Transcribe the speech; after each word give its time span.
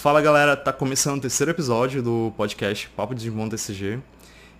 Fala 0.00 0.22
galera, 0.22 0.56
tá 0.56 0.72
começando 0.72 1.18
o 1.18 1.20
terceiro 1.20 1.50
episódio 1.50 2.00
do 2.00 2.32
podcast 2.36 2.88
Papo 2.90 3.16
de 3.16 3.24
Desmonta 3.24 3.56
TCG. 3.56 3.98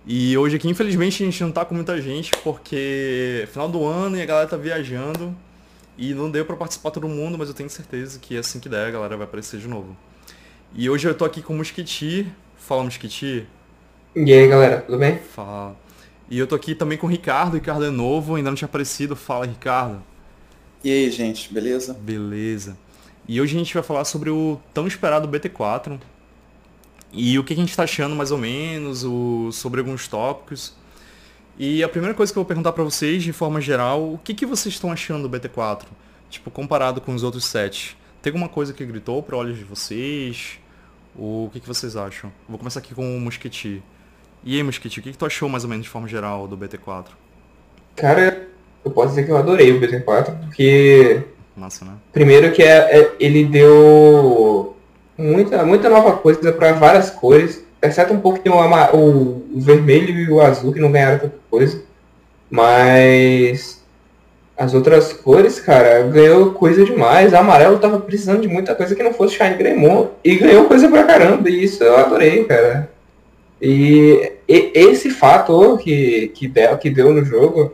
E 0.05 0.37
hoje 0.37 0.57
aqui, 0.57 0.69
infelizmente, 0.69 1.23
a 1.23 1.27
gente 1.27 1.41
não 1.45 1.53
tá 1.53 1.65
com 1.65 1.77
muita 1.77 2.03
gente, 2.03 2.33
porque 2.43 3.43
é 3.45 3.47
final 3.47 3.69
do 3.69 3.85
ano 3.87 4.17
e 4.17 4.21
a 4.21 4.27
galera 4.27 4.49
tá 4.49 4.57
viajando. 4.57 5.33
E 5.97 6.13
não 6.13 6.29
deu 6.29 6.45
para 6.45 6.57
participar 6.57 6.91
todo 6.91 7.07
mundo, 7.07 7.39
mas 7.39 7.47
eu 7.47 7.55
tenho 7.55 7.71
certeza 7.71 8.19
que 8.19 8.37
assim 8.37 8.59
que 8.59 8.69
der, 8.69 8.89
a 8.89 8.91
galera 8.91 9.17
vai 9.17 9.29
aparecer 9.29 9.61
de 9.61 9.69
novo. 9.69 9.97
E 10.75 10.91
hoje 10.91 11.07
eu 11.07 11.15
tô 11.15 11.25
aqui 11.25 11.41
com 11.41 11.55
o 11.55 11.57
Mosquiti. 11.59 12.27
Fala, 12.57 12.83
Mosquiti. 12.83 13.47
E 14.17 14.33
aí, 14.33 14.49
galera, 14.49 14.81
tudo 14.81 14.99
bem? 14.99 15.19
Fala. 15.19 15.77
E 16.29 16.37
eu 16.37 16.49
tô 16.49 16.57
aqui 16.57 16.75
também 16.75 16.99
com 16.99 17.07
o 17.07 17.11
Ricardo. 17.11 17.53
O 17.53 17.55
Ricardo 17.59 17.85
é 17.85 17.91
novo, 17.91 18.35
ainda 18.35 18.51
não 18.51 18.57
tinha 18.57 18.67
aparecido. 18.67 19.15
Fala, 19.15 19.47
Ricardo. 19.47 20.03
E 20.83 20.91
aí, 20.91 21.09
gente, 21.13 21.55
beleza? 21.55 21.95
Beleza. 21.95 22.77
E 23.29 23.43
hoje 23.43 23.55
a 23.55 23.59
gente 23.59 23.75
vai 23.75 23.83
falar 23.83 24.07
sobre 24.07 24.31
o 24.31 24.59
tão 24.73 24.87
esperado 24.87 25.29
BT4 25.29 26.01
e 27.13 27.39
o 27.39 27.45
que 27.45 27.53
a 27.53 27.57
gente 27.57 27.69
está 27.69 27.83
achando 27.83 28.17
mais 28.17 28.31
ou 28.31 28.39
menos, 28.39 29.05
o, 29.05 29.53
sobre 29.53 29.81
alguns 29.81 30.09
tópicos. 30.09 30.75
E 31.59 31.85
a 31.85 31.89
primeira 31.91 32.15
coisa 32.15 32.33
que 32.33 32.39
eu 32.39 32.43
vou 32.43 32.49
perguntar 32.49 32.73
para 32.73 32.83
vocês, 32.83 33.23
de 33.23 33.33
forma 33.35 33.61
geral, 33.61 34.15
o 34.15 34.19
que, 34.19 34.33
que 34.33 34.47
vocês 34.47 34.75
estão 34.75 34.91
achando 34.91 35.29
do 35.29 35.39
BT4? 35.39 35.83
Tipo, 36.31 36.51
comparado 36.51 37.03
com 37.03 37.15
os 37.15 37.23
outros 37.23 37.45
sets. 37.45 37.95
Tem 38.23 38.31
alguma 38.31 38.49
coisa 38.49 38.73
que 38.73 38.85
gritou 38.87 39.23
para 39.23 39.37
olhos 39.37 39.59
de 39.59 39.65
vocês? 39.65 40.59
O 41.15 41.51
que, 41.53 41.61
que 41.61 41.69
vocês 41.69 41.97
acham? 41.97 42.33
Vou 42.49 42.59
começar 42.59 42.81
aqui 42.81 42.95
com 42.95 43.15
o 43.15 43.21
Mosquiti. 43.21 43.83
E 44.43 44.57
aí, 44.57 44.63
Mosquiti, 44.63 45.01
o 45.01 45.03
que, 45.03 45.13
que 45.13 45.19
tu 45.19 45.27
achou 45.27 45.51
mais 45.51 45.65
ou 45.65 45.71
menos 45.71 45.85
de 45.85 45.91
forma 45.91 46.09
geral 46.09 46.49
do 46.49 46.57
BT4? 46.57 47.09
Cara, 47.95 48.49
eu 48.83 48.91
posso 48.91 49.11
dizer 49.11 49.27
que 49.27 49.33
eu 49.33 49.37
adorei 49.37 49.73
o 49.73 49.81
BT4, 49.81 50.39
porque 50.41 51.25
Né? 51.59 51.93
Primeiro 52.13 52.53
que 52.53 52.63
é, 52.63 53.01
é, 53.01 53.11
ele 53.19 53.45
deu 53.45 54.77
muita, 55.17 55.65
muita 55.65 55.89
nova 55.89 56.13
coisa 56.13 56.53
para 56.53 56.73
várias 56.73 57.11
cores, 57.11 57.65
exceto 57.83 58.13
um 58.13 58.21
pouco 58.21 58.41
que 58.41 58.49
o, 58.49 58.55
o, 58.55 59.43
o, 59.55 59.61
vermelho 59.61 60.11
e 60.11 60.31
o 60.31 60.41
azul 60.41 60.73
que 60.73 60.81
não 60.81 60.93
ganharam 60.93 61.19
tanta 61.19 61.39
coisa. 61.51 61.83
Mas 62.51 63.83
as 64.57 64.75
outras 64.75 65.13
cores, 65.13 65.61
cara, 65.61 66.03
ganhou 66.03 66.53
coisa 66.53 66.85
demais. 66.85 67.33
O 67.33 67.37
amarelo 67.37 67.79
tava 67.79 68.01
precisando 68.01 68.41
de 68.41 68.49
muita 68.49 68.75
coisa 68.75 68.95
que 68.95 69.03
não 69.03 69.13
fosse 69.13 69.37
Shine 69.37 69.57
Greymon. 69.57 70.09
E 70.25 70.37
ganhou 70.37 70.65
coisa 70.65 70.89
pra 70.89 71.05
caramba. 71.05 71.51
E 71.51 71.65
isso 71.65 71.85
eu 71.85 71.97
adorei, 71.97 72.45
cara. 72.45 72.91
E, 73.61 74.33
e 74.49 74.73
esse 74.75 75.11
fato 75.11 75.77
que, 75.79 76.29
que, 76.29 76.49
deu, 76.49 76.79
que 76.79 76.91
deu 76.91 77.13
no 77.13 77.25
jogo 77.25 77.73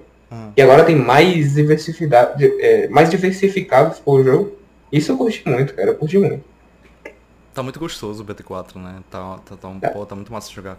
e 0.56 0.62
agora 0.62 0.84
tem 0.84 0.96
mais 0.96 1.54
diversificado, 1.54 2.42
é, 2.42 2.88
mais 2.88 3.10
diversificado 3.10 3.96
o 4.04 4.22
jogo. 4.22 4.56
Isso 4.92 5.10
eu 5.12 5.18
curti 5.18 5.42
muito, 5.46 5.74
cara. 5.74 5.90
Eu 5.90 5.96
curti 5.96 6.18
muito. 6.18 6.44
Tá 7.52 7.62
muito 7.62 7.78
gostoso 7.78 8.22
o 8.22 8.26
BT4, 8.26 8.76
né? 8.76 9.02
Tá, 9.10 9.38
tá, 9.38 9.56
tá, 9.56 9.68
um, 9.68 9.78
é. 9.80 9.88
pô, 9.88 10.04
tá 10.06 10.14
muito 10.14 10.32
massa 10.32 10.50
jogar. 10.50 10.78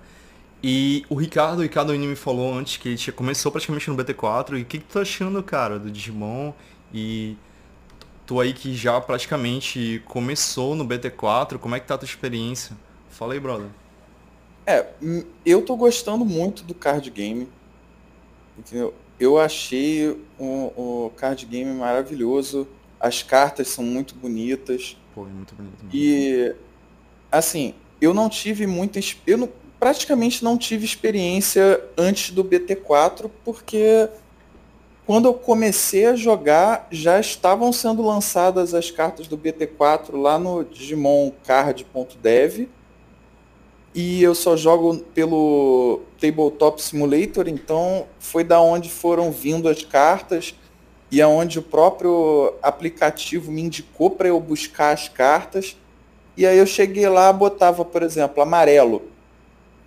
E 0.63 1.05
o 1.09 1.15
Ricardo, 1.15 1.59
o 1.59 1.61
Ricardo 1.61 1.93
Ini 1.93 2.07
me 2.07 2.15
falou 2.15 2.53
antes 2.53 2.77
que 2.77 2.89
ele 2.89 2.97
tinha, 2.97 3.13
começou 3.13 3.51
praticamente 3.51 3.89
no 3.89 3.95
BT4. 3.95 4.57
E 4.57 4.61
o 4.61 4.65
que, 4.65 4.79
que 4.79 4.85
tu 4.85 4.93
tá 4.93 5.01
achando, 5.01 5.41
cara, 5.43 5.77
do 5.77 5.91
Digimon? 5.91 6.53
E 6.93 7.37
tu 8.25 8.39
aí 8.39 8.53
que 8.53 8.73
já 8.73 8.99
praticamente 8.99 10.01
começou 10.05 10.75
no 10.75 10.85
BT4, 10.85 11.57
como 11.57 11.75
é 11.75 11.79
que 11.79 11.85
tá 11.85 11.95
a 11.95 11.97
tua 11.97 12.05
experiência? 12.05 12.75
Fala 13.09 13.33
aí, 13.33 13.39
brother. 13.39 13.67
É, 14.65 14.87
eu 15.45 15.61
tô 15.61 15.75
gostando 15.75 16.25
muito 16.25 16.63
do 16.63 16.73
card 16.73 17.09
game. 17.09 17.47
Entendeu? 18.57 18.93
Eu 19.19 19.39
achei 19.39 20.09
o, 20.37 21.05
o 21.05 21.11
card 21.15 21.45
game 21.45 21.71
maravilhoso. 21.73 22.67
As 22.99 23.23
cartas 23.23 23.67
são 23.67 23.83
muito 23.83 24.15
bonitas. 24.15 24.97
Pô, 25.13 25.25
é 25.25 25.29
muito 25.29 25.55
bonito. 25.55 25.83
Mesmo. 25.83 25.89
E 25.93 26.55
assim, 27.31 27.73
eu 28.01 28.13
não 28.13 28.29
tive 28.29 28.67
muita 28.67 28.99
eu 29.25 29.37
não, 29.37 29.49
praticamente 29.79 30.43
não 30.43 30.57
tive 30.57 30.85
experiência 30.85 31.83
antes 31.97 32.31
do 32.31 32.43
BT4 32.43 33.29
porque 33.43 34.09
quando 35.05 35.27
eu 35.27 35.33
comecei 35.33 36.05
a 36.07 36.15
jogar 36.15 36.87
já 36.91 37.19
estavam 37.19 37.71
sendo 37.71 38.01
lançadas 38.01 38.73
as 38.73 38.89
cartas 38.89 39.27
do 39.27 39.37
BT4 39.37 40.15
lá 40.17 40.39
no 40.39 40.63
Digimon 40.63 41.31
Card.dev 41.45 42.67
e 43.95 44.21
eu 44.21 44.35
só 44.35 44.57
jogo 44.57 44.97
pelo 45.13 46.01
Tabletop 46.19 46.81
Simulator, 46.81 47.47
então 47.47 48.05
foi 48.19 48.43
da 48.43 48.59
onde 48.59 48.89
foram 48.89 49.31
vindo 49.31 49.69
as 49.69 49.85
cartas 49.85 50.53
e 51.09 51.21
aonde 51.21 51.59
o 51.59 51.61
próprio 51.61 52.53
aplicativo 52.61 53.49
me 53.49 53.61
indicou 53.61 54.11
para 54.11 54.27
eu 54.27 54.37
buscar 54.41 54.93
as 54.93 55.07
cartas. 55.07 55.77
E 56.35 56.45
aí 56.45 56.57
eu 56.57 56.65
cheguei 56.65 57.07
lá, 57.07 57.31
botava, 57.31 57.85
por 57.85 58.03
exemplo, 58.03 58.43
amarelo. 58.43 59.03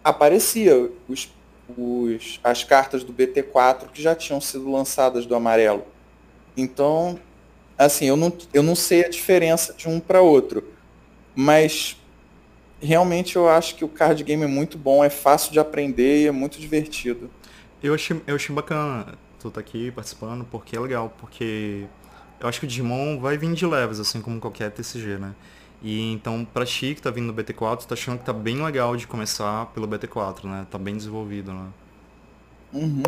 Aparecia 0.02 0.90
os, 1.06 1.30
os, 1.76 2.40
as 2.42 2.64
cartas 2.64 3.04
do 3.04 3.12
BT4 3.12 3.88
que 3.92 4.00
já 4.00 4.14
tinham 4.14 4.40
sido 4.40 4.72
lançadas 4.72 5.26
do 5.26 5.34
amarelo. 5.34 5.84
Então, 6.56 7.18
assim, 7.76 8.06
eu 8.06 8.16
não, 8.16 8.32
eu 8.54 8.62
não 8.62 8.74
sei 8.74 9.04
a 9.04 9.08
diferença 9.10 9.74
de 9.74 9.86
um 9.86 10.00
para 10.00 10.22
outro. 10.22 10.64
Mas 11.34 11.97
realmente 12.80 13.36
eu 13.36 13.48
acho 13.48 13.74
que 13.74 13.84
o 13.84 13.88
card 13.88 14.22
game 14.22 14.42
é 14.42 14.46
muito 14.46 14.78
bom, 14.78 15.04
é 15.04 15.10
fácil 15.10 15.52
de 15.52 15.58
aprender 15.58 16.22
e 16.22 16.26
é 16.26 16.32
muito 16.32 16.58
divertido. 16.58 17.30
Eu 17.82 17.94
achei, 17.94 18.20
eu 18.26 18.36
achei 18.36 18.54
bacana 18.54 19.14
tu 19.38 19.50
tá 19.50 19.60
aqui 19.60 19.90
participando, 19.90 20.44
porque 20.50 20.76
é 20.76 20.80
legal, 20.80 21.12
porque 21.18 21.86
eu 22.40 22.48
acho 22.48 22.60
que 22.60 22.66
o 22.66 22.68
Digimon 22.68 23.18
vai 23.18 23.38
vir 23.38 23.52
de 23.54 23.66
leves, 23.66 24.00
assim 24.00 24.20
como 24.20 24.40
qualquer 24.40 24.70
TCG, 24.70 25.18
né? 25.18 25.34
E 25.80 26.12
então, 26.12 26.44
pra 26.44 26.66
ti 26.66 26.94
que 26.94 27.02
tá 27.02 27.10
vindo 27.10 27.26
no 27.26 27.34
BT4, 27.34 27.84
tá 27.84 27.94
achando 27.94 28.18
que 28.18 28.24
tá 28.24 28.32
bem 28.32 28.62
legal 28.62 28.96
de 28.96 29.06
começar 29.06 29.66
pelo 29.66 29.86
BT4, 29.86 30.44
né? 30.44 30.66
Tá 30.68 30.76
bem 30.76 30.96
desenvolvido, 30.96 31.52
né? 31.52 31.68
Uhum. 32.72 33.02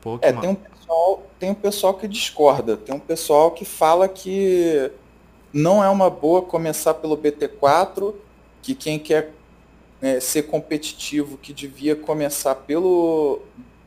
Pô, 0.00 0.18
é, 0.20 0.32
tem 0.32 0.50
um, 0.50 0.54
pessoal, 0.54 1.22
tem 1.38 1.50
um 1.50 1.54
pessoal 1.54 1.94
que 1.94 2.08
discorda, 2.08 2.76
tem 2.76 2.94
um 2.94 3.00
pessoal 3.00 3.52
que 3.52 3.64
fala 3.64 4.08
que 4.08 4.90
não 5.52 5.82
é 5.82 5.88
uma 5.88 6.10
boa 6.10 6.42
começar 6.42 6.94
pelo 6.94 7.16
BT4 7.16 8.14
que 8.62 8.74
quem 8.74 8.98
quer 8.98 9.32
é, 10.00 10.20
ser 10.20 10.44
competitivo, 10.44 11.36
que 11.36 11.52
devia 11.52 11.94
começar 11.94 12.54
pelo 12.54 13.42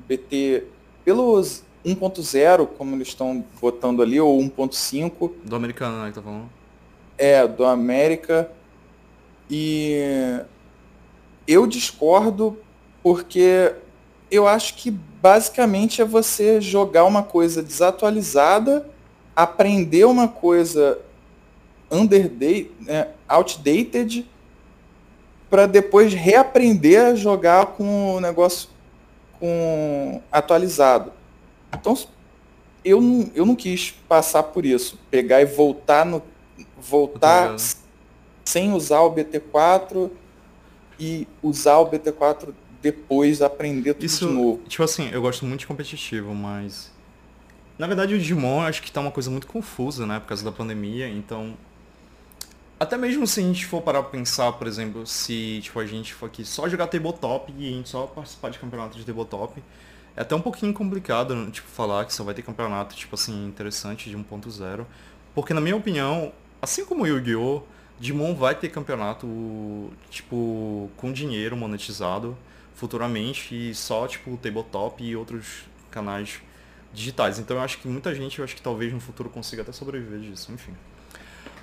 BT, 0.07 0.63
pelos 1.03 1.63
1.0, 1.85 2.67
como 2.77 2.95
eles 2.95 3.09
estão 3.09 3.43
botando 3.59 4.01
ali, 4.01 4.19
ou 4.19 4.39
1.5. 4.39 5.31
Do 5.43 5.55
americano, 5.55 6.03
né, 6.03 6.09
que 6.09 6.15
tá 6.15 6.21
falando? 6.21 6.49
É, 7.17 7.47
do 7.47 7.65
América. 7.65 8.51
E 9.49 10.41
eu 11.47 11.67
discordo 11.67 12.57
porque 13.03 13.73
eu 14.31 14.47
acho 14.47 14.75
que 14.75 14.89
basicamente 14.89 16.01
é 16.01 16.05
você 16.05 16.59
jogar 16.59 17.05
uma 17.05 17.23
coisa 17.23 17.61
desatualizada, 17.61 18.89
aprender 19.35 20.05
uma 20.05 20.27
coisa 20.27 20.99
underdated, 21.91 22.71
é, 22.87 23.09
outdated 23.27 24.25
para 25.49 25.65
depois 25.65 26.13
reaprender 26.13 27.01
a 27.01 27.15
jogar 27.15 27.67
com 27.67 28.15
o 28.15 28.19
negócio 28.19 28.69
com 29.39 30.21
atualizado. 30.31 31.11
Então 31.73 31.97
eu 32.83 33.01
não, 33.01 33.31
eu 33.33 33.45
não 33.45 33.55
quis 33.55 33.91
passar 34.07 34.43
por 34.43 34.65
isso, 34.65 34.99
pegar 35.09 35.41
e 35.41 35.45
voltar 35.45 36.05
no 36.05 36.21
voltar 36.79 37.55
sem 38.45 38.71
usar 38.71 39.01
o 39.01 39.13
BT4 39.13 40.09
e 40.99 41.27
usar 41.41 41.79
o 41.79 41.89
BT4 41.89 42.53
depois 42.81 43.41
aprender 43.41 43.95
tudo 43.95 44.05
isso, 44.05 44.27
de 44.27 44.33
novo. 44.33 44.61
Tipo 44.67 44.83
assim, 44.83 45.09
eu 45.11 45.21
gosto 45.21 45.45
muito 45.45 45.61
de 45.61 45.67
competitivo, 45.67 46.33
mas 46.33 46.91
na 47.77 47.87
verdade 47.87 48.13
o 48.13 48.19
Digimon 48.19 48.61
acho 48.61 48.81
que 48.81 48.91
tá 48.91 49.01
uma 49.01 49.11
coisa 49.11 49.31
muito 49.31 49.47
confusa, 49.47 50.05
né, 50.05 50.19
por 50.19 50.27
causa 50.27 50.45
da 50.45 50.51
pandemia, 50.51 51.09
então 51.09 51.57
até 52.79 52.97
mesmo 52.97 53.25
se 53.25 53.39
a 53.39 53.43
gente 53.43 53.65
for 53.65 53.81
parar 53.81 54.01
pra 54.01 54.11
pensar, 54.11 54.51
por 54.53 54.67
exemplo, 54.67 55.05
se 55.07 55.61
tipo, 55.61 55.79
a 55.79 55.85
gente 55.85 56.13
for 56.13 56.27
aqui 56.27 56.43
só 56.43 56.67
jogar 56.67 56.87
tabletop 56.87 57.53
e 57.57 57.67
a 57.67 57.71
gente 57.71 57.89
só 57.89 58.05
participar 58.07 58.49
de 58.49 58.59
campeonato 58.59 58.97
de 58.97 59.05
tabletop, 59.05 59.61
é 60.15 60.21
até 60.21 60.35
um 60.35 60.41
pouquinho 60.41 60.73
complicado, 60.73 61.49
tipo, 61.51 61.67
falar 61.67 62.05
que 62.05 62.13
só 62.13 62.23
vai 62.23 62.33
ter 62.33 62.41
campeonato, 62.41 62.95
tipo 62.95 63.15
assim, 63.15 63.47
interessante 63.47 64.09
de 64.09 64.17
1.0. 64.17 64.85
Porque 65.33 65.53
na 65.53 65.61
minha 65.61 65.75
opinião, 65.75 66.31
assim 66.61 66.85
como 66.85 67.03
o 67.03 67.07
Yu-Gi-Oh!, 67.07 67.63
Digimon 67.99 68.35
vai 68.35 68.55
ter 68.55 68.69
campeonato, 68.69 69.27
tipo, 70.09 70.89
com 70.97 71.13
dinheiro 71.13 71.55
monetizado 71.55 72.37
futuramente 72.73 73.69
e 73.69 73.73
só, 73.73 74.05
tipo, 74.07 74.31
o 74.31 74.37
tabletop 74.37 75.01
e 75.03 75.15
outros 75.15 75.63
canais 75.89 76.41
digitais. 76.93 77.39
Então 77.39 77.57
eu 77.57 77.63
acho 77.63 77.77
que 77.77 77.87
muita 77.87 78.13
gente, 78.13 78.39
eu 78.39 78.45
acho 78.45 78.55
que 78.55 78.61
talvez 78.61 78.91
no 78.91 78.99
futuro 78.99 79.29
consiga 79.29 79.61
até 79.61 79.71
sobreviver 79.71 80.19
disso, 80.19 80.51
enfim. 80.51 80.73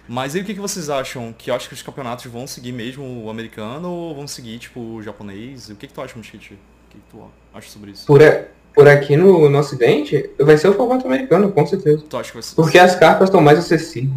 Mas 0.08 0.34
aí 0.34 0.42
o 0.42 0.44
que, 0.44 0.54
que 0.54 0.60
vocês 0.60 0.90
acham? 0.90 1.32
Que 1.36 1.50
eu 1.50 1.54
acho 1.54 1.68
que 1.68 1.74
os 1.74 1.82
campeonatos 1.82 2.24
vão 2.26 2.46
seguir 2.46 2.72
mesmo 2.72 3.24
o 3.24 3.30
americano 3.30 3.88
ou 3.90 4.14
vão 4.14 4.26
seguir, 4.26 4.58
tipo, 4.58 4.80
o 4.80 5.02
japonês? 5.02 5.68
O 5.70 5.76
que, 5.76 5.86
que 5.86 5.92
tu 5.94 6.00
acha, 6.02 6.14
Mosquite? 6.16 6.54
O 6.54 6.56
que, 6.90 6.98
que 6.98 7.04
tu 7.10 7.24
acha 7.54 7.70
sobre 7.70 7.92
isso? 7.92 8.06
Por, 8.06 8.22
a, 8.22 8.44
por 8.74 8.88
aqui 8.88 9.16
no, 9.16 9.48
no 9.48 9.58
ocidente, 9.58 10.28
vai 10.38 10.58
ser 10.58 10.68
o 10.68 10.74
formato 10.74 11.06
americano, 11.06 11.50
com 11.52 11.66
certeza. 11.66 12.02
Tu 12.08 12.16
acha 12.16 12.28
que 12.30 12.34
vai 12.34 12.42
ser? 12.42 12.54
Porque 12.56 12.78
as 12.78 12.96
cartas 12.96 13.28
estão 13.28 13.40
mais 13.40 13.58
acessíveis. 13.58 14.12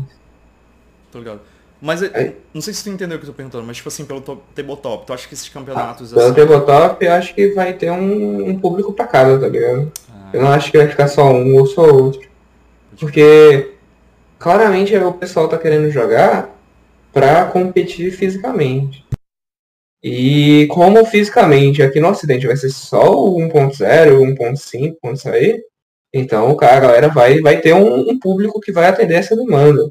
Tô 1.12 1.20
ligado. 1.20 1.42
Mas 1.82 2.02
é- 2.02 2.34
não 2.54 2.62
sei 2.62 2.74
se 2.74 2.84
tu 2.84 2.90
entendeu 2.90 3.18
o 3.18 3.20
que 3.20 3.26
eu 3.26 3.32
tô 3.32 3.36
perguntando, 3.36 3.64
mas 3.66 3.78
tipo 3.78 3.90
assim, 3.90 4.06
pelo 4.06 4.22
to- 4.22 4.42
tabletop, 4.56 5.06
tu 5.06 5.14
acha 5.14 5.28
que 5.28 5.34
esses 5.34 5.50
campeonatos 5.50 6.12
Pelo 6.12 6.26
assim. 6.26 6.34
tabletop, 6.34 7.06
eu 7.06 7.14
acho 7.14 7.36
que 7.36 7.50
vai 7.54 7.74
ter 7.74 7.92
um, 7.92 8.50
um 8.50 8.60
público 8.60 8.92
pra 8.92 9.06
cada, 9.06 9.38
tá 9.40 9.48
ligado? 9.48 9.92
Ah, 10.10 10.30
Eu 10.34 10.42
não 10.42 10.50
acho 10.52 10.72
que 10.72 10.78
vai 10.78 10.88
ficar 10.88 11.08
só 11.10 11.32
um 11.32 11.56
ou 11.60 11.66
só 11.68 11.84
outro. 11.84 12.28
Porque 13.00 13.75
claramente 14.40 14.96
o 14.96 15.14
pessoal 15.14 15.48
tá 15.48 15.58
querendo 15.58 15.90
jogar 15.90 16.54
pra 17.14 17.46
competir 17.46 18.12
fisicamente. 18.12 19.06
E 20.04 20.68
como 20.68 21.04
fisicamente 21.06 21.82
aqui 21.82 22.00
no 22.00 22.10
ocidente 22.10 22.46
vai 22.48 22.56
ser 22.56 22.70
só 22.70 23.12
o 23.12 23.38
1.0, 23.40 24.20
1.5 24.20 24.98
quando 25.02 25.18
sair, 25.18 25.64
então 26.14 26.56
cara, 26.56 26.78
a 26.78 26.80
galera 26.80 27.10
vai, 27.10 27.42
vai 27.42 27.60
ter 27.60 27.74
um, 27.74 28.10
um 28.12 28.20
público 28.20 28.60
que 28.62 28.72
vai 28.72 28.88
atender 28.88 29.16
essa 29.16 29.36
demanda. 29.36 29.90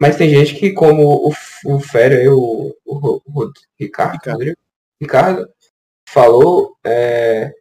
Mas 0.00 0.16
tem 0.16 0.30
gente 0.30 0.54
que, 0.56 0.72
como 0.72 1.04
o, 1.28 1.32
o 1.66 1.80
Fério 1.80 2.38
o, 2.38 2.76
o, 2.86 3.22
Rod- 3.32 3.52
Ricardo, 3.80 4.12
Ricardo. 4.14 4.36
Rodrigo, 4.38 4.56
Ricardo 5.00 5.48
falou, 6.08 6.76
é, 6.84 7.52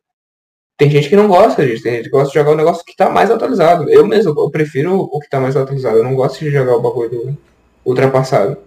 tem 0.77 0.89
gente 0.89 1.09
que 1.09 1.15
não 1.15 1.27
gosta 1.27 1.65
disso, 1.65 1.83
tem 1.83 1.95
gente 1.95 2.05
que 2.05 2.11
gosta 2.11 2.29
de 2.29 2.35
jogar 2.35 2.51
o 2.51 2.55
negócio 2.55 2.85
que 2.85 2.95
tá 2.95 3.09
mais 3.09 3.31
atualizado. 3.31 3.89
Eu 3.89 4.05
mesmo, 4.05 4.33
eu 4.37 4.49
prefiro 4.49 4.95
o 4.95 5.19
que 5.19 5.29
tá 5.29 5.39
mais 5.39 5.55
atualizado, 5.57 5.97
eu 5.97 6.03
não 6.03 6.15
gosto 6.15 6.39
de 6.39 6.51
jogar 6.51 6.75
o 6.75 6.81
bagulho 6.81 7.09
do 7.09 7.37
ultrapassado. 7.83 8.57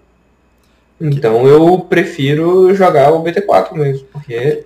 Então 1.01 1.47
eu 1.47 1.79
prefiro 1.81 2.75
jogar 2.75 3.13
o 3.13 3.23
BT4 3.23 3.73
mesmo, 3.73 4.07
porque 4.13 4.65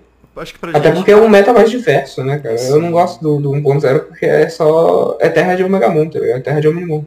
até 0.73 0.89
gente. 0.89 0.97
porque 0.97 1.13
é 1.13 1.17
um 1.17 1.29
meta 1.29 1.53
mais 1.53 1.71
diverso, 1.71 2.25
né, 2.25 2.39
cara? 2.41 2.57
Eu 2.57 2.59
Sim. 2.59 2.81
não 2.81 2.91
gosto 2.91 3.23
do, 3.23 3.41
do 3.41 3.51
1.0 3.53 4.01
porque 4.01 4.27
é 4.27 4.49
só. 4.49 5.17
É 5.21 5.29
terra 5.29 5.55
de 5.55 5.63
Omega 5.63 5.89
Moon, 5.89 6.11
tá 6.11 6.19
ligado? 6.19 6.39
É 6.39 6.43
terra 6.43 6.61
de 6.61 6.67
Omnimon. 6.67 7.05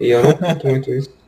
E 0.00 0.08
eu 0.08 0.24
não 0.24 0.32
curto 0.32 0.66
muito 0.66 0.92
isso. 0.92 1.10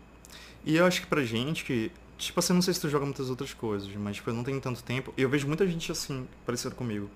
E 0.69 0.79
eu 0.79 0.85
acho 0.85 1.01
que 1.01 1.07
pra 1.07 1.23
gente 1.23 1.65
que. 1.65 1.93
Tipo 2.19 2.41
assim, 2.41 2.53
não 2.53 2.61
sei 2.61 2.75
se 2.75 2.81
tu 2.81 2.89
joga 2.89 3.05
muitas 3.05 3.31
outras 3.31 3.55
coisas, 3.55 3.89
mas 3.95 4.17
tipo, 4.17 4.31
eu 4.31 4.35
não 4.35 4.43
tenho 4.43 4.61
tanto 4.61 4.83
tempo. 4.83 5.15
E 5.17 5.23
eu 5.23 5.29
vejo 5.29 5.47
muita 5.47 5.65
gente 5.65 5.93
assim, 5.93 6.27
parecida 6.45 6.75
comigo. 6.75 7.09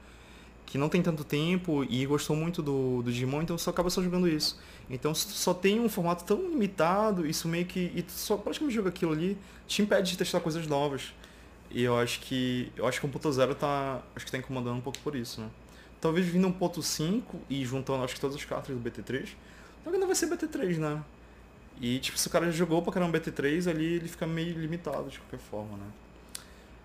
Que 0.70 0.78
não 0.78 0.88
tem 0.88 1.02
tanto 1.02 1.24
tempo 1.24 1.84
e 1.90 2.06
gostou 2.06 2.36
muito 2.36 2.62
do, 2.62 3.02
do 3.02 3.10
Digimon, 3.10 3.42
então 3.42 3.58
só 3.58 3.70
acaba 3.70 3.90
só 3.90 4.00
jogando 4.00 4.28
isso. 4.28 4.58
Então 4.88 5.12
só 5.14 5.52
tem 5.52 5.80
um 5.80 5.88
formato 5.88 6.24
tão 6.24 6.48
limitado, 6.48 7.26
isso 7.26 7.48
meio 7.48 7.66
que. 7.66 7.92
E 7.94 8.04
só 8.08 8.36
praticamente 8.36 8.76
joga 8.76 8.88
aquilo 8.88 9.12
ali, 9.12 9.36
te 9.66 9.82
impede 9.82 10.12
de 10.12 10.16
testar 10.16 10.40
coisas 10.40 10.66
novas. 10.68 11.12
E 11.70 11.82
eu 11.82 11.98
acho 11.98 12.20
que. 12.20 12.72
Eu 12.76 12.86
acho 12.86 13.00
que 13.00 13.06
o 13.06 13.08
1.0 13.10 13.54
tá. 13.56 14.00
Acho 14.14 14.24
que 14.24 14.32
tá 14.32 14.38
incomodando 14.38 14.78
um 14.78 14.80
pouco 14.80 14.98
por 15.00 15.16
isso, 15.16 15.40
né? 15.40 15.50
Talvez 16.00 16.26
vindo 16.26 16.48
1.5 16.48 17.22
e 17.50 17.64
juntando 17.64 18.02
acho 18.04 18.14
que 18.14 18.20
todas 18.20 18.36
as 18.36 18.44
cartas 18.44 18.74
do 18.74 18.80
BT3, 18.80 19.28
então 19.80 19.92
ainda 19.92 20.06
vai 20.06 20.14
ser 20.14 20.28
BT3, 20.28 20.78
né? 20.78 21.02
E, 21.80 21.98
tipo, 21.98 22.18
se 22.18 22.28
o 22.28 22.30
cara 22.30 22.50
jogou 22.52 22.82
pra 22.82 22.92
caramba 22.92 23.18
BT3, 23.18 23.68
ali 23.68 23.94
ele 23.94 24.08
fica 24.08 24.26
meio 24.26 24.58
limitado 24.58 25.08
de 25.08 25.18
qualquer 25.18 25.38
forma, 25.38 25.76
né? 25.78 25.86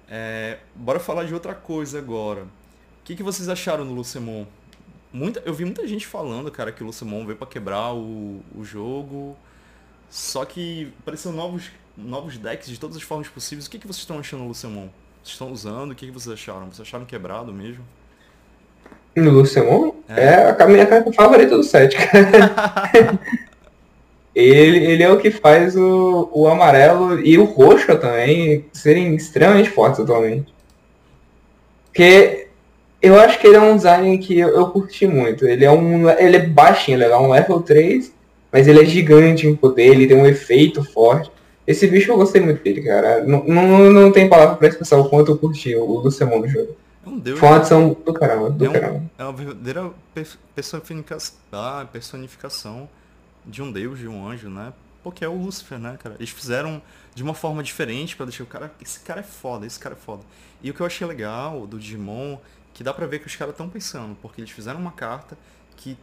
É, 0.08 0.60
bora 0.74 1.00
falar 1.00 1.26
de 1.26 1.34
outra 1.34 1.54
coisa 1.54 1.98
agora. 2.00 2.48
O 3.06 3.08
que, 3.08 3.16
que 3.16 3.22
vocês 3.22 3.48
acharam 3.48 3.86
do 3.86 3.94
Lucemon? 3.94 4.46
Muita, 5.14 5.40
eu 5.46 5.54
vi 5.54 5.64
muita 5.64 5.88
gente 5.88 6.08
falando, 6.08 6.50
cara, 6.50 6.72
que 6.72 6.82
o 6.82 6.88
Lucemon 6.88 7.24
veio 7.24 7.38
pra 7.38 7.46
quebrar 7.46 7.94
o, 7.94 8.42
o 8.58 8.64
jogo. 8.64 9.38
Só 10.10 10.44
que 10.44 10.92
apareceram 11.02 11.36
novos, 11.36 11.70
novos 11.96 12.36
decks 12.40 12.68
de 12.68 12.80
todas 12.80 12.98
as 12.98 13.04
formas 13.04 13.28
possíveis. 13.28 13.68
O 13.68 13.70
que, 13.70 13.78
que 13.78 13.86
vocês 13.86 14.00
estão 14.00 14.18
achando 14.18 14.42
do 14.42 14.48
Lucemon? 14.48 14.88
Vocês 15.24 15.34
estão 15.34 15.52
usando? 15.52 15.92
O 15.92 15.96
que, 15.96 16.08
que 16.08 16.12
vocês 16.12 16.34
acharam? 16.34 16.66
Vocês 16.66 16.82
acharam 16.82 17.06
quebrado 17.06 17.54
mesmo? 17.54 17.86
No 19.16 19.30
Lucemon 19.30 19.94
É. 20.10 20.24
é 20.24 20.64
a 20.64 20.68
minha 20.68 20.88
carta 20.88 21.14
favorita 21.14 21.56
do 21.56 21.64
set, 21.64 21.96
cara. 22.10 23.20
Ele, 24.34 24.84
ele 24.84 25.04
é 25.04 25.12
o 25.12 25.20
que 25.20 25.30
faz 25.30 25.76
o, 25.76 26.28
o 26.34 26.48
amarelo 26.48 27.24
e 27.24 27.38
o 27.38 27.44
roxo 27.44 27.96
também 28.00 28.66
serem 28.74 29.14
extremamente 29.16 29.70
fortes 29.70 30.00
atualmente. 30.00 30.52
Porque 31.86 32.45
eu 33.08 33.20
acho 33.20 33.40
que 33.40 33.48
ele 33.48 33.56
é 33.58 33.62
um 33.62 33.76
design 33.76 34.18
que 34.18 34.38
eu, 34.38 34.50
eu 34.50 34.68
curti 34.70 35.08
muito. 35.08 35.46
Ele 35.46 35.64
é 35.66 35.72
um. 35.72 36.10
Ele 36.10 36.38
é 36.38 36.46
baixinho, 36.48 36.98
ele 36.98 37.06
é 37.06 37.18
um 37.18 37.30
level 37.32 37.62
3, 37.62 38.14
mas 38.52 38.68
ele 38.68 38.82
é 38.82 38.86
gigante 38.86 39.48
em 39.48 39.56
poder, 39.56 39.88
ele 39.88 40.08
tem 40.08 40.18
um 40.18 40.26
efeito 40.26 40.84
forte. 40.84 41.32
Esse 41.68 41.88
bicho 41.88 42.12
eu 42.12 42.18
gostei 42.18 42.42
muito 42.42 42.64
dele, 42.64 42.82
cara. 42.84 43.24
Não, 43.24 43.44
não, 43.44 43.92
não 43.92 44.12
tem 44.12 44.30
palavra 44.30 44.56
pra 44.56 44.68
expressar 44.68 44.98
o 44.98 45.10
quanto 45.10 45.32
eu 45.32 45.38
curti 45.38 45.76
o, 45.76 45.84
o 45.84 46.00
Lucemon 46.00 46.40
no 46.40 46.48
jogo. 46.48 46.76
É 47.06 47.10
um 47.10 47.18
deus. 47.18 47.40
Foi 47.40 47.50
uma 47.50 47.58
adição 47.58 47.98
do 48.06 48.14
caramba, 48.14 48.50
do 48.50 48.66
É 48.66 48.70
um- 48.70 48.72
caramba. 48.74 49.04
É 49.18 49.24
uma 49.24 49.34
verdadeira 49.34 49.92
personificação, 50.56 51.36
ah, 51.52 51.88
personificação 51.92 52.88
de 53.46 53.62
um 53.62 53.72
deus, 53.72 54.00
de 54.00 54.08
um 54.08 54.28
anjo, 54.28 54.50
né? 54.50 54.74
Porque 55.04 55.24
é 55.24 55.28
o 55.28 55.36
Lúcifer, 55.36 55.78
né, 55.78 55.98
cara? 56.02 56.16
Eles 56.20 56.32
fizeram 56.32 56.82
de 57.14 57.22
uma 57.24 57.34
forma 57.34 57.62
diferente 57.62 58.16
pra 58.16 58.26
deixar 58.26 58.44
o 58.44 58.48
cara. 58.48 58.72
Esse 58.82 59.00
cara 59.02 59.20
é 59.20 59.24
foda, 59.24 59.66
esse 59.66 59.78
cara 59.80 59.94
é 59.96 59.98
foda. 60.04 60.22
E 60.64 60.72
o 60.72 60.74
que 60.74 60.82
eu 60.82 60.86
achei 60.86 61.06
legal 61.06 61.68
do 61.68 61.78
Digimon, 61.78 62.38
que 62.76 62.84
dá 62.84 62.94
pra 62.94 63.08
ver 63.08 63.20
que 63.20 63.26
os 63.28 63.36
caras 63.36 63.54
estão 63.54 63.68
pensando, 63.70 64.16
porque 64.22 64.42
eles 64.42 64.52
fizeram 64.52 64.80
uma 64.80 64.92
carta 64.92 65.36
que 65.78 65.98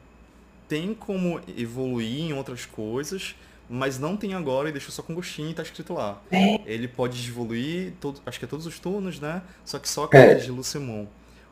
tem 0.67 0.95
como 0.95 1.39
evoluir 1.57 2.23
em 2.23 2.33
outras 2.33 2.65
coisas, 2.65 3.37
mas 3.69 3.99
não 3.99 4.17
tem 4.17 4.33
agora 4.35 4.71
e 4.71 4.73
deixou 4.73 4.91
só 4.91 5.03
com 5.03 5.15
gostinho 5.15 5.51
e 5.51 5.55
tá 5.55 5.63
escrito 5.63 5.93
lá. 5.93 6.19
Ele 6.67 6.89
pode 6.89 7.29
evoluir, 7.29 7.93
todo, 8.01 8.21
acho 8.25 8.39
que 8.39 8.47
é 8.47 8.49
todos 8.49 8.67
os 8.67 8.79
turnos, 8.79 9.21
né? 9.21 9.43
Só 9.67 9.79
que 9.79 9.89
só 9.89 10.05
a 10.05 10.09
carta 10.09 10.33
É. 10.33 10.35
de 10.37 10.51
Lucemon. 10.51 11.07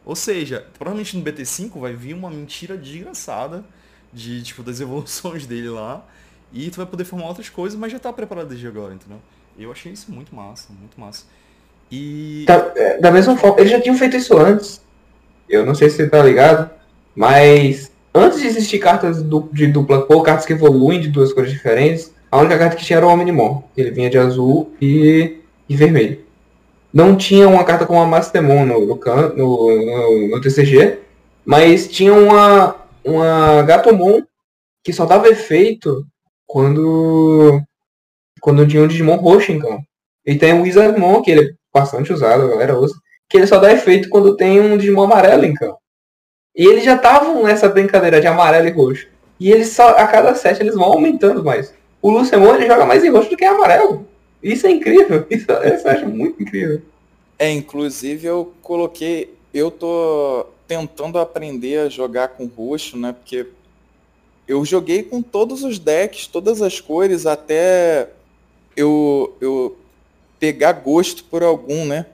Ou 0.06 0.16
seja, 0.16 0.66
provavelmente 0.78 1.14
no 1.16 1.22
BT5 1.22 1.78
vai 1.78 1.94
vir 1.94 2.14
uma 2.14 2.30
mentira 2.30 2.76
desgraçada 2.78 3.62
de, 4.10 4.42
tipo, 4.42 4.62
das 4.62 4.80
evoluções 4.82 5.46
dele 5.46 5.68
lá. 5.68 6.02
E 6.50 6.70
tu 6.70 6.78
vai 6.78 6.86
poder 6.86 7.04
formar 7.04 7.26
outras 7.26 7.50
coisas, 7.50 7.78
mas 7.78 7.92
já 7.92 7.98
tá 7.98 8.10
preparado 8.12 8.48
desde 8.48 8.66
agora, 8.66 8.94
entendeu? 8.94 9.20
Eu 9.58 9.70
achei 9.70 9.92
isso 9.92 10.10
muito 10.10 10.34
massa, 10.34 10.72
muito 10.72 10.98
massa. 10.98 11.26
E. 11.90 12.44
Da, 12.46 12.54
é, 12.74 12.98
da 12.98 13.10
mesma 13.10 13.36
forma, 13.36 13.60
eles 13.60 13.70
já 13.70 13.80
tinham 13.80 13.96
feito 13.96 14.16
isso 14.16 14.36
antes. 14.36 14.80
Eu 15.50 15.66
não 15.66 15.74
sei 15.74 15.90
se 15.90 15.96
você 15.96 16.08
tá 16.08 16.22
ligado, 16.22 16.70
mas 17.14 17.90
antes 18.14 18.40
de 18.40 18.46
existir 18.46 18.78
cartas 18.78 19.22
de 19.52 19.66
dupla 19.66 20.02
cor, 20.02 20.22
cartas 20.22 20.46
que 20.46 20.52
evoluem 20.52 21.00
de 21.00 21.08
duas 21.08 21.32
cores 21.32 21.50
diferentes, 21.50 22.14
a 22.30 22.38
única 22.38 22.56
carta 22.56 22.76
que 22.76 22.84
tinha 22.84 22.98
era 22.98 23.06
o 23.06 23.10
Omnimon. 23.10 23.62
Ele 23.76 23.90
vinha 23.90 24.08
de 24.08 24.16
azul 24.16 24.72
e, 24.80 25.38
e 25.68 25.76
vermelho. 25.76 26.20
Não 26.92 27.16
tinha 27.16 27.48
uma 27.48 27.64
carta 27.64 27.84
com 27.84 28.00
a 28.00 28.06
Mastemon 28.06 28.64
no, 28.64 28.86
no, 28.86 28.96
no, 29.36 30.28
no, 30.28 30.40
TCG, 30.40 30.98
mas 31.44 31.88
tinha 31.88 32.14
uma, 32.14 32.76
uma 33.04 33.62
Gatomon 33.62 34.22
que 34.82 34.92
só 34.92 35.04
dava 35.04 35.28
efeito 35.28 36.04
quando, 36.46 37.60
quando 38.40 38.66
tinha 38.66 38.82
um 38.82 38.88
Digimon 38.88 39.16
roxo 39.16 39.56
campo. 39.58 39.84
E 40.24 40.36
tem 40.36 40.52
o 40.52 40.62
Wizardmon, 40.62 41.22
que 41.22 41.30
ele 41.30 41.50
é 41.50 41.52
bastante 41.72 42.12
usado, 42.12 42.44
a 42.44 42.48
galera 42.48 42.78
usa, 42.78 42.94
que 43.30 43.36
ele 43.36 43.46
só 43.46 43.58
dá 43.58 43.72
efeito 43.72 44.08
quando 44.08 44.36
tem 44.36 44.60
um 44.60 44.76
Digimon 44.76 45.04
amarelo 45.04 45.44
em 45.44 45.54
campo. 45.54 45.78
E 46.54 46.66
eles 46.66 46.82
já 46.82 46.96
estavam 46.96 47.44
nessa 47.44 47.68
brincadeira 47.68 48.20
de 48.20 48.26
amarelo 48.26 48.66
e 48.66 48.72
roxo. 48.72 49.06
E 49.38 49.52
eles 49.52 49.68
só, 49.68 49.90
a 49.90 50.06
cada 50.08 50.34
set 50.34 50.60
eles 50.60 50.74
vão 50.74 50.92
aumentando 50.92 51.42
mais. 51.42 51.72
O 52.02 52.10
Lucemon 52.10 52.56
ele 52.56 52.66
joga 52.66 52.84
mais 52.84 53.04
em 53.04 53.08
roxo 53.08 53.30
do 53.30 53.36
que 53.36 53.44
em 53.44 53.48
amarelo. 53.48 54.04
Isso 54.42 54.66
é 54.66 54.70
incrível. 54.70 55.24
Isso, 55.30 55.46
isso 55.46 55.86
eu 55.86 55.90
acho 55.90 56.08
muito 56.08 56.42
incrível. 56.42 56.82
É, 57.38 57.50
inclusive 57.50 58.26
eu 58.26 58.52
coloquei. 58.62 59.32
Eu 59.54 59.70
tô 59.70 60.46
tentando 60.66 61.18
aprender 61.18 61.78
a 61.78 61.88
jogar 61.88 62.28
com 62.28 62.46
roxo, 62.46 62.96
né? 62.96 63.12
Porque 63.12 63.46
eu 64.46 64.64
joguei 64.64 65.04
com 65.04 65.22
todos 65.22 65.62
os 65.62 65.78
decks, 65.78 66.26
todas 66.26 66.60
as 66.62 66.80
cores, 66.80 67.26
até 67.26 68.08
eu, 68.76 69.36
eu 69.40 69.76
pegar 70.40 70.72
gosto 70.72 71.22
por 71.24 71.42
algum, 71.44 71.84
né? 71.84 72.06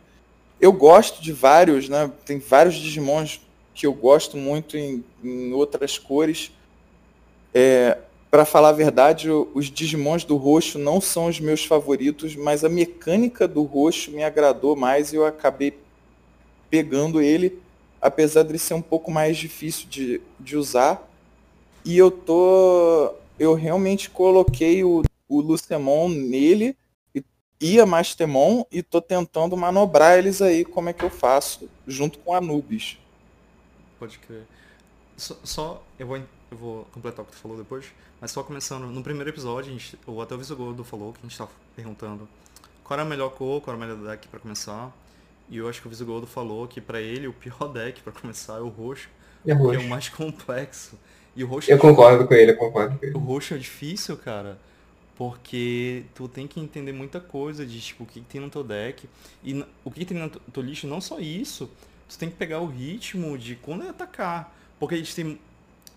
Eu 0.61 0.73
gosto 0.73 1.23
de 1.23 1.33
vários, 1.33 1.89
né? 1.89 2.11
Tem 2.25 2.39
vários 2.39 2.75
Digimons 2.77 3.41
que 3.75 3.87
eu 3.87 3.93
gosto 3.93 4.37
muito 4.37 4.77
em, 4.77 5.05
em 5.23 5.53
outras 5.53 5.99
cores. 5.99 6.51
É, 7.53 7.99
para 8.31 8.45
falar 8.45 8.71
a 8.71 8.73
verdade, 8.73 9.31
os 9.31 9.71
Digimons 9.71 10.25
do 10.25 10.37
roxo 10.37 10.79
não 10.79 11.01
são 11.01 11.27
os 11.27 11.39
meus 11.39 11.65
favoritos, 11.65 12.35
mas 12.35 12.65
a 12.65 12.69
mecânica 12.69 13.47
do 13.47 13.63
roxo 13.63 14.11
me 14.11 14.25
agradou 14.25 14.75
mais 14.75 15.13
e 15.13 15.17
eu 15.17 15.27
acabei 15.27 15.75
pegando 16.71 17.21
ele, 17.21 17.59
apesar 18.01 18.43
de 18.43 18.59
ser 18.59 18.75
um 18.75 18.83
pouco 18.83 19.11
mais 19.11 19.37
difícil 19.37 19.87
de, 19.89 20.21
de 20.41 20.57
usar. 20.57 21.09
E 21.85 21.97
eu 21.97 22.11
tô. 22.11 23.13
Eu 23.39 23.55
realmente 23.55 24.09
coloquei 24.11 24.83
o, 24.83 25.03
o 25.29 25.41
Lucemon 25.41 26.09
nele 26.09 26.75
e, 27.61 27.75
e 27.75 27.81
a 27.81 27.87
Mastemon 27.87 28.65
e 28.71 28.83
tô 28.83 29.01
tentando 29.01 29.57
manobrar 29.57 30.19
eles 30.19 30.41
aí, 30.43 30.65
como 30.65 30.89
é 30.89 30.93
que 30.93 31.05
eu 31.05 31.11
faço, 31.11 31.69
junto 31.87 32.19
com 32.21 32.35
a 32.35 32.39
Anubis. 32.39 32.99
Pode 33.99 34.19
crer. 34.19 34.45
Só, 35.17 35.37
só- 35.45 35.85
eu, 35.99 36.07
vou, 36.07 36.17
eu 36.19 36.57
vou 36.59 36.85
completar 36.93 37.25
o 37.25 37.27
que 37.27 37.33
tu 37.33 37.39
falou 37.39 37.57
depois, 37.57 37.87
mas 38.21 38.31
só 38.31 38.43
começando, 38.43 38.87
no 38.87 39.03
primeiro 39.03 39.31
episódio, 39.31 39.71
a 39.71 39.73
gente, 39.79 39.99
o 40.07 40.21
até 40.21 40.35
o 40.35 40.39
Visogordo 40.39 40.85
falou 40.85 41.13
que 41.13 41.21
a 41.21 41.23
gente 41.29 41.39
tava 41.39 41.51
perguntando 41.75 42.29
qual 42.85 42.99
era 42.99 43.07
a 43.07 43.11
melhor 43.11 43.31
cor, 43.31 43.61
qual 43.63 43.77
era 43.77 43.85
o 43.85 43.89
melhor 43.89 44.11
deck 44.11 44.29
pra 44.29 44.41
começar. 44.41 44.93
E 45.49 45.59
eu 45.59 45.69
acho 45.69 45.81
que 45.81 45.87
o 45.87 45.91
Visogordo 45.91 46.27
falou 46.27 46.67
que 46.69 46.81
pra 46.81 47.01
ele 47.01 47.27
o 47.29 47.33
pior 47.33 47.69
deck 47.73 48.03
pra 48.03 48.13
começar 48.13 48.59
é 48.59 48.61
o 48.61 48.69
roxo, 48.69 49.09
É 49.45 49.45
que 49.45 49.51
é 49.53 49.55
roxo. 49.55 49.81
o 49.81 49.89
mais 49.89 50.09
complexo. 50.11 50.99
E 51.35 51.45
o 51.45 51.47
roxo 51.47 51.71
Eu 51.71 51.79
concordo 51.79 52.27
com 52.27 52.35
ele, 52.35 52.53
eu 52.53 52.57
concordo 52.57 52.99
com 52.99 53.07
ele. 53.07 53.15
o 53.15 53.19
roxo 53.19 53.55
é 53.55 53.59
difícil, 53.59 54.17
cara, 54.17 54.59
Porque 55.17 56.05
tu 56.15 56.29
tem 56.29 56.47
que 56.47 56.61
entender 56.61 56.93
muita 56.93 57.19
coisa 57.19 57.65
de 57.65 57.81
tipo 57.81 58.05
o 58.05 58.07
que, 58.07 58.21
que 58.21 58.27
tem 58.27 58.41
no 58.41 58.51
teu 58.51 58.63
deck. 58.63 59.09
E 59.43 59.65
o 59.83 59.91
que, 59.91 60.01
que 60.01 60.15
tem 60.15 60.19
no 60.19 60.29
teu 60.29 60.63
lixo, 60.63 60.87
não 60.87 61.01
só 61.01 61.19
isso, 61.19 61.71
tu 62.07 62.19
tem 62.19 62.29
que 62.29 62.37
pegar 62.37 62.61
o 62.61 62.67
ritmo 62.67 63.39
de 63.39 63.57
quando 63.57 63.83
ele 63.83 63.91
atacar. 63.91 64.55
Porque 64.79 64.95
a 64.95 64.99
gente 64.99 65.15
tem. 65.15 65.41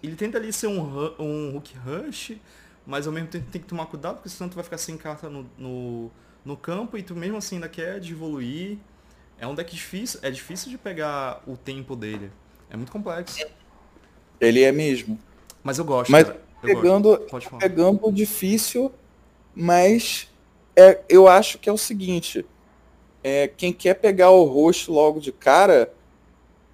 Ele 0.01 0.15
tenta 0.15 0.37
ali 0.37 0.53
ser 0.53 0.67
um, 0.67 0.79
um 1.19 1.55
hook 1.57 1.73
rush, 1.77 2.37
mas 2.85 3.05
ao 3.05 3.11
mesmo 3.11 3.27
tempo 3.27 3.51
tem 3.51 3.61
que 3.61 3.67
tomar 3.67 3.87
cuidado, 3.87 4.15
porque 4.15 4.29
senão 4.29 4.49
tu 4.49 4.55
vai 4.55 4.63
ficar 4.63 4.77
sem 4.77 4.97
carta 4.97 5.29
no, 5.29 5.45
no, 5.57 6.09
no 6.45 6.55
campo 6.55 6.97
e 6.97 7.03
tu 7.03 7.13
mesmo 7.13 7.35
assim 7.35 7.55
ainda 7.55 7.67
quer 7.67 7.97
evoluir. 7.97 8.77
É 9.37 9.45
um 9.45 9.53
deck 9.53 9.73
difícil, 9.73 10.19
é 10.23 10.31
difícil 10.31 10.71
de 10.71 10.77
pegar 10.77 11.43
o 11.45 11.57
tempo 11.57 11.95
dele. 11.95 12.31
É 12.69 12.77
muito 12.77 12.91
complexo. 12.91 13.45
Ele 14.39 14.63
é 14.63 14.71
mesmo. 14.71 15.19
Mas 15.61 15.77
eu 15.77 15.83
gosto. 15.83 16.09
Mas 16.09 16.25
cara. 16.25 16.39
pegando, 16.61 17.27
pegando 17.59 18.11
difícil, 18.11 18.93
mas 19.55 20.27
é, 20.75 20.99
eu 21.09 21.27
acho 21.27 21.57
que 21.57 21.69
é 21.69 21.73
o 21.73 21.77
seguinte. 21.77 22.45
É, 23.23 23.47
quem 23.47 23.73
quer 23.73 23.95
pegar 23.95 24.29
o 24.29 24.45
roxo 24.45 24.91
logo 24.93 25.19
de 25.19 25.31
cara 25.31 25.91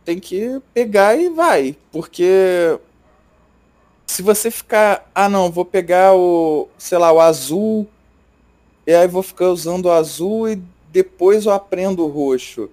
tem 0.03 0.19
que 0.19 0.61
pegar 0.73 1.15
e 1.15 1.29
vai. 1.29 1.75
Porque 1.91 2.79
se 4.05 4.21
você 4.21 4.51
ficar, 4.51 5.09
ah 5.13 5.27
não, 5.27 5.51
vou 5.51 5.65
pegar 5.65 6.13
o, 6.15 6.69
sei 6.77 6.97
lá, 6.97 7.11
o 7.11 7.19
azul, 7.19 7.87
e 8.85 8.93
aí 8.93 9.07
vou 9.07 9.23
ficar 9.23 9.49
usando 9.49 9.87
o 9.87 9.91
azul 9.91 10.47
e 10.47 10.61
depois 10.91 11.45
eu 11.45 11.51
aprendo 11.51 12.05
o 12.05 12.07
roxo. 12.07 12.69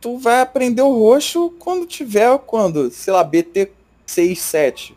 Tu 0.00 0.18
vai 0.18 0.40
aprender 0.40 0.82
o 0.82 0.96
roxo 0.96 1.50
quando 1.58 1.84
tiver, 1.84 2.38
quando, 2.38 2.90
sei 2.90 3.12
lá, 3.12 3.24
BT 3.24 3.72
6, 4.06 4.38
7. 4.38 4.96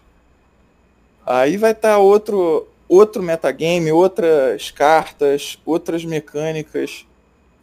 Aí 1.26 1.58
vai 1.58 1.72
estar 1.72 1.94
tá 1.94 1.98
outro, 1.98 2.68
outro 2.90 3.22
metagame, 3.22 3.92
outras 3.92 4.72
cartas, 4.72 5.60
outras 5.64 6.04
mecânicas, 6.04 7.06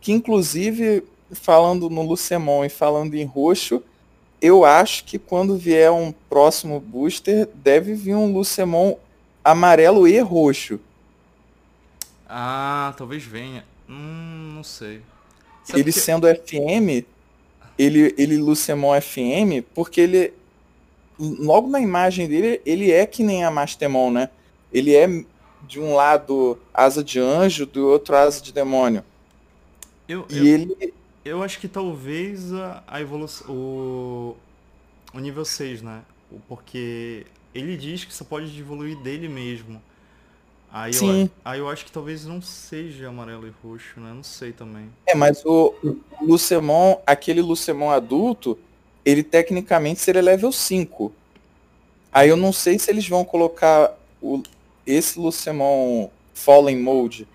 que 0.01 0.13
inclusive 0.13 1.03
falando 1.33 1.91
no 1.91 2.03
Lucemon 2.03 2.65
e 2.65 2.69
falando 2.69 3.15
em 3.15 3.25
roxo, 3.25 3.83
eu 4.41 4.65
acho 4.65 5.05
que 5.05 5.19
quando 5.19 5.57
vier 5.57 5.91
um 5.91 6.13
próximo 6.31 6.79
booster, 6.79 7.49
deve 7.53 7.95
vir 7.95 8.15
um 8.15 8.33
Lucemon 8.33 8.97
amarelo 9.43 10.07
e 10.07 10.19
roxo. 10.21 10.79
Ah, 12.29 12.95
talvez 12.97 13.25
venha. 13.25 13.65
Hum, 13.89 14.53
não 14.55 14.65
sei. 14.65 15.03
Sabe 15.65 15.81
ele 15.81 15.93
que... 15.93 15.99
sendo 15.99 16.27
FM, 16.29 17.05
ele, 17.77 18.15
ele 18.17 18.37
Lucemon 18.37 19.01
FM, 19.01 19.65
porque 19.75 20.01
ele. 20.01 20.33
Logo 21.19 21.69
na 21.69 21.81
imagem 21.81 22.29
dele, 22.29 22.61
ele 22.67 22.93
é 22.93 23.07
que 23.07 23.25
nem 23.25 23.43
a 23.43 23.51
Mastemon, 23.51 24.11
né? 24.11 24.29
Ele 24.77 24.95
é 24.95 25.25
de 25.63 25.81
um 25.81 25.95
lado 25.95 26.59
asa 26.73 27.03
de 27.03 27.19
anjo, 27.19 27.65
do 27.65 27.89
outro 27.89 28.15
asa 28.15 28.41
de 28.41 28.53
demônio. 28.53 29.03
Eu, 30.07 30.27
e 30.29 30.39
eu... 30.39 30.45
ele 30.45 30.95
eu 31.27 31.43
acho 31.43 31.59
que 31.59 31.67
talvez 31.67 32.53
a, 32.53 32.85
a 32.87 33.01
evolução. 33.01 33.51
O, 33.51 34.37
o 35.13 35.19
nível 35.19 35.45
6, 35.45 35.83
né? 35.83 36.03
Porque 36.49 37.27
ele 37.53 37.77
diz 37.77 38.05
que 38.05 38.15
só 38.15 38.25
pode 38.25 38.57
evoluir 38.59 38.97
dele 38.99 39.29
mesmo. 39.29 39.83
Aí 40.71 40.93
Sim. 40.93 41.23
Eu, 41.23 41.31
aí 41.45 41.59
eu 41.59 41.69
acho 41.69 41.85
que 41.85 41.91
talvez 41.91 42.25
não 42.27 42.41
seja 42.41 43.09
amarelo 43.09 43.47
e 43.47 43.53
roxo, 43.63 43.99
né? 43.99 44.13
Não 44.15 44.23
sei 44.23 44.53
também. 44.53 44.89
É, 45.05 45.17
mas 45.17 45.45
o, 45.45 45.75
o 45.83 46.25
Lucemon, 46.25 47.01
aquele 47.05 47.41
Lucemon 47.41 47.91
adulto, 47.91 48.57
ele 49.05 49.25
tecnicamente 49.25 50.01
seria 50.01 50.23
level 50.23 50.53
5. 50.53 51.13
Aí 52.13 52.29
eu 52.29 52.37
não 52.37 52.53
sei 52.53 52.79
se 52.79 52.89
eles 52.91 53.09
vão 53.09 53.25
colocar 53.25 53.99
o, 54.23 54.43
esse 54.87 55.19
Lucemon 55.19 56.09
Fallen 56.33 56.79
Mode, 56.79 57.27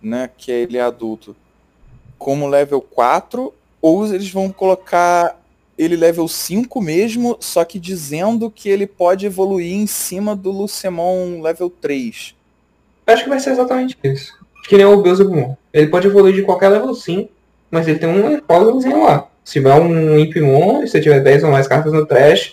né? 0.00 0.30
Que 0.36 0.50
é 0.52 0.60
ele 0.60 0.78
adulto 0.78 1.36
como 2.18 2.48
level 2.48 2.80
4, 2.80 3.52
ou 3.80 4.06
eles 4.06 4.30
vão 4.30 4.50
colocar 4.50 5.40
ele 5.78 5.96
level 5.96 6.28
5 6.28 6.80
mesmo, 6.80 7.38
só 7.40 7.64
que 7.64 7.78
dizendo 7.78 8.50
que 8.50 8.68
ele 8.68 8.86
pode 8.86 9.24
evoluir 9.24 9.72
em 9.74 9.86
cima 9.86 10.36
do 10.36 10.50
Lucemon 10.50 11.40
level 11.40 11.70
3. 11.70 12.34
Acho 13.06 13.24
que 13.24 13.30
vai 13.30 13.40
ser 13.40 13.52
exatamente 13.52 13.96
isso. 14.04 14.38
Que 14.68 14.76
nem 14.76 14.84
o 14.84 15.00
Beelzebub. 15.00 15.56
Ele 15.72 15.86
pode 15.88 16.06
evoluir 16.06 16.34
de 16.34 16.42
qualquer 16.42 16.68
level 16.68 16.94
5, 16.94 17.30
mas 17.70 17.88
ele 17.88 17.98
tem 17.98 18.08
um 18.08 18.38
códigozinho 18.40 19.02
lá. 19.02 19.28
Se 19.42 19.54
tiver 19.54 19.74
um 19.80 20.18
Impimon, 20.18 20.86
se 20.86 21.00
tiver 21.00 21.20
10 21.20 21.44
ou 21.44 21.50
mais 21.50 21.66
cartas 21.66 21.92
no 21.92 22.04
trash, 22.04 22.52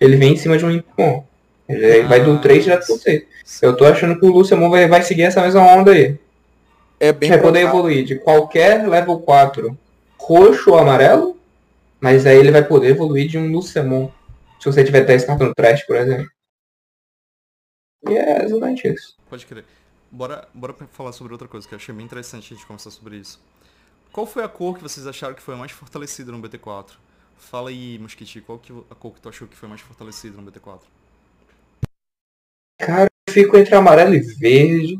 ele 0.00 0.16
vem 0.16 0.32
em 0.32 0.36
cima 0.36 0.58
de 0.58 0.66
um 0.66 0.70
Impimon. 0.72 1.22
Ele 1.68 2.02
ah, 2.02 2.06
vai 2.06 2.22
do 2.22 2.38
3 2.40 2.64
direto 2.64 2.86
pro 2.86 2.98
6. 2.98 3.22
Eu 3.62 3.76
tô 3.76 3.84
achando 3.84 4.18
que 4.18 4.26
o 4.26 4.30
Lucemon 4.30 4.70
vai, 4.70 4.86
vai 4.88 5.02
seguir 5.02 5.22
essa 5.22 5.42
mesma 5.42 5.62
onda 5.62 5.92
aí 5.92 6.18
é 7.00 7.12
bem 7.12 7.28
vai 7.28 7.40
poder 7.40 7.60
evoluir 7.60 8.04
de 8.04 8.18
qualquer 8.18 8.88
level 8.88 9.20
4 9.20 9.78
roxo 10.18 10.70
ou 10.70 10.78
amarelo, 10.78 11.38
mas 12.00 12.24
aí 12.24 12.38
ele 12.38 12.50
vai 12.50 12.64
poder 12.66 12.88
evoluir 12.88 13.28
de 13.28 13.36
um 13.36 13.50
Lucemon. 13.52 14.10
Se 14.58 14.66
você 14.66 14.82
tiver 14.82 15.04
10 15.04 15.24
cartas 15.26 15.48
no 15.48 15.54
trash, 15.54 15.84
por 15.84 15.96
exemplo. 15.96 16.30
E 18.08 18.16
é 18.16 18.44
exatamente 18.44 18.88
isso. 18.88 19.16
Pode 19.28 19.44
crer. 19.44 19.64
Bora, 20.10 20.48
bora 20.54 20.74
falar 20.92 21.12
sobre 21.12 21.32
outra 21.32 21.48
coisa 21.48 21.68
que 21.68 21.74
eu 21.74 21.76
achei 21.76 21.94
bem 21.94 22.06
interessante 22.06 22.54
a 22.54 22.56
gente 22.56 22.66
conversar 22.66 22.90
sobre 22.90 23.16
isso. 23.16 23.38
Qual 24.12 24.26
foi 24.26 24.44
a 24.44 24.48
cor 24.48 24.76
que 24.76 24.82
vocês 24.82 25.06
acharam 25.06 25.34
que 25.34 25.42
foi 25.42 25.56
mais 25.56 25.72
fortalecida 25.72 26.32
no 26.32 26.40
BT4? 26.40 26.92
Fala 27.36 27.68
aí, 27.68 27.98
Mosquiti, 27.98 28.40
qual 28.40 28.58
que 28.58 28.72
a 28.90 28.94
cor 28.94 29.12
que 29.12 29.20
tu 29.20 29.28
achou 29.28 29.46
que 29.46 29.56
foi 29.56 29.68
mais 29.68 29.80
fortalecida 29.80 30.40
no 30.40 30.50
BT4? 30.50 30.80
Cara, 32.78 33.08
eu 33.28 33.32
fico 33.32 33.56
entre 33.56 33.74
amarelo 33.74 34.14
e 34.14 34.20
verde. 34.20 34.98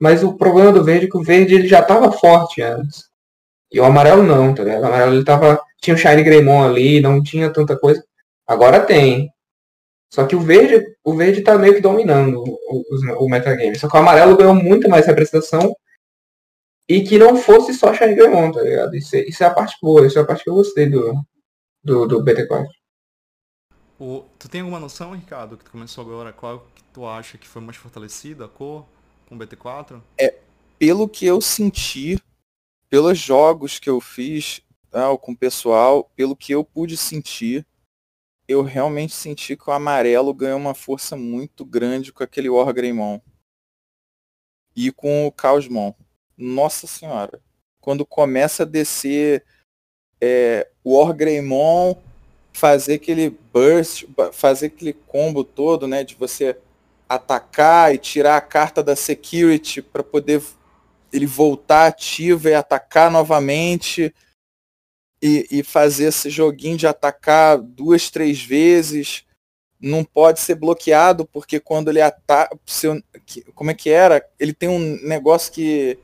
Mas 0.00 0.24
o 0.24 0.34
problema 0.34 0.72
do 0.72 0.82
verde 0.82 1.06
é 1.06 1.08
que 1.10 1.18
o 1.18 1.22
verde 1.22 1.54
ele 1.54 1.68
já 1.68 1.80
estava 1.80 2.10
forte 2.10 2.62
antes. 2.62 3.04
E 3.70 3.78
o 3.78 3.84
amarelo 3.84 4.22
não, 4.22 4.54
tá 4.54 4.64
ligado? 4.64 4.82
O 4.82 4.86
amarelo 4.86 5.14
ele 5.14 5.24
tava. 5.24 5.60
Tinha 5.80 5.94
o 5.94 5.98
Shine 5.98 6.22
Greymon 6.22 6.64
ali, 6.64 7.00
não 7.00 7.22
tinha 7.22 7.52
tanta 7.52 7.78
coisa. 7.78 8.02
Agora 8.46 8.80
tem. 8.80 9.30
Só 10.12 10.26
que 10.26 10.34
o 10.34 10.40
verde, 10.40 10.84
o 11.04 11.14
verde 11.14 11.42
tá 11.42 11.56
meio 11.56 11.74
que 11.74 11.80
dominando 11.80 12.42
o, 12.42 12.82
o, 12.90 13.24
o 13.24 13.28
metagame. 13.28 13.78
Só 13.78 13.88
que 13.88 13.96
o 13.96 14.00
amarelo 14.00 14.36
ganhou 14.36 14.54
muito 14.54 14.88
mais 14.88 15.06
representação. 15.06 15.74
E 16.88 17.02
que 17.02 17.18
não 17.18 17.36
fosse 17.36 17.72
só 17.74 17.94
Shine 17.94 18.14
Greymon, 18.16 18.50
tá 18.50 18.62
ligado? 18.62 18.96
Isso, 18.96 19.14
é, 19.14 19.20
isso 19.20 19.44
é 19.44 19.46
a 19.46 19.54
parte 19.54 19.76
boa, 19.80 20.04
isso 20.06 20.18
é 20.18 20.22
a 20.22 20.24
parte 20.24 20.42
que 20.42 20.50
eu 20.50 20.54
gostei 20.54 20.88
do, 20.88 21.14
do, 21.84 22.06
do 22.06 22.24
BT4. 22.24 22.66
O, 24.00 24.24
tu 24.38 24.48
tem 24.48 24.62
alguma 24.62 24.80
noção, 24.80 25.12
Ricardo, 25.12 25.58
que 25.58 25.64
tu 25.64 25.70
começou 25.70 26.02
agora, 26.02 26.32
qual 26.32 26.66
que 26.74 26.82
tu 26.84 27.06
acha 27.06 27.36
que 27.36 27.46
foi 27.46 27.60
mais 27.60 27.76
fortalecida, 27.76 28.46
a 28.46 28.48
cor? 28.48 28.86
com 29.30 29.38
BT4? 29.38 30.02
É, 30.18 30.36
pelo 30.76 31.08
que 31.08 31.24
eu 31.24 31.40
senti, 31.40 32.20
pelos 32.88 33.16
jogos 33.16 33.78
que 33.78 33.88
eu 33.88 34.00
fiz 34.00 34.60
tá, 34.90 35.16
com 35.16 35.32
o 35.32 35.36
pessoal, 35.36 36.10
pelo 36.16 36.34
que 36.34 36.52
eu 36.52 36.64
pude 36.64 36.96
sentir, 36.96 37.64
eu 38.48 38.62
realmente 38.62 39.14
senti 39.14 39.56
que 39.56 39.70
o 39.70 39.72
amarelo 39.72 40.34
ganhou 40.34 40.58
uma 40.58 40.74
força 40.74 41.16
muito 41.16 41.64
grande 41.64 42.12
com 42.12 42.24
aquele 42.24 42.50
Wargreymon. 42.50 43.20
E 44.74 44.90
com 44.90 45.26
o 45.26 45.32
Caosmon. 45.32 45.94
Nossa 46.36 46.88
senhora. 46.88 47.40
Quando 47.80 48.04
começa 48.04 48.64
a 48.64 48.66
descer 48.66 49.44
é, 50.20 50.68
o 50.82 50.98
Wargreymon, 50.98 51.94
fazer 52.52 52.94
aquele 52.94 53.30
burst, 53.52 54.04
fazer 54.32 54.66
aquele 54.66 54.92
combo 54.92 55.44
todo, 55.44 55.86
né? 55.86 56.04
De 56.04 56.14
você 56.14 56.56
atacar 57.08 57.94
e 57.94 57.98
tirar 57.98 58.36
a 58.36 58.40
carta 58.40 58.82
da 58.82 58.94
security 58.94 59.82
para 59.82 60.02
poder 60.02 60.42
ele 61.12 61.26
voltar 61.26 61.86
ativo 61.86 62.48
e 62.48 62.54
atacar 62.54 63.10
novamente 63.10 64.14
e, 65.20 65.46
e, 65.50 65.62
fazer 65.62 66.04
esse 66.04 66.30
joguinho 66.30 66.76
de 66.76 66.86
atacar 66.86 67.58
duas, 67.58 68.10
três 68.10 68.40
vezes. 68.42 69.24
Não 69.78 70.04
pode 70.04 70.40
ser 70.40 70.54
bloqueado, 70.54 71.26
porque 71.26 71.58
quando 71.58 71.88
ele 71.88 72.00
ataca. 72.00 72.56
Como 73.54 73.70
é 73.70 73.74
que 73.74 73.90
era? 73.90 74.24
Ele 74.38 74.52
tem 74.52 74.68
um 74.68 74.98
negócio 75.02 75.52
que 75.52 75.98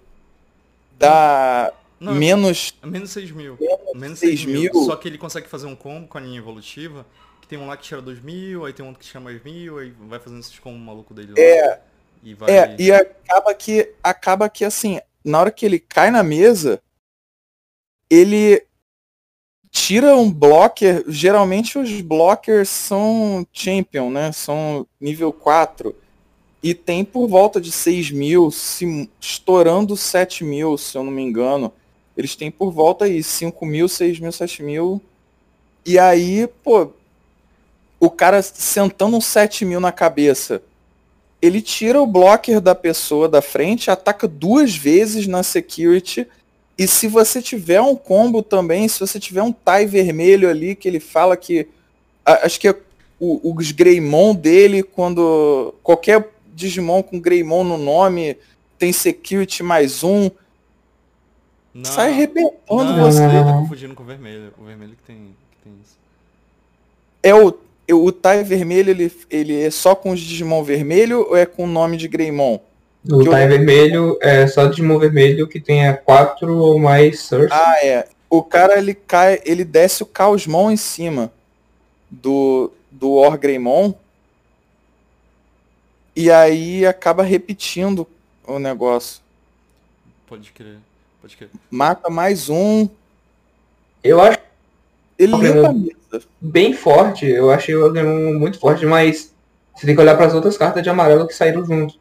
dá 0.98 1.72
Não, 1.98 2.14
menos. 2.14 2.74
Menos 2.84 3.10
6 3.10 3.30
mil. 3.30 3.58
Menos 3.94 4.18
6 4.18 4.44
mil. 4.44 4.72
Só 4.84 4.96
que 4.96 5.08
ele 5.08 5.18
consegue 5.18 5.48
fazer 5.48 5.66
um 5.66 5.76
combo 5.76 6.06
com 6.06 6.18
a 6.18 6.20
linha 6.20 6.38
evolutiva 6.38 7.06
que 7.46 7.50
tem 7.50 7.58
um 7.58 7.68
lá 7.68 7.76
que 7.76 7.84
tira 7.84 8.02
2000, 8.02 8.64
aí 8.64 8.72
tem 8.72 8.84
um 8.84 8.92
que 8.92 9.06
tira 9.06 9.20
mais 9.20 9.42
mil, 9.42 9.78
aí 9.78 9.92
vai 10.08 10.18
fazendo 10.18 10.40
esses 10.40 10.58
como 10.58 10.76
maluco 10.76 11.14
dele 11.14 11.28
lá. 11.28 11.38
É. 11.38 11.80
E, 12.22 12.34
vai... 12.34 12.50
é, 12.50 12.76
e 12.76 12.90
acaba 12.90 13.54
que 13.54 13.94
acaba 14.02 14.48
que 14.48 14.64
assim, 14.64 15.00
na 15.24 15.38
hora 15.38 15.50
que 15.52 15.64
ele 15.64 15.78
cai 15.78 16.10
na 16.10 16.24
mesa, 16.24 16.82
ele 18.10 18.66
tira 19.70 20.16
um 20.16 20.32
blocker, 20.32 21.04
geralmente 21.06 21.78
os 21.78 22.00
blockers 22.00 22.68
são 22.68 23.46
champion, 23.52 24.10
né? 24.10 24.32
São 24.32 24.86
nível 25.00 25.32
4. 25.32 25.94
E 26.62 26.74
tem 26.74 27.04
por 27.04 27.28
volta 27.28 27.60
de 27.60 27.70
6 27.70 28.10
mil, 28.10 28.50
se, 28.50 29.08
estourando 29.20 29.96
7 29.96 30.42
mil, 30.42 30.76
se 30.76 30.98
eu 30.98 31.04
não 31.04 31.12
me 31.12 31.22
engano. 31.22 31.72
Eles 32.16 32.35
têm 32.35 32.50
por 32.50 32.73
volta 32.73 33.04
aí 33.04 33.23
5 33.23 33.64
mil, 33.66 33.88
6 33.88 34.20
mil, 34.20 34.32
7 34.32 34.62
mil. 34.62 35.00
E 35.85 35.99
aí, 35.99 36.49
pô, 36.64 36.90
o 38.00 38.11
cara 38.11 38.42
sentando 38.42 39.16
um 39.16 39.20
7 39.20 39.64
mil 39.64 39.80
na 39.80 39.92
cabeça 39.92 40.62
ele 41.40 41.61
tira 41.61 42.00
o 42.00 42.06
blocker 42.06 42.61
da 42.61 42.75
pessoa 42.75 43.28
da 43.28 43.42
frente, 43.42 43.90
ataca 43.90 44.26
duas 44.26 44.75
vezes 44.75 45.26
na 45.26 45.42
security. 45.42 46.26
E 46.78 46.87
se 46.87 47.06
você 47.06 47.40
tiver 47.40 47.80
um 47.80 47.94
combo 47.94 48.42
também, 48.42 48.88
se 48.88 49.00
você 49.00 49.20
tiver 49.20 49.42
um 49.42 49.52
tie 49.52 49.87
vermelho 49.87 50.49
ali, 50.49 50.75
que 50.75 50.88
ele 50.88 51.00
fala 51.00 51.37
que. 51.37 51.68
Acho 52.25 52.58
que 52.58 52.68
é 52.68 52.75
o, 53.20 53.54
os 53.54 53.70
Greymon 53.70 54.35
dele, 54.35 54.82
quando. 54.82 55.75
Qualquer 55.82 56.28
Digimon 56.54 57.02
com 57.02 57.20
Greymon 57.20 57.64
no 57.64 57.78
nome 57.78 58.37
tem 58.78 58.92
security 58.92 59.62
mais 59.62 60.02
um. 60.02 60.30
Não, 61.76 61.85
sai 61.85 62.11
arrebentando 62.11 62.85
não, 62.85 63.04
você. 63.04 63.21
Tá 63.21 63.52
confundindo 63.52 63.95
com 63.95 64.02
o 64.02 64.06
vermelho. 64.06 64.52
O 64.59 64.64
vermelho 64.64 64.92
que 64.92 65.02
tem, 65.02 65.16
que 65.50 65.59
tem 65.62 65.73
isso. 65.83 65.99
É 67.23 67.35
o 67.35 67.52
o 67.92 68.11
Tai 68.11 68.42
vermelho, 68.42 68.90
ele, 68.90 69.12
ele 69.30 69.61
é 69.61 69.71
só 69.71 69.95
com 69.95 70.11
os 70.11 70.18
Digimon 70.18 70.62
vermelho 70.64 71.26
ou 71.28 71.37
é 71.37 71.47
com 71.47 71.64
o 71.64 71.68
nome 71.68 71.97
de 71.97 72.09
Greymon? 72.09 72.59
O 73.09 73.25
Tai 73.30 73.45
eu... 73.45 73.49
vermelho 73.49 74.18
é 74.21 74.47
só 74.47 74.66
Digimon 74.66 74.99
vermelho 74.99 75.47
que 75.47 75.61
tenha 75.61 75.97
quatro 75.97 76.56
ou 76.56 76.78
mais 76.78 77.21
Surf. 77.21 77.52
Ah, 77.52 77.76
é. 77.85 78.09
O 78.28 78.42
cara, 78.42 78.76
ele 78.78 78.92
cai, 78.92 79.40
ele 79.45 79.64
desce 79.64 80.02
o 80.02 80.06
Caosmon 80.06 80.73
em 80.73 80.76
cima 80.76 81.30
do, 82.11 82.73
do 82.90 83.12
Or 83.12 83.38
Greymon 83.38 83.95
e 86.14 86.30
aí 86.30 86.85
acaba 86.85 87.23
repetindo 87.23 88.06
o 88.45 88.59
negócio. 88.59 89.23
Pode 90.26 90.50
crer, 90.50 90.78
pode 91.26 91.37
crer. 91.37 91.50
Mata 91.71 92.09
mais 92.09 92.49
um. 92.49 92.88
Eu 94.02 94.21
acho 94.21 94.38
ele 95.18 95.35
limpa 95.37 95.68
a 95.68 95.73
mesa. 95.73 96.26
Bem 96.40 96.73
forte, 96.73 97.26
eu 97.26 97.50
achei 97.50 97.75
o 97.75 97.87
Agnemon 97.87 98.38
muito 98.38 98.61
forte, 98.61 98.87
mas 98.87 99.35
você 99.75 99.87
tem 99.87 99.95
que 99.95 100.00
olhar 100.00 100.14
para 100.16 100.26
as 100.26 100.35
outras 100.35 100.56
cartas 100.56 100.83
de 100.83 100.88
amarelo 100.88 101.26
que 101.26 101.35
saíram 101.35 101.64
junto. 101.64 101.99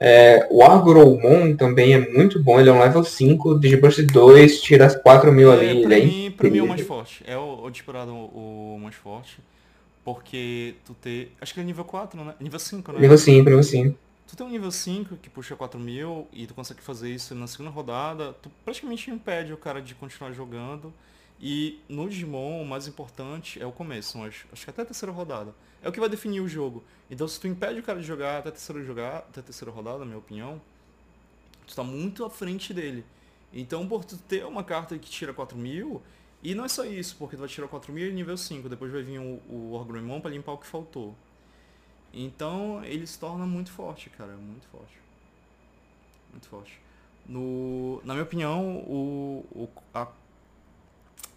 É, 0.00 0.46
o 0.50 0.62
Argromon 0.62 1.56
também 1.56 1.94
é 1.94 2.12
muito 2.12 2.42
bom, 2.42 2.60
ele 2.60 2.68
é 2.68 2.72
um 2.72 2.80
level 2.80 3.02
5, 3.02 3.58
Digiburst 3.58 4.00
2, 4.00 4.60
tira 4.60 4.86
as 4.86 4.94
4 4.94 5.32
mil 5.32 5.50
ali. 5.50 5.82
É, 5.82 5.86
pra, 5.86 5.96
mim, 5.96 6.34
pra 6.36 6.50
mim 6.50 6.58
é 6.58 6.62
o 6.62 6.68
mais 6.68 6.80
forte, 6.82 7.24
é 7.26 7.36
o, 7.36 7.64
o 7.64 7.70
disparado 7.70 8.12
o, 8.12 8.74
o 8.76 8.80
mais 8.80 8.94
forte, 8.94 9.38
porque 10.04 10.74
tu 10.84 10.94
tem, 10.94 11.28
acho 11.40 11.54
que 11.54 11.60
é 11.60 11.64
nível 11.64 11.84
4, 11.84 12.22
né? 12.22 12.34
Nível 12.38 12.58
5, 12.58 12.92
né? 12.92 13.00
Nível 13.00 13.18
5, 13.18 13.48
nível 13.48 13.62
5. 13.62 13.98
Tu 14.28 14.36
tem 14.36 14.46
um 14.46 14.50
nível 14.50 14.70
5 14.70 15.16
que 15.16 15.30
puxa 15.30 15.56
4 15.56 15.80
mil 15.80 16.28
e 16.34 16.46
tu 16.46 16.52
consegue 16.52 16.82
fazer 16.82 17.10
isso 17.10 17.34
na 17.34 17.46
segunda 17.46 17.70
rodada, 17.70 18.34
tu 18.34 18.50
praticamente 18.62 19.10
impede 19.10 19.54
o 19.54 19.56
cara 19.56 19.80
de 19.80 19.94
continuar 19.94 20.32
jogando. 20.32 20.92
E 21.40 21.80
no 21.88 22.06
Digimon, 22.06 22.60
o 22.60 22.66
mais 22.66 22.86
importante 22.86 23.60
é 23.62 23.64
o 23.64 23.72
começo, 23.72 24.22
acho, 24.22 24.46
acho 24.52 24.64
que 24.64 24.70
até 24.70 24.82
a 24.82 24.84
terceira 24.84 25.10
rodada. 25.12 25.54
É 25.82 25.88
o 25.88 25.92
que 25.92 25.98
vai 25.98 26.10
definir 26.10 26.40
o 26.40 26.48
jogo. 26.48 26.84
Então 27.10 27.26
se 27.26 27.40
tu 27.40 27.48
impede 27.48 27.80
o 27.80 27.82
cara 27.82 28.00
de 28.00 28.06
jogar 28.06 28.40
até 28.40 28.50
a 28.50 28.52
terceira, 28.52 28.84
jogar, 28.84 29.18
até 29.18 29.40
terceira 29.40 29.72
rodada, 29.72 30.00
na 30.00 30.04
minha 30.04 30.18
opinião, 30.18 30.60
tu 31.66 31.74
tá 31.74 31.82
muito 31.82 32.22
à 32.22 32.28
frente 32.28 32.74
dele. 32.74 33.06
Então 33.50 33.88
por 33.88 34.04
tu 34.04 34.18
ter 34.18 34.44
uma 34.44 34.62
carta 34.62 34.98
que 34.98 35.08
tira 35.08 35.32
4 35.32 35.56
mil, 35.56 36.02
e 36.42 36.54
não 36.54 36.66
é 36.66 36.68
só 36.68 36.84
isso, 36.84 37.16
porque 37.18 37.34
tu 37.34 37.40
vai 37.40 37.48
tirar 37.48 37.66
4 37.66 37.90
mil 37.94 38.06
e 38.06 38.12
nível 38.12 38.36
5, 38.36 38.68
depois 38.68 38.92
vai 38.92 39.02
vir 39.02 39.20
o, 39.20 39.40
o 39.48 39.72
Orgrimmon 39.72 40.20
pra 40.20 40.30
limpar 40.30 40.52
o 40.52 40.58
que 40.58 40.66
faltou. 40.66 41.16
Então 42.12 42.82
ele 42.84 43.06
se 43.06 43.18
torna 43.18 43.46
muito 43.46 43.70
forte, 43.70 44.10
cara, 44.10 44.32
muito 44.36 44.66
forte. 44.68 44.98
Muito 46.30 46.48
forte. 46.48 46.80
No, 47.26 48.00
na 48.04 48.14
minha 48.14 48.24
opinião, 48.24 48.78
o, 48.78 49.44
o, 49.52 49.68
a 49.92 50.08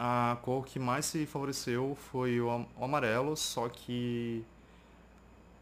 a 0.03 0.35
cor 0.41 0.65
que 0.65 0.79
mais 0.79 1.05
se 1.05 1.27
favoreceu 1.27 1.95
foi 1.95 2.41
o, 2.41 2.65
o 2.75 2.83
amarelo, 2.83 3.37
só 3.37 3.69
que 3.69 4.43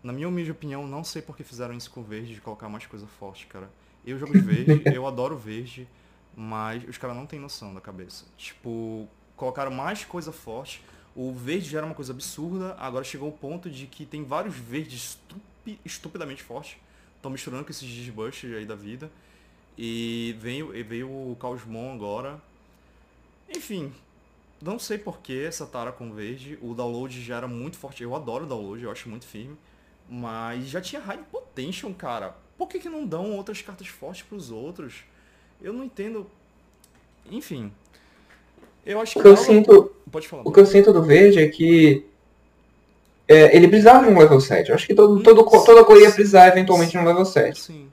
na 0.02 0.14
minha 0.14 0.30
humilde 0.30 0.50
opinião, 0.50 0.88
não 0.88 1.04
sei 1.04 1.22
por 1.22 1.36
que 1.36 1.44
fizeram 1.44 1.74
isso 1.74 1.92
com 1.92 2.02
verde, 2.02 2.36
de 2.36 2.40
colocar 2.40 2.70
mais 2.70 2.86
coisa 2.86 3.06
forte, 3.06 3.48
cara. 3.48 3.70
Eu 4.06 4.18
jogo 4.18 4.32
de 4.32 4.40
verde, 4.40 4.82
eu 4.96 5.06
adoro 5.06 5.36
verde, 5.36 5.86
mas 6.34 6.88
os 6.88 6.98
caras 6.98 7.18
não 7.18 7.26
têm 7.26 7.38
noção 7.38 7.74
da 7.74 7.82
cabeça. 7.82 8.24
Tipo, 8.38 9.10
colocaram 9.36 9.72
mais 9.72 10.06
coisa 10.06 10.32
forte. 10.32 10.82
O 11.16 11.34
verde 11.34 11.70
já 11.70 11.80
era 11.80 11.86
uma 11.86 11.96
coisa 11.96 12.14
absurda, 12.14 12.76
agora 12.80 13.04
chegou 13.04 13.30
o 13.30 13.32
ponto 13.32 13.70
de 13.70 13.88
que 13.88 14.06
tem 14.06 14.24
vários 14.24 14.56
verdes 14.56 15.18
estupi, 15.18 15.80
estupidamente 15.84 16.44
fortes. 16.44 16.78
Estão 17.16 17.32
misturando 17.32 17.66
com 17.66 17.72
esses 17.72 17.88
Digibush 17.88 18.46
aí 18.46 18.66
da 18.66 18.76
vida. 18.76 19.12
E 19.78 20.36
veio, 20.40 20.72
veio 20.86 21.10
o 21.10 21.38
Caosmon 21.40 21.94
agora. 21.94 22.42
Enfim, 23.50 23.94
não 24.62 24.78
sei 24.78 24.98
porquê 24.98 25.46
essa 25.48 25.66
tara 25.66 25.92
com 25.92 26.12
verde. 26.14 26.58
O 26.62 26.74
download 26.74 27.22
já 27.24 27.38
era 27.38 27.48
muito 27.48 27.78
forte. 27.78 28.04
Eu 28.04 28.16
adoro 28.16 28.46
o 28.46 28.48
download, 28.48 28.84
eu 28.84 28.92
acho 28.92 29.10
muito 29.10 29.26
firme. 29.26 29.58
Mas 30.10 30.68
já 30.68 30.82
tinha 30.82 31.02
High 31.02 31.24
Potential, 31.32 31.94
cara. 31.94 32.36
Por 32.58 32.68
que, 32.68 32.80
que 32.80 32.90
não 32.90 33.06
dão 33.06 33.36
outras 33.38 33.62
cartas 33.62 33.88
fortes 33.88 34.24
pros 34.24 34.52
outros? 34.52 35.04
Eu 35.62 35.72
não 35.72 35.84
entendo. 35.84 36.30
Enfim. 37.30 37.72
Eu 38.86 39.00
acho 39.00 39.14
que. 39.14 39.22
Que 39.22 39.28
eu 39.28 39.38
sinto. 39.38 39.96
Pode 40.12 40.28
falar. 40.28 40.44
O 40.46 40.52
que 40.52 40.60
eu 40.60 40.66
sinto 40.66 40.92
do 40.94 41.04
verde 41.04 41.40
é 41.40 41.48
que. 41.48 42.06
É, 43.28 43.56
ele 43.56 43.68
precisava 43.68 44.06
de 44.06 44.12
um 44.12 44.18
level 44.18 44.42
7. 44.42 44.70
Eu 44.70 44.76
acho 44.76 44.88
que 44.88 44.96
todo, 44.96 45.22
todo, 45.22 45.44
toda 45.64 45.84
cor 45.84 45.98
ia 45.98 46.12
precisar 46.12 46.48
eventualmente 46.48 46.92
de 46.92 46.98
um 46.98 47.06
level 47.06 47.26
7. 47.26 47.62
Sim. 47.62 47.88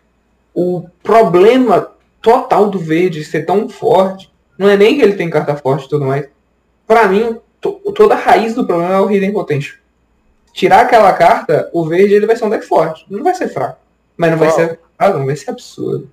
O 0.54 0.88
problema 1.02 1.92
total 2.22 2.70
do 2.70 2.78
verde 2.78 3.22
ser 3.22 3.44
tão 3.44 3.68
forte 3.68 4.30
não 4.58 4.68
é 4.68 4.76
nem 4.76 4.96
que 4.96 5.02
ele 5.02 5.12
tem 5.12 5.28
carta 5.28 5.54
forte 5.54 5.84
e 5.84 5.88
tudo 5.90 6.06
mais 6.06 6.26
para 6.86 7.08
mim, 7.08 7.38
toda 7.60 8.14
a 8.14 8.18
raiz 8.18 8.54
do 8.54 8.64
problema 8.64 8.94
é 8.94 9.00
o 9.00 9.10
Hidden 9.10 9.32
Potential. 9.32 9.76
Tirar 10.52 10.82
aquela 10.82 11.12
carta, 11.12 11.68
o 11.72 11.84
verde 11.84 12.14
ele 12.14 12.26
vai 12.26 12.36
ser 12.36 12.44
um 12.44 12.50
deck 12.50 12.64
forte. 12.64 13.04
Não 13.10 13.22
vai 13.22 13.34
ser 13.34 13.48
fraco. 13.48 13.78
Mas 14.16 14.30
não 14.30 14.38
vai 14.38 14.50
ser. 14.50 14.78
Ah, 14.98 15.10
não 15.10 15.26
vai 15.26 15.36
ser 15.36 15.50
absurdo. 15.50 16.10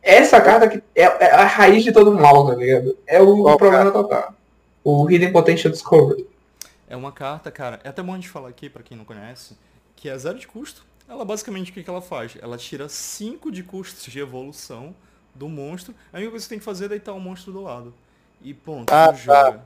Essa 0.00 0.40
carta 0.40 0.68
que 0.68 0.80
é, 0.94 1.02
é, 1.02 1.32
a 1.32 1.44
raiz 1.44 1.82
de 1.82 1.90
todo 1.90 2.12
mal, 2.12 2.46
tá 2.46 2.54
ligado? 2.54 2.96
É 3.04 3.20
o, 3.20 3.46
o 3.46 3.56
problema 3.56 3.90
total. 3.90 4.32
O 4.90 5.06
Hidden 5.10 5.32
Potential 5.32 5.70
Discovery. 5.70 6.26
É 6.88 6.96
uma 6.96 7.12
carta, 7.12 7.50
cara, 7.50 7.78
é 7.84 7.90
até 7.90 8.02
bom 8.02 8.14
a 8.14 8.16
gente 8.16 8.30
falar 8.30 8.48
aqui, 8.48 8.70
para 8.70 8.82
quem 8.82 8.96
não 8.96 9.04
conhece, 9.04 9.54
que 9.94 10.08
é 10.08 10.16
zero 10.16 10.38
de 10.38 10.48
custo. 10.48 10.82
Ela 11.06 11.26
basicamente 11.26 11.70
o 11.70 11.74
que, 11.74 11.82
que 11.82 11.90
ela 11.90 12.00
faz? 12.00 12.38
Ela 12.40 12.56
tira 12.56 12.88
5 12.88 13.52
de 13.52 13.62
custos 13.62 14.10
de 14.10 14.18
evolução 14.18 14.96
do 15.34 15.46
monstro. 15.46 15.94
A 16.10 16.16
única 16.16 16.30
coisa 16.30 16.42
que 16.42 16.48
você 16.48 16.48
tem 16.48 16.58
que 16.58 16.64
fazer 16.64 16.86
é 16.86 16.88
deitar 16.88 17.12
o 17.12 17.20
monstro 17.20 17.52
do 17.52 17.60
lado. 17.60 17.92
E 18.40 18.54
ponto, 18.54 18.90
ah, 18.90 19.12
joga. 19.12 19.58
Tá. 19.58 19.64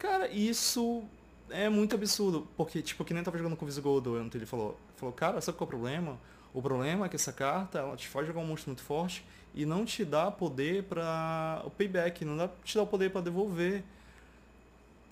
Cara, 0.00 0.28
isso 0.28 1.04
é 1.48 1.68
muito 1.68 1.94
absurdo. 1.94 2.48
Porque, 2.56 2.82
tipo, 2.82 3.04
que 3.04 3.14
nem 3.14 3.22
tava 3.22 3.38
jogando 3.38 3.54
com 3.54 3.64
o 3.64 3.68
Visigodo 3.68 4.20
ontem, 4.20 4.38
ele 4.38 4.46
falou, 4.46 4.76
falou, 4.96 5.14
cara, 5.14 5.40
sabe 5.40 5.56
qual 5.56 5.66
é 5.66 5.68
o 5.68 5.70
problema? 5.78 6.18
O 6.52 6.60
problema 6.60 7.06
é 7.06 7.08
que 7.08 7.14
essa 7.14 7.32
carta, 7.32 7.78
ela 7.78 7.96
te 7.96 8.08
faz 8.08 8.26
jogar 8.26 8.40
um 8.40 8.46
monstro 8.46 8.70
muito 8.70 8.82
forte 8.82 9.24
e 9.54 9.64
não 9.64 9.84
te 9.84 10.04
dá 10.04 10.28
poder 10.28 10.82
para 10.82 11.62
o 11.64 11.70
payback, 11.70 12.24
não 12.24 12.36
dá, 12.36 12.50
te 12.64 12.74
dá 12.74 12.82
o 12.82 12.86
poder 12.88 13.12
para 13.12 13.20
devolver. 13.20 13.84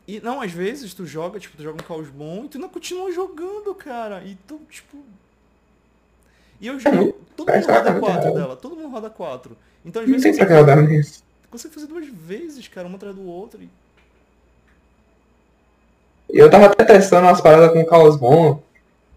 E 0.06 0.20
não, 0.20 0.40
às 0.40 0.50
vezes 0.50 0.94
tu 0.94 1.06
joga, 1.06 1.38
tipo, 1.38 1.56
tu 1.56 1.62
joga 1.62 1.80
um 1.80 1.86
caos 1.86 2.08
bom 2.08 2.44
e 2.44 2.48
tu 2.48 2.58
não 2.58 2.68
continua 2.68 3.12
jogando, 3.12 3.74
cara. 3.74 4.22
E 4.24 4.36
tu, 4.46 4.60
tipo. 4.68 4.98
E 6.60 6.66
eu 6.66 6.78
jogo. 6.78 7.14
Todo 7.36 7.52
mundo 7.52 7.66
roda 7.66 8.00
4 8.00 8.34
dela, 8.34 8.56
todo 8.56 8.76
mundo 8.76 8.88
roda 8.88 9.10
4. 9.10 9.56
Então 9.84 10.02
às 10.02 10.08
vezes. 10.08 10.24
Não 10.24 10.32
tem 10.32 10.46
você 10.46 10.64
consegue, 10.64 11.22
consegue 11.50 11.74
fazer 11.74 11.86
duas 11.86 12.06
vezes, 12.06 12.68
cara, 12.68 12.86
uma 12.86 12.96
atrás 12.96 13.14
do 13.14 13.26
outro. 13.26 13.60
E 16.32 16.38
eu 16.38 16.50
tava 16.50 16.66
até 16.66 16.84
testando 16.84 17.26
umas 17.26 17.40
paradas 17.40 17.72
com 17.72 17.80
o 17.80 17.86
Caosmon. 17.86 18.58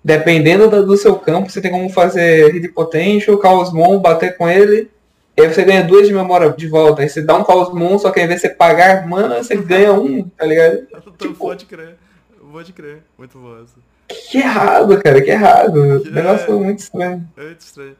Dependendo 0.04 0.70
do, 0.70 0.86
do, 0.86 0.98
seu 0.98 1.16
campo, 1.18 1.50
você 1.50 1.60
tem 1.60 1.72
como 1.72 1.90
fazer 1.90 2.52
hit 2.52 2.68
potential, 2.68 3.40
Caosmon, 3.40 3.98
bater 4.00 4.38
com 4.38 4.48
ele. 4.48 4.92
E 5.38 5.42
aí 5.42 5.54
você 5.54 5.64
ganha 5.64 5.84
duas 5.84 6.08
de 6.08 6.14
memória 6.14 6.50
de 6.52 6.68
volta. 6.68 7.02
Aí 7.02 7.10
você 7.10 7.22
dá 7.22 7.36
um 7.36 7.44
Caosmon, 7.44 7.98
só 8.00 8.12
que 8.12 8.20
ao 8.20 8.26
invés 8.26 8.42
de 8.42 8.48
você 8.48 8.54
pagar 8.54 9.08
mana, 9.08 9.44
você 9.44 9.56
ganha 9.56 9.94
um, 9.94 10.30
tá 10.30 10.46
ligado? 10.46 10.88
tipo, 11.18 11.36
pode 11.36 11.66
crer. 11.66 11.98
Pode 12.52 12.74
crer. 12.74 13.04
Muito 13.18 13.38
bom 13.38 13.62
essa. 13.62 13.76
Que 14.30 14.38
errado, 14.38 15.02
cara, 15.02 15.22
que 15.22 15.32
errado. 15.32 16.02
Que 16.02 16.10
negócio 16.10 16.54
é... 16.54 16.64
muito 16.64 16.80
estranho. 16.80 17.30
É 17.36 17.44
muito 17.44 17.60
estranho. 17.60 17.96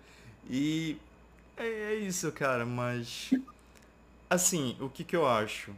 E 0.50 0.98
é, 1.58 1.66
é 1.66 1.96
isso, 1.96 2.32
cara, 2.32 2.66
mas. 2.66 3.32
Assim, 4.30 4.78
o 4.80 4.90
que, 4.90 5.04
que 5.04 5.16
eu 5.16 5.28
acho? 5.28 5.72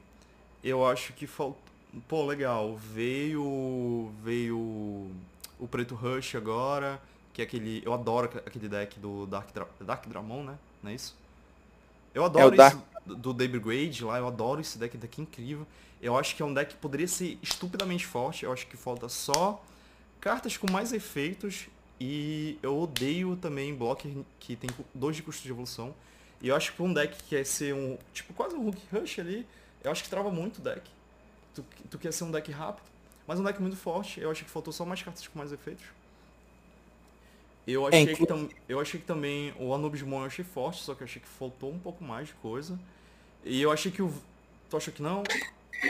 Eu 0.64 0.86
acho 0.86 1.14
que 1.14 1.26
faltou 1.26 1.68
pô, 2.08 2.26
legal, 2.26 2.76
veio 2.76 4.12
veio 4.24 4.58
o 5.60 5.68
Preto 5.70 5.96
Rush 5.96 6.36
agora, 6.36 7.02
que 7.34 7.42
é 7.42 7.46
aquele, 7.46 7.82
eu 7.86 7.94
adoro 7.94 8.30
aquele 8.46 8.68
deck 8.68 9.00
do 9.00 9.26
Dark, 9.26 9.52
Dra 9.54 9.68
Dark 9.82 10.08
Dramon, 10.08 10.44
né? 10.44 10.58
Não 10.84 10.92
é 10.92 10.96
isso? 10.96 11.16
Eu 12.18 12.26
adoro 12.26 12.54
é 12.54 12.58
Dark... 12.58 12.78
do 13.06 13.34
David 13.34 13.60
Grade 13.60 14.04
lá, 14.04 14.18
eu 14.18 14.28
adoro 14.28 14.62
esse 14.62 14.78
deck, 14.78 14.98
deck 14.98 15.22
incrível. 15.22 15.66
Eu 16.02 16.18
acho 16.18 16.36
que 16.36 16.42
é 16.42 16.46
um 16.46 16.54
deck 16.54 16.74
que 16.74 16.80
poderia 16.80 17.08
ser 17.08 17.38
estupidamente 17.42 18.06
forte, 18.06 18.46
eu 18.46 18.52
acho 18.52 18.68
que 18.68 18.78
falta 18.78 19.10
só 19.10 19.64
cartas 20.20 20.58
com 20.58 20.72
mais 20.72 20.94
efeitos 20.94 21.68
e 22.00 22.60
eu 22.62 22.78
odeio 22.78 23.36
também 23.36 23.74
blocker 23.74 24.12
que 24.40 24.56
tem 24.56 24.70
dois 24.94 25.16
de 25.16 25.24
custo 25.24 25.44
de 25.44 25.50
evolução. 25.50 25.94
E 26.42 26.50
eu 26.50 26.56
acho 26.56 26.74
que 26.74 26.82
um 26.84 26.94
deck 26.94 27.16
que 27.18 27.24
quer 27.30 27.46
ser 27.46 27.74
um, 27.74 27.98
tipo, 28.14 28.34
quase 28.34 28.56
um 28.56 28.68
Hook 28.68 28.80
Rush 28.92 29.20
ali, 29.20 29.48
eu 29.84 29.92
acho 29.92 30.04
que 30.04 30.10
trava 30.10 30.30
muito 30.30 30.60
o 30.60 30.62
deck 30.62 30.98
tu, 31.58 31.66
tu 31.90 31.98
quer 31.98 32.14
ser 32.14 32.24
um 32.24 32.32
deck 32.32 32.52
rápido, 32.52 32.86
mas 33.26 33.40
um 33.40 33.44
deck 33.44 33.62
muito 33.62 33.76
forte. 33.76 34.20
Eu 34.20 34.32
acho 34.32 34.44
que 34.44 34.50
faltou 34.50 34.72
só 34.72 34.86
mais 34.86 35.02
cartas 35.02 35.28
com 35.28 35.38
mais 35.38 35.52
efeitos. 35.52 35.86
Eu 37.68 37.84
É, 37.86 37.88
achei, 37.90 38.02
inclu- 38.04 38.16
que 38.16 38.26
tam- 38.26 38.48
eu 38.70 38.80
achei 38.80 39.00
que 39.00 39.06
também 39.06 39.54
o 39.60 39.74
Anubismon 39.74 40.22
eu 40.22 40.26
achei 40.28 40.46
forte, 40.46 40.82
só 40.82 40.96
que 40.96 41.04
eu 41.04 41.06
achei 41.06 41.22
que 41.22 41.28
faltou 41.28 41.70
um 41.70 41.78
pouco 41.78 42.02
mais 42.04 42.28
de 42.28 42.34
coisa. 42.36 42.80
E 43.46 43.62
eu 43.62 43.72
achei 43.72 43.92
que 43.92 44.02
o. 44.02 44.12
Tu 44.70 44.78
acha 44.78 44.90
que 44.92 45.02
não? 45.02 45.24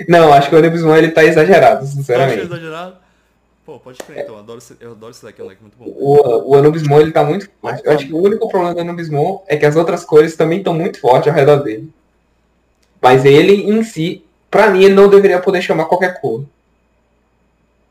Não, 0.07 0.33
acho 0.33 0.49
que 0.49 0.55
o 0.55 0.57
Anubismon 0.57 0.95
ele 0.95 1.11
tá 1.11 1.23
exagerado, 1.23 1.85
sinceramente. 1.85 2.41
exagerado? 2.41 2.95
Pô, 3.65 3.79
pode 3.79 3.97
crer, 3.99 4.23
então. 4.23 4.35
Eu 4.35 4.39
adoro 4.39 4.57
esse, 4.59 4.75
eu 4.79 4.91
adoro 4.91 5.11
esse 5.11 5.23
deck, 5.25 5.39
é 5.39 5.43
um 5.43 5.47
deck 5.49 5.61
muito 5.61 5.77
bom. 5.77 5.85
O, 5.85 6.51
o 6.51 6.55
Anubismon 6.55 6.99
ele 7.01 7.11
tá 7.11 7.23
muito 7.23 7.49
forte. 7.61 7.81
Eu 7.85 7.91
acho 7.91 8.07
que 8.07 8.13
o 8.13 8.17
único 8.21 8.47
problema 8.49 8.73
do 8.73 8.81
Anubismon 8.81 9.43
é 9.47 9.55
que 9.57 9.65
as 9.65 9.75
outras 9.75 10.03
cores 10.05 10.35
também 10.35 10.59
estão 10.59 10.73
muito 10.73 10.99
fortes 10.99 11.27
ao 11.29 11.35
redor 11.35 11.57
dele. 11.57 11.91
Mas 13.01 13.23
ele 13.25 13.69
em 13.69 13.83
si, 13.83 14.23
pra 14.49 14.69
mim, 14.71 14.83
ele 14.83 14.93
não 14.95 15.09
deveria 15.09 15.39
poder 15.39 15.61
chamar 15.61 15.85
qualquer 15.85 16.19
cor. 16.19 16.43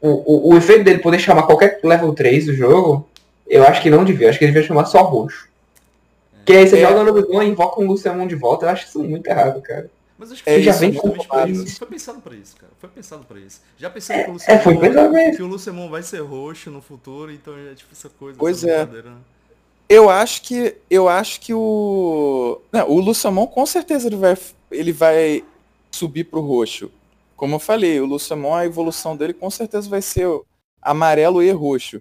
O, 0.01 0.09
o, 0.09 0.55
o 0.55 0.57
efeito 0.57 0.85
dele 0.85 0.99
poder 0.99 1.19
chamar 1.19 1.45
qualquer 1.45 1.79
level 1.83 2.13
3 2.15 2.47
do 2.47 2.55
jogo, 2.55 3.09
eu 3.49 3.65
acho 3.65 3.83
que 3.83 3.91
não 3.91 4.05
devia. 4.05 4.29
Acho 4.31 4.39
que 4.39 4.45
ele 4.45 4.53
devia 4.53 4.67
chamar 4.67 4.87
só 4.87 5.03
roxo. 5.03 5.49
Que 6.45 6.53
aí 6.53 6.69
você 6.69 6.79
É. 6.79 6.81
joga 6.83 6.97
o 6.99 7.01
Anubismon 7.01 7.43
e 7.43 7.49
invoca 7.49 7.81
um 7.81 7.87
Luciamon 7.87 8.27
de 8.27 8.35
volta. 8.37 8.67
Eu 8.67 8.71
acho 8.71 8.87
isso 8.87 9.03
muito 9.03 9.27
errado, 9.27 9.61
cara. 9.63 9.91
Mas 10.19 10.33
acho 10.33 10.43
que 10.43 10.49
É, 10.49 10.55
foi 10.55 10.63
já 10.63 10.71
isso, 10.71 10.81
vem 10.81 10.93
por 10.95 11.17
isso. 11.51 11.79
Foi 11.79 11.89
pensado 11.89 12.21
pra 12.21 12.35
isso, 12.35 12.57
cara. 12.57 12.73
Foi 12.81 12.89
pensado 12.89 13.25
pra 13.25 13.39
isso. 13.39 13.61
Já 13.79 13.91
pensei 13.91 14.25
que 14.25 14.31
o 14.31 14.37
É, 14.47 14.59
foi 14.59 14.75
Lucemon, 14.75 14.81
pensado 14.81 15.37
que 15.37 15.43
o 15.43 15.47
Lucemon 15.47 15.91
vai 15.91 16.03
ser 16.03 16.21
roxo 16.23 16.71
no 16.71 16.81
futuro, 16.81 17.31
então 17.33 17.53
é 17.57 17.75
tipo 17.75 17.91
essa 17.93 18.09
coisa. 18.09 18.39
Pois 18.39 18.65
essa 18.65 18.91
é. 18.91 19.03
né? 19.03 19.13
Eu 19.89 20.09
acho 20.11 20.43
que 20.43 20.75
eu 20.91 21.09
acho 21.09 21.41
que 21.41 21.53
o 21.55 22.61
não, 22.73 22.91
o 22.91 22.99
Luciamon 23.01 23.47
com 23.47 23.65
certeza 23.67 24.09
ele 24.09 24.17
vai 24.17 24.37
ele 24.71 24.93
vai 24.93 25.45
subir 25.93 26.25
pro 26.25 26.41
roxo. 26.41 26.91
Como 27.37 27.55
eu 27.57 27.59
falei, 27.61 28.01
o 28.01 28.07
Luciamon 28.07 28.55
a 28.55 28.65
evolução 28.67 29.17
dele 29.17 29.33
com 29.33 29.49
certeza 29.51 29.89
vai 29.89 30.03
ser 30.03 30.27
amarelo 30.83 31.43
e 31.43 31.51
roxo, 31.53 32.01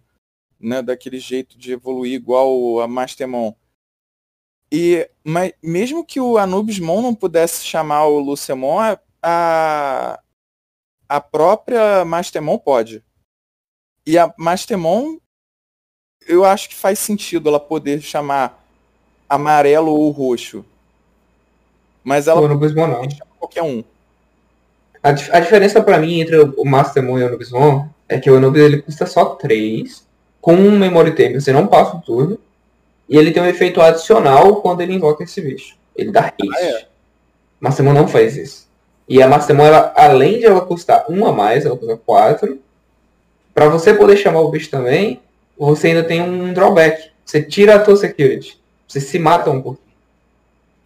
né, 0.60 0.82
daquele 0.82 1.20
jeito 1.20 1.58
de 1.58 1.74
evoluir 1.74 2.14
igual 2.14 2.80
a 2.80 2.88
Mastermon. 2.88 3.54
E 4.72 5.10
mas 5.24 5.54
mesmo 5.62 6.06
que 6.06 6.20
o 6.20 6.38
Anubismon 6.38 7.02
não 7.02 7.14
pudesse 7.16 7.64
chamar 7.66 8.06
o 8.08 8.20
Luciamon, 8.20 8.80
a- 9.22 10.20
a 11.08 11.22
própria 11.22 12.04
Mastermon 12.04 12.58
pode. 12.58 13.04
E 14.06 14.18
a 14.18 14.34
Mastermon 14.38 15.18
eu 16.28 16.44
acho 16.44 16.70
que 16.70 16.76
faz 16.76 16.98
sentido 16.98 17.50
ela 17.50 17.60
poder 17.60 18.02
chamar 18.02 18.64
amarelo 19.30 19.92
ou 19.92 20.10
roxo. 20.10 20.66
Mas 22.04 22.28
ela 22.28 22.42
O 22.42 22.46
Anubismon 22.46 22.88
não. 22.88 23.00
pode 23.02 23.16
chamar 23.18 23.32
qualquer 23.38 23.64
um. 23.64 23.84
A, 25.04 25.10
a 25.10 25.40
diferença 25.40 25.82
pra 25.84 26.00
mim 26.00 26.22
entre 26.22 26.38
o 26.38 26.54
o 26.60 26.66
Mastermon 26.66 27.20
e 27.20 27.24
o 27.24 27.28
Anubismon 27.28 27.88
é 28.10 28.20
que 28.20 28.30
o 28.30 28.38
Anubis 28.38 28.62
ele 28.64 28.82
custa 28.82 29.06
só 29.06 29.36
3, 29.36 30.05
com 30.46 30.54
um 30.54 30.78
Memory 30.78 31.16
Tempo, 31.16 31.42
você 31.42 31.52
não 31.52 31.66
passa 31.66 31.98
o 31.98 32.02
turno, 32.02 32.38
e 33.10 33.18
ele 33.18 33.32
tem 33.32 33.42
um 33.42 33.48
efeito 33.48 33.82
adicional 33.82 34.58
quando 34.58 34.82
ele 34.82 34.94
invoca 34.94 35.24
esse 35.24 35.42
bicho. 35.42 35.76
Ele 35.96 36.12
dá 36.12 36.20
haste. 36.26 36.36
Ah, 36.54 36.62
é? 36.62 36.86
Mastermon 37.60 37.94
não 37.94 38.08
faz 38.08 38.38
isso. 38.38 38.68
E 39.10 39.24
a 39.24 39.28
Mastermon, 39.28 39.66
ela, 39.66 39.92
além 39.96 40.38
de 40.38 40.46
ela 40.46 40.62
custar 40.62 41.06
um 41.10 41.26
a 41.26 41.32
mais, 41.32 41.66
ela 41.66 41.76
custa 41.76 41.98
4, 41.98 42.60
pra 43.56 43.70
você 43.70 43.92
poder 43.92 44.18
chamar 44.18 44.42
o 44.42 44.52
bicho 44.52 44.70
também, 44.70 45.20
você 45.58 45.88
ainda 45.88 46.04
tem 46.04 46.22
um 46.22 46.54
drawback. 46.54 47.10
Você 47.26 47.42
tira 47.42 47.74
a 47.74 47.80
tua 47.80 47.96
security. 47.96 48.62
Você 48.88 49.02
se 49.02 49.18
mata 49.18 49.50
um 49.50 49.60
pouquinho. 49.60 49.84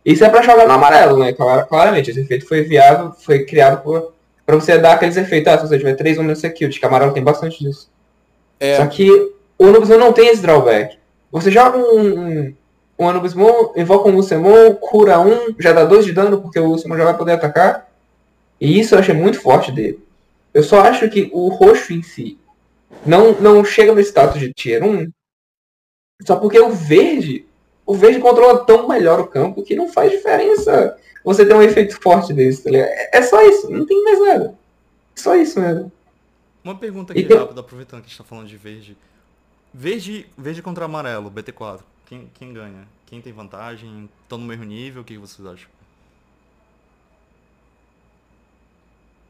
Isso 0.05 0.23
é 0.23 0.29
pra 0.29 0.41
jogar 0.41 0.65
no 0.67 0.73
amarelo, 0.73 1.19
né? 1.19 1.33
Clar- 1.33 1.65
Claramente, 1.67 2.11
esse 2.11 2.21
efeito 2.21 2.47
foi 2.47 2.59
enviado, 2.61 3.13
foi 3.19 3.43
criado 3.43 3.83
por, 3.83 4.13
pra 4.45 4.55
você 4.55 4.77
dar 4.77 4.93
aqueles 4.93 5.17
efeitos. 5.17 5.51
Ah, 5.51 5.57
se 5.57 5.67
você 5.67 5.77
tiver 5.77 5.95
3 5.95 6.17
ou 6.17 6.23
menos 6.23 6.39
security, 6.39 6.79
que 6.79 6.85
amarelo 6.85 7.11
tem 7.11 7.21
bastante 7.21 7.61
disso. 7.61 7.89
É, 8.57 8.77
Só 8.77 8.85
que 8.87 9.33
o 9.59 9.65
Anubismon 9.65 9.97
não 9.97 10.13
tem 10.13 10.29
esse 10.29 10.41
drawback. 10.41 10.97
Você 11.31 11.51
joga 11.51 11.77
um, 11.77 12.55
um, 12.97 13.09
Anubismon, 13.09 13.73
invoca 13.75 14.09
um 14.09 14.15
Lucemon, 14.15 14.73
cura 14.75 15.19
um, 15.19 15.53
já 15.59 15.73
dá 15.73 15.83
2 15.83 16.05
de 16.05 16.13
dano, 16.13 16.41
porque 16.41 16.59
o 16.59 16.65
Lucemon 16.65 16.97
já 16.97 17.03
vai 17.03 17.17
poder 17.17 17.33
atacar. 17.33 17.87
E 18.59 18.79
isso 18.79 18.95
eu 18.95 18.99
achei 18.99 19.13
muito 19.13 19.39
forte 19.39 19.71
dele. 19.71 20.03
Eu 20.53 20.63
só 20.63 20.81
acho 20.81 21.09
que 21.09 21.29
o 21.33 21.49
roxo 21.49 21.93
em 21.93 22.01
si 22.01 22.39
não, 23.05 23.33
não 23.33 23.63
chega 23.63 23.93
no 23.93 23.99
status 23.99 24.39
de 24.39 24.51
tier 24.53 24.83
1, 24.83 25.11
só 26.25 26.35
porque 26.37 26.59
o 26.59 26.71
verde, 26.71 27.45
o 27.85 27.93
verde 27.93 28.19
controla 28.19 28.65
tão 28.65 28.87
melhor 28.87 29.19
o 29.19 29.27
campo 29.27 29.63
que 29.63 29.75
não 29.75 29.87
faz 29.87 30.11
diferença 30.11 30.97
você 31.23 31.45
ter 31.45 31.53
um 31.53 31.61
efeito 31.61 31.99
forte 32.01 32.33
desse, 32.33 32.63
tá 32.63 32.71
ligado? 32.71 32.89
É, 32.89 33.17
é 33.17 33.21
só 33.21 33.41
isso, 33.47 33.69
não 33.69 33.85
tem 33.85 34.03
mais 34.03 34.19
nada. 34.19 34.57
Só 35.15 35.35
isso 35.35 35.59
mesmo. 35.59 35.91
Uma 36.63 36.75
pergunta 36.75 37.13
aqui 37.13 37.21
E 37.21 37.33
rápida, 37.33 37.59
aproveitando 37.59 38.01
que 38.01 38.07
a 38.07 38.09
gente 38.09 38.17
tá 38.17 38.23
falando 38.23 38.47
de 38.47 38.57
verde. 38.57 38.97
Verde, 39.73 40.25
verde 40.37 40.61
contra 40.61 40.85
amarelo, 40.85 41.31
BT4. 41.31 41.81
Quem, 42.07 42.29
quem 42.33 42.53
ganha? 42.53 42.87
Quem 43.05 43.21
tem 43.21 43.31
vantagem? 43.31 44.09
Estão 44.23 44.37
no 44.37 44.45
mesmo 44.45 44.63
nível? 44.65 45.01
O 45.01 45.05
que 45.05 45.17
vocês 45.17 45.47
acham? 45.47 45.69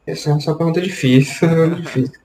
Essa 0.06 0.30
é 0.30 0.32
uma 0.32 0.56
pergunta 0.56 0.80
difícil, 0.80 1.48
difícil. 1.76 2.18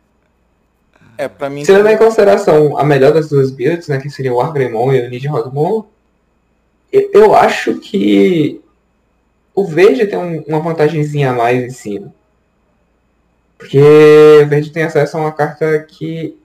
é 1.18 1.28
para 1.28 1.50
mim 1.50 1.64
Se 1.64 1.72
levar 1.72 1.92
em 1.92 1.98
consideração 1.98 2.78
a 2.78 2.84
melhor 2.84 3.14
das 3.14 3.30
duas 3.30 3.52
builds, 3.52 3.88
né, 3.88 4.00
que 4.00 4.10
seria 4.10 4.34
o 4.34 4.42
Argremon 4.42 4.92
e 4.94 5.28
o 5.28 5.32
Rodmon, 5.32 5.84
eu- 6.92 7.10
eu 7.14 7.36
acho 7.36 7.76
que 7.80 8.62
o 9.54 9.66
verde 9.66 10.08
tem 10.08 10.18
um- 10.18 10.42
uma 10.48 10.60
vantagemzinha 10.60 11.32
a 11.32 11.34
mais 11.34 11.64
em 11.64 11.70
cima. 11.70 12.14
Porque 13.58 13.80
o 14.44 14.48
verde 14.48 14.72
tem 14.72 14.84
acesso 14.84 15.18
a 15.18 15.22
uma 15.22 15.32
carta 15.32 15.80
que 15.84 16.38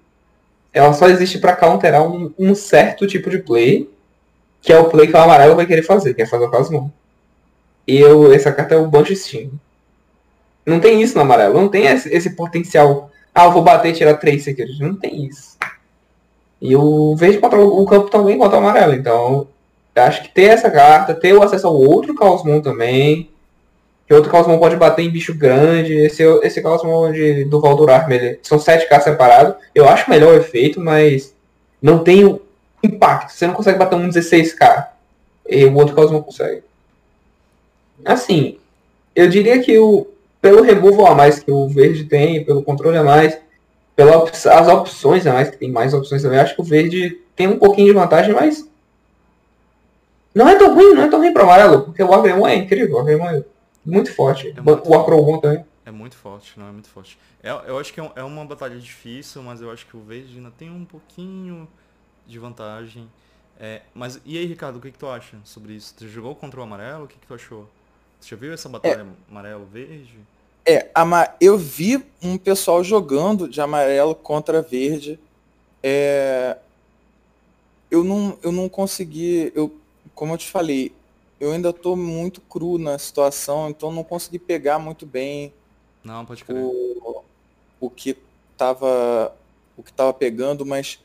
ela 0.73 0.93
só 0.93 1.09
existe 1.09 1.39
para 1.39 1.57
counterar 1.57 2.03
um, 2.03 2.33
um 2.39 2.55
certo 2.55 3.07
tipo 3.07 3.31
de 3.31 3.39
play, 3.39 3.89
que 4.61 4.73
é 4.73 4.79
o 4.79 4.89
play 4.89 5.07
que 5.07 5.15
o 5.15 5.19
amarelo 5.19 5.57
vai 5.57 5.67
querer 5.67 5.83
fazer, 5.83 6.15
que 6.15 6.23
é 6.23 6.27
fazer 6.27 6.45
o 6.45 6.51
Cosmon. 6.51 6.91
E 7.87 7.99
eu, 7.99 8.33
essa 8.33 8.53
carta 8.53 8.75
é 8.75 8.79
o 8.79 8.87
Bunch 8.87 9.15
Steam. 9.17 9.51
Não 10.65 10.79
tem 10.79 11.03
isso 11.03 11.15
no 11.17 11.23
amarelo, 11.23 11.55
não 11.55 11.69
tem 11.69 11.87
esse, 11.87 12.09
esse 12.15 12.31
potencial 12.31 13.11
ah, 13.35 13.45
eu 13.45 13.53
vou 13.53 13.63
bater 13.63 13.91
e 13.91 13.97
tirar 13.97 14.15
três 14.15 14.43
security. 14.43 14.83
Não 14.83 14.95
tem 14.95 15.27
isso. 15.27 15.57
E 16.61 16.75
o 16.77 17.15
verde 17.17 17.39
controla 17.39 17.65
o 17.65 17.87
campo 17.87 18.11
também 18.11 18.37
contra 18.37 18.57
o 18.57 18.61
amarelo. 18.61 18.95
Então, 18.95 19.49
acho 19.95 20.23
que 20.23 20.29
ter 20.31 20.51
essa 20.51 20.71
carta, 20.71 21.15
ter 21.15 21.33
o 21.33 21.43
acesso 21.43 21.67
ao 21.67 21.75
outro 21.75 22.15
Caosmon 22.15 22.61
também. 22.61 23.31
Outro 24.15 24.31
Caosmon 24.31 24.59
pode 24.59 24.77
bater 24.77 25.03
em 25.03 25.11
bicho 25.11 25.35
grande. 25.35 25.95
Esse, 25.95 26.23
esse 26.43 26.61
Caosmon 26.61 27.13
de, 27.13 27.45
do 27.45 27.61
Valdurar, 27.61 28.11
ele, 28.11 28.41
são 28.43 28.59
7k 28.59 29.01
separados. 29.01 29.55
Eu 29.75 29.89
acho 29.89 30.11
melhor 30.11 30.35
o 30.35 30.37
efeito, 30.37 30.81
mas 30.81 31.35
não 31.81 32.03
tem 32.03 32.25
o 32.25 32.43
impacto. 32.83 33.33
Você 33.33 33.47
não 33.47 33.55
consegue 33.55 33.79
bater 33.79 33.97
um 33.97 34.09
16k. 34.09 34.89
E 35.49 35.65
o 35.65 35.75
outro 35.75 35.95
Caosmon 35.95 36.23
consegue. 36.23 36.63
Assim, 38.05 38.59
eu 39.15 39.29
diria 39.29 39.61
que 39.61 39.79
o, 39.79 40.07
pelo 40.41 40.63
removal 40.63 41.07
a 41.07 41.15
mais 41.15 41.39
que 41.39 41.51
o 41.51 41.69
verde 41.69 42.05
tem, 42.05 42.45
pelo 42.45 42.63
controle 42.63 42.97
a 42.97 43.05
mais, 43.05 43.39
pelas 43.95 44.47
as 44.47 44.69
opções 44.69 45.27
a 45.27 45.33
mais, 45.33 45.51
que 45.51 45.59
tem 45.59 45.71
mais 45.71 45.93
opções 45.93 46.23
também, 46.23 46.39
acho 46.39 46.55
que 46.55 46.61
o 46.61 46.65
verde 46.65 47.21
tem 47.37 47.47
um 47.47 47.59
pouquinho 47.59 47.89
de 47.89 47.93
vantagem, 47.93 48.35
mas 48.35 48.67
não 50.35 50.49
é 50.49 50.57
tão 50.57 50.75
ruim, 50.75 50.95
não 50.95 51.03
é 51.03 51.09
tão 51.09 51.19
ruim 51.19 51.33
para 51.33 51.43
amarelo, 51.43 51.83
porque 51.83 52.03
o 52.03 52.13
Agremon 52.13 52.47
é 52.47 52.55
incrível, 52.55 52.97
o 52.97 53.01
Agremon 53.01 53.29
é 53.29 53.43
muito 53.85 54.15
forte. 54.15 54.49
É 54.57 54.61
muito 54.61 54.89
o 54.89 54.95
Acrobon 54.95 55.39
também. 55.39 55.65
É 55.85 55.91
muito 55.91 56.17
forte, 56.17 56.59
não 56.59 56.69
é 56.69 56.73
muito 56.73 56.89
forte. 56.89 57.19
É, 57.43 57.51
eu 57.51 57.79
acho 57.79 57.93
que 57.93 58.01
é, 58.01 58.13
é 58.17 58.23
uma 58.23 58.45
batalha 58.45 58.79
difícil, 58.79 59.43
mas 59.43 59.61
eu 59.61 59.71
acho 59.71 59.87
que 59.87 59.97
o 59.97 60.01
verde 60.01 60.37
ainda 60.37 60.51
tem 60.51 60.71
um 60.71 60.85
pouquinho 60.85 61.67
de 62.27 62.39
vantagem. 62.39 63.09
É, 63.59 63.83
mas 63.95 64.21
e 64.25 64.39
aí, 64.39 64.47
Ricardo, 64.47 64.77
o 64.77 64.81
que, 64.81 64.91
que 64.91 64.99
tu 64.99 65.09
acha 65.09 65.37
sobre 65.45 65.75
isso? 65.75 65.95
Tu 65.97 66.09
jogou 66.09 66.35
contra 66.35 66.61
o 66.61 66.63
amarelo? 66.63 67.05
O 67.05 67.09
que, 67.09 67.19
que 67.19 67.27
tu 67.27 67.35
achou? 67.35 67.69
Tu 68.21 68.29
já 68.29 68.37
viu 68.37 68.53
essa 68.53 68.69
batalha 68.69 69.07
amarelo-verde? 69.29 70.19
É, 70.67 70.91
ama- 70.95 71.29
eu 71.41 71.57
vi 71.59 72.05
um 72.23 72.37
pessoal 72.39 72.85
jogando 72.85 73.49
de 73.49 73.61
amarelo 73.61 74.15
contra 74.15 74.63
verde. 74.63 75.19
É, 75.83 76.57
eu 77.91 78.05
não, 78.05 78.39
eu 78.43 78.53
não 78.53 78.69
consegui, 78.69 79.51
eu, 79.55 79.75
como 80.15 80.35
eu 80.35 80.39
te 80.39 80.49
falei, 80.49 80.93
eu 81.41 81.53
ainda 81.53 81.73
tô 81.73 81.97
muito 81.97 82.41
cru 82.43 82.77
na 82.77 82.99
situação, 82.99 83.71
então 83.71 83.91
não 83.91 84.05
consegui 84.05 84.39
pegar 84.39 84.79
muito 84.79 85.07
bem 85.07 85.53
Não, 86.05 86.25
pode 86.27 86.45
crer. 86.45 86.63
o, 86.63 87.25
o 87.81 87.89
que 87.89 88.17
tava 88.57 89.35
o 89.77 89.83
que 89.83 89.93
tava 89.93 90.13
pegando, 90.13 90.67
mas 90.67 91.01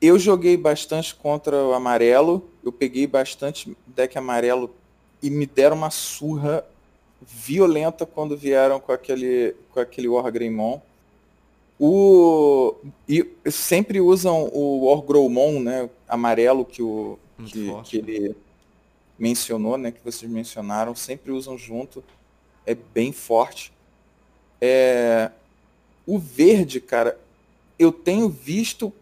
eu 0.00 0.18
joguei 0.18 0.56
bastante 0.56 1.14
contra 1.14 1.56
o 1.56 1.74
amarelo, 1.74 2.48
eu 2.64 2.72
peguei 2.72 3.06
bastante 3.06 3.76
deck 3.86 4.16
amarelo 4.16 4.74
e 5.22 5.28
me 5.28 5.44
deram 5.44 5.76
uma 5.76 5.90
surra 5.90 6.64
violenta 7.20 8.06
quando 8.06 8.36
vieram 8.36 8.80
com 8.80 8.92
aquele 8.92 9.54
com 9.70 9.80
aquele 9.80 10.08
Wargreymon. 10.08 10.80
O 11.78 12.74
e 13.08 13.28
sempre 13.50 14.00
usam 14.00 14.50
o 14.52 14.86
Wargrowmon, 14.86 15.60
né, 15.60 15.90
amarelo 16.08 16.64
que 16.64 16.82
o 16.82 17.18
que, 17.46 17.68
forte, 17.68 18.00
que 18.00 18.28
né? 18.28 18.34
Mencionou, 19.18 19.76
né, 19.76 19.90
que 19.90 20.04
vocês 20.04 20.30
mencionaram, 20.30 20.94
sempre 20.94 21.32
usam 21.32 21.58
junto. 21.58 22.04
É 22.64 22.74
bem 22.74 23.12
forte. 23.12 23.72
É, 24.60 25.30
o 26.06 26.18
verde, 26.18 26.80
cara, 26.80 27.18
eu 27.78 27.92
tenho 27.92 28.28
visto 28.28 28.92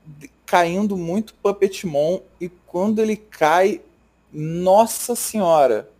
caindo 0.44 0.96
muito 0.96 1.35
Puppetmon 1.35 2.20
e 2.40 2.48
quando 2.48 3.00
ele 3.00 3.16
cai, 3.16 3.81
nossa 4.33 5.16
senhora, 5.16 5.90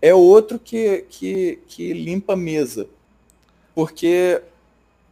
é 0.00 0.14
outro 0.14 0.58
que, 0.58 1.04
que, 1.08 1.58
que 1.66 1.92
limpa 1.92 2.34
a 2.34 2.36
mesa. 2.36 2.86
Porque 3.74 4.42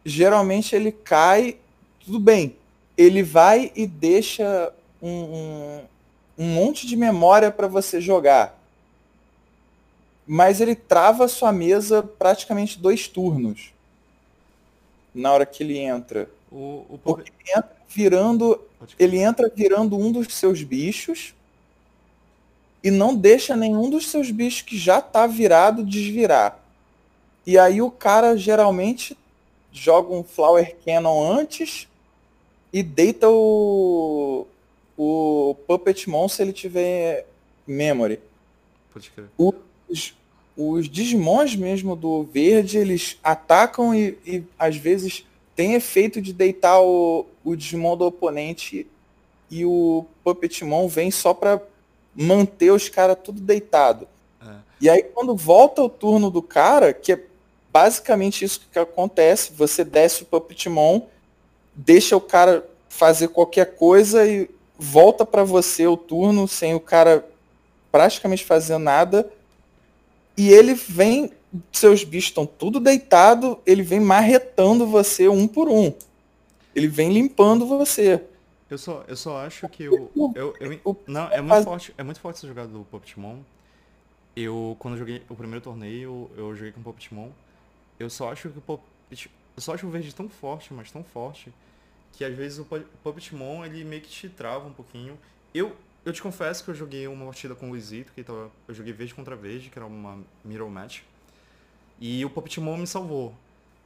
geralmente 0.05 0.75
ele 0.75 0.91
cai, 0.91 1.57
tudo 2.03 2.19
bem, 2.19 2.55
ele 2.97 3.23
vai 3.23 3.71
e 3.75 3.87
deixa 3.87 4.71
um, 5.01 5.09
um, 5.09 5.81
um 6.37 6.45
monte 6.45 6.87
de 6.87 6.95
memória 6.95 7.51
para 7.51 7.67
você 7.67 8.01
jogar. 8.01 8.59
Mas 10.25 10.61
ele 10.61 10.75
trava 10.75 11.25
a 11.25 11.27
sua 11.27 11.51
mesa 11.51 12.01
praticamente 12.01 12.79
dois 12.79 13.07
turnos. 13.07 13.73
Na 15.13 15.31
hora 15.31 15.45
que 15.45 15.63
ele 15.63 15.77
entra. 15.77 16.29
O, 16.51 16.85
o 16.89 16.99
Porque 17.03 17.31
ele 17.31 17.57
entra 17.57 17.71
virando. 17.87 18.61
Ele 18.97 19.17
entra 19.17 19.51
virando 19.53 19.97
um 19.97 20.11
dos 20.11 20.33
seus 20.33 20.63
bichos. 20.63 21.33
E 22.83 22.89
não 22.89 23.15
deixa 23.15 23.55
nenhum 23.55 23.89
dos 23.89 24.07
seus 24.09 24.31
bichos 24.31 24.61
que 24.61 24.77
já 24.77 25.01
tá 25.01 25.27
virado 25.27 25.83
desvirar. 25.83 26.59
E 27.45 27.57
aí 27.57 27.81
o 27.81 27.91
cara 27.91 28.37
geralmente 28.37 29.17
joga 29.71 30.13
um 30.13 30.23
Flower 30.23 30.75
Cannon 30.85 31.31
antes 31.31 31.87
e 32.71 32.81
deita 32.81 33.29
o, 33.29 34.45
o 34.97 35.55
Puppet 35.67 36.09
Mon 36.09 36.27
se 36.27 36.41
ele 36.41 36.53
tiver 36.53 37.25
memory. 37.65 38.19
Pode 38.91 39.09
crer. 39.09 39.25
Os, 39.37 40.15
os 40.55 40.89
Digimons 40.89 41.55
mesmo 41.55 41.95
do 41.95 42.23
verde, 42.23 42.77
eles 42.77 43.17
atacam 43.23 43.93
e, 43.93 44.17
e 44.25 44.43
às 44.57 44.75
vezes 44.75 45.25
tem 45.55 45.73
efeito 45.73 46.21
de 46.21 46.33
deitar 46.33 46.81
o, 46.81 47.25
o 47.43 47.55
Digimon 47.55 47.97
do 47.97 48.05
oponente 48.05 48.87
e 49.49 49.65
o 49.65 50.05
Puppetmon 50.23 50.87
vem 50.87 51.11
só 51.11 51.33
pra 51.33 51.61
manter 52.15 52.71
os 52.71 52.89
caras 52.89 53.17
tudo 53.23 53.41
deitado. 53.41 54.07
É. 54.41 54.55
E 54.81 54.89
aí 54.89 55.03
quando 55.03 55.35
volta 55.35 55.81
o 55.81 55.89
turno 55.89 56.29
do 56.29 56.41
cara, 56.41 56.93
que 56.93 57.13
é 57.13 57.23
basicamente 57.71 58.45
isso 58.45 58.67
que 58.71 58.77
acontece, 58.77 59.51
você 59.53 59.83
desce 59.83 60.23
o 60.23 60.25
Puppetmon, 60.25 61.01
deixa 61.73 62.15
o 62.15 62.21
cara 62.21 62.67
fazer 62.87 63.29
qualquer 63.29 63.75
coisa 63.75 64.27
e 64.27 64.49
volta 64.83 65.25
para 65.25 65.43
você 65.43 65.87
o 65.87 65.97
turno 65.97 66.47
sem 66.47 66.73
o 66.75 66.79
cara 66.79 67.27
praticamente 67.91 68.43
fazer 68.43 68.77
nada. 68.77 69.31
E 70.37 70.49
ele 70.49 70.73
vem, 70.73 71.31
seus 71.71 72.03
bichos 72.03 72.29
estão 72.31 72.45
tudo 72.45 72.79
deitado, 72.79 73.59
ele 73.65 73.83
vem 73.83 73.99
marretando 73.99 74.85
você 74.87 75.27
um 75.27 75.47
por 75.47 75.69
um. 75.69 75.93
Ele 76.75 76.87
vem 76.87 77.13
limpando 77.13 77.67
você. 77.67 78.23
Eu 78.69 78.77
só, 78.77 79.03
eu 79.07 79.15
só 79.15 79.37
acho 79.45 79.69
que 79.69 79.87
o. 79.87 80.09
Eu, 80.35 80.55
eu, 80.59 80.79
O- 80.83 80.95
não, 81.05 81.27
é 81.31 81.39
muito 81.41 81.63
forte. 81.63 81.93
É 81.97 82.03
muito 82.03 82.19
forte 82.19 82.37
essa 82.37 82.47
jogada 82.47 82.69
do 82.69 82.83
Puppetmon. 82.85 83.37
Eu, 84.35 84.75
quando 84.79 84.95
eu 84.95 84.99
joguei 84.99 85.21
o 85.29 85.35
primeiro 85.35 85.61
torneio, 85.61 86.29
eu 86.35 86.55
joguei 86.55 86.71
com 86.71 86.79
o 86.81 86.83
Puppetmon. 86.83 87.29
Eu 87.99 88.09
só 88.09 88.31
acho 88.31 88.49
que 88.49 88.57
o 88.57 88.61
Puppet, 88.61 89.29
Eu 89.55 89.61
só 89.61 89.75
acho 89.75 89.85
o 89.85 89.91
verde 89.91 90.13
tão 90.15 90.27
forte, 90.27 90.73
mas 90.73 90.91
tão 90.91 91.03
forte, 91.03 91.53
que 92.13 92.23
às 92.23 92.33
vezes 92.35 92.59
o 92.59 92.65
Pu- 92.65 92.85
Puppetmon 93.03 93.65
ele 93.65 93.83
meio 93.83 94.01
que 94.01 94.09
te 94.09 94.29
trava 94.29 94.65
um 94.67 94.73
pouquinho. 94.73 95.17
Eu, 95.53 95.75
eu 96.05 96.13
te 96.13 96.21
confesso 96.21 96.63
que 96.63 96.69
eu 96.71 96.75
joguei 96.75 97.07
uma 97.07 97.25
partida 97.25 97.53
com 97.55 97.67
o 97.67 97.69
Luizito, 97.71 98.11
que 98.13 98.23
tava, 98.23 98.49
eu 98.67 98.73
joguei 98.73 98.93
verde 98.93 99.13
contra 99.13 99.35
verde, 99.35 99.69
que 99.69 99.77
era 99.77 99.85
uma 99.85 100.19
mirror 100.45 100.69
match. 100.69 101.01
E 101.99 102.23
o 102.25 102.29
Puppetmon 102.29 102.77
me 102.77 102.87
salvou. 102.87 103.33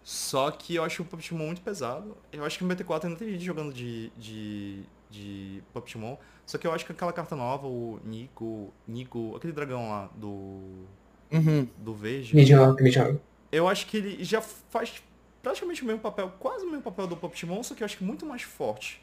Só 0.03 0.49
que 0.51 0.75
eu 0.75 0.83
acho 0.83 1.01
o 1.01 1.05
Puppetmon 1.05 1.45
muito 1.47 1.61
pesado. 1.61 2.15
Eu 2.31 2.45
acho 2.45 2.57
que 2.57 2.63
no 2.63 2.73
BT4 2.73 3.05
ainda 3.05 3.15
tem 3.17 3.29
gente 3.31 3.43
jogando 3.43 3.73
de, 3.73 4.09
de, 4.17 4.83
de 5.09 5.61
Puppetmon. 5.73 6.15
Só 6.45 6.57
que 6.57 6.65
eu 6.65 6.71
acho 6.73 6.85
que 6.85 6.93
aquela 6.93 7.11
carta 7.11 7.35
nova, 7.35 7.67
o 7.67 7.99
Nico, 8.05 8.73
Nico, 8.87 9.35
aquele 9.35 9.51
dragão 9.51 9.89
lá 9.89 10.09
do, 10.15 10.85
Uhum. 11.29 11.67
do 11.77 11.93
verde, 11.93 12.33
medium. 12.33 13.19
eu 13.51 13.67
acho 13.67 13.85
que 13.87 13.97
ele 13.97 14.23
já 14.23 14.39
faz 14.41 15.03
praticamente 15.47 15.81
o 15.81 15.85
mesmo 15.85 16.01
papel, 16.01 16.29
quase 16.39 16.65
o 16.65 16.67
mesmo 16.67 16.81
papel 16.81 17.07
do 17.07 17.15
Puppetmon, 17.15 17.63
só 17.63 17.73
que 17.73 17.81
eu 17.81 17.85
acho 17.85 17.97
que 17.97 18.03
muito 18.03 18.25
mais 18.25 18.41
forte. 18.41 19.01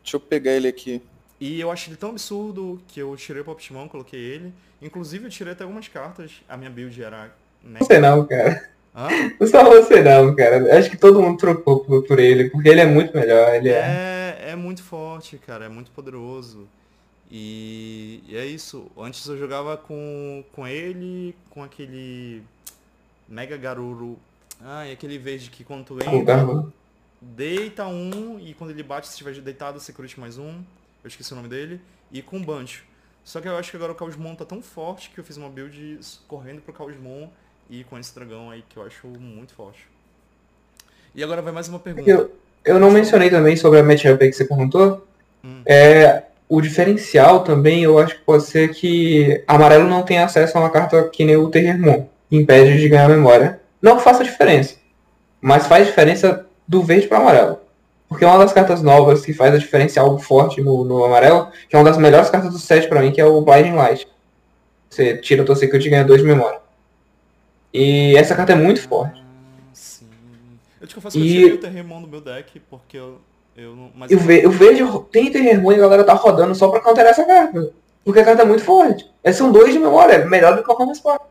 Deixa 0.00 0.16
eu 0.16 0.20
pegar 0.20 0.52
ele 0.52 0.68
aqui. 0.68 1.02
E 1.40 1.60
eu 1.60 1.68
acho 1.68 1.90
ele 1.90 1.96
tão 1.96 2.10
absurdo 2.10 2.80
que 2.86 3.00
eu 3.00 3.16
tirei 3.16 3.42
o 3.42 3.44
Puppetmon, 3.44 3.88
coloquei 3.88 4.20
ele. 4.20 4.54
Inclusive 4.80 5.26
eu 5.26 5.30
tirei 5.30 5.52
até 5.52 5.64
algumas 5.64 5.88
cartas. 5.88 6.42
A 6.48 6.56
minha 6.56 6.70
build 6.70 7.02
era... 7.02 7.34
Mega... 7.62 7.84
Você 7.84 7.98
não, 7.98 8.24
cara. 8.24 8.70
Hã? 8.94 9.08
Não 9.40 9.46
só 9.48 9.64
você 9.64 10.00
não, 10.00 10.34
cara. 10.36 10.78
Acho 10.78 10.88
que 10.88 10.96
todo 10.96 11.20
mundo 11.20 11.38
trocou 11.38 11.80
por, 11.80 12.04
por 12.04 12.20
ele, 12.20 12.48
porque 12.48 12.68
ele 12.68 12.80
é 12.80 12.86
muito 12.86 13.16
melhor. 13.16 13.52
Ele 13.52 13.70
é. 13.70 14.36
É, 14.44 14.50
é 14.50 14.56
muito 14.56 14.84
forte, 14.84 15.38
cara, 15.38 15.64
é 15.64 15.68
muito 15.68 15.90
poderoso. 15.90 16.68
E, 17.28 18.22
e 18.28 18.36
é 18.36 18.46
isso. 18.46 18.86
Antes 18.96 19.26
eu 19.26 19.36
jogava 19.36 19.76
com, 19.76 20.44
com 20.52 20.68
ele, 20.68 21.34
com 21.50 21.64
aquele 21.64 22.44
Mega 23.28 23.56
Garuru. 23.56 24.16
Ah, 24.64 24.86
e 24.86 24.92
aquele 24.92 25.18
verde 25.18 25.50
que 25.50 25.64
quando 25.64 25.84
tu 25.84 25.98
entra, 26.02 26.64
deita 27.20 27.86
um, 27.86 28.38
e 28.38 28.54
quando 28.54 28.70
ele 28.70 28.82
bate, 28.82 29.06
se 29.08 29.12
estiver 29.12 29.34
deitado, 29.40 29.80
você 29.80 29.92
curte 29.92 30.18
mais 30.20 30.38
um. 30.38 30.62
Eu 31.02 31.08
esqueci 31.08 31.32
o 31.32 31.36
nome 31.36 31.48
dele. 31.48 31.80
E 32.12 32.22
com 32.22 32.40
Bancho. 32.42 32.84
Só 33.24 33.40
que 33.40 33.48
eu 33.48 33.56
acho 33.56 33.70
que 33.70 33.76
agora 33.76 33.92
o 33.92 33.94
Caosmon 33.94 34.34
tá 34.34 34.44
tão 34.44 34.60
forte 34.60 35.10
que 35.10 35.18
eu 35.18 35.24
fiz 35.24 35.36
uma 35.36 35.48
build 35.48 36.00
correndo 36.26 36.60
pro 36.60 36.72
Caosmon 36.72 37.28
e 37.70 37.84
com 37.84 37.98
esse 37.98 38.14
dragão 38.14 38.50
aí 38.50 38.64
que 38.68 38.76
eu 38.76 38.84
acho 38.84 39.06
muito 39.06 39.54
forte. 39.54 39.86
E 41.14 41.22
agora 41.22 41.40
vai 41.40 41.52
mais 41.52 41.68
uma 41.68 41.78
pergunta. 41.78 42.08
Eu, 42.08 42.32
eu 42.64 42.78
não 42.78 42.90
mencionei 42.90 43.30
também 43.30 43.56
sobre 43.56 43.78
a 43.78 43.82
matchup 43.82 44.22
aí 44.22 44.30
que 44.30 44.36
você 44.36 44.44
perguntou. 44.44 45.06
Hum. 45.44 45.62
É, 45.66 46.24
o 46.48 46.60
diferencial 46.60 47.44
também, 47.44 47.84
eu 47.84 47.98
acho 47.98 48.16
que 48.16 48.22
pode 48.22 48.44
ser 48.44 48.74
que 48.74 49.42
amarelo 49.46 49.88
não 49.88 50.02
tem 50.02 50.18
acesso 50.18 50.56
a 50.56 50.60
uma 50.60 50.70
carta 50.70 51.08
que 51.08 51.24
nem 51.24 51.36
o 51.36 51.48
Terremon. 51.48 52.06
Impede 52.30 52.78
de 52.78 52.88
ganhar 52.88 53.08
memória. 53.08 53.61
Não 53.82 53.96
que 53.96 54.02
faça 54.02 54.22
diferença. 54.24 54.76
Mas 55.40 55.66
faz 55.66 55.86
diferença 55.88 56.46
do 56.66 56.82
verde 56.82 57.08
para 57.08 57.18
amarelo. 57.18 57.58
Porque 58.08 58.24
é 58.24 58.28
uma 58.28 58.38
das 58.38 58.52
cartas 58.52 58.80
novas 58.82 59.24
que 59.24 59.32
faz 59.32 59.54
a 59.54 59.58
diferença 59.58 60.00
algo 60.00 60.18
forte 60.18 60.60
no, 60.62 60.84
no 60.84 61.04
amarelo, 61.04 61.48
que 61.68 61.74
é 61.74 61.78
uma 61.78 61.84
das 61.84 61.98
melhores 61.98 62.30
cartas 62.30 62.52
do 62.52 62.58
set 62.58 62.88
pra 62.88 63.00
mim, 63.00 63.10
que 63.10 63.20
é 63.20 63.24
o 63.24 63.40
Blinding 63.40 63.72
Light. 63.74 64.06
Você 64.88 65.16
tira 65.16 65.42
o 65.42 65.46
teu 65.46 65.56
secret 65.56 65.84
e 65.84 65.90
ganha 65.90 66.04
2 66.04 66.20
de 66.20 66.26
memória. 66.26 66.60
E 67.72 68.14
essa 68.16 68.34
carta 68.36 68.52
é 68.52 68.54
muito 68.54 68.86
forte. 68.86 69.22
Sim. 69.72 70.06
Eu 70.80 70.86
te 70.86 70.94
confesso 70.94 71.16
que 71.18 71.24
E- 71.24 71.34
eu 71.36 71.40
tirei 71.42 71.54
o 71.54 71.60
Terremon 71.60 72.02
do 72.02 72.08
meu 72.08 72.20
deck, 72.20 72.60
porque 72.68 72.98
eu, 72.98 73.18
eu 73.56 73.74
não. 73.74 73.90
Mas 73.94 74.10
E 74.10 74.14
o, 74.14 74.18
ve- 74.18 74.46
o 74.46 74.50
verde 74.50 74.82
ro- 74.82 75.08
tem 75.10 75.32
Terremon 75.32 75.72
e 75.72 75.76
a 75.76 75.78
galera 75.78 76.04
tá 76.04 76.12
rodando 76.12 76.54
só 76.54 76.68
pra 76.68 76.80
counterar 76.80 77.12
essa 77.12 77.24
carta. 77.24 77.72
Porque 78.04 78.20
a 78.20 78.24
carta 78.24 78.42
é 78.42 78.44
muito 78.44 78.62
forte. 78.62 79.10
É, 79.24 79.32
são 79.32 79.50
dois 79.50 79.72
de 79.72 79.78
memória, 79.78 80.14
é 80.14 80.24
melhor 80.26 80.52
do 80.54 80.58
que 80.58 80.66
qualquer 80.66 80.84
mais 80.84 80.98
forte. 81.00 81.24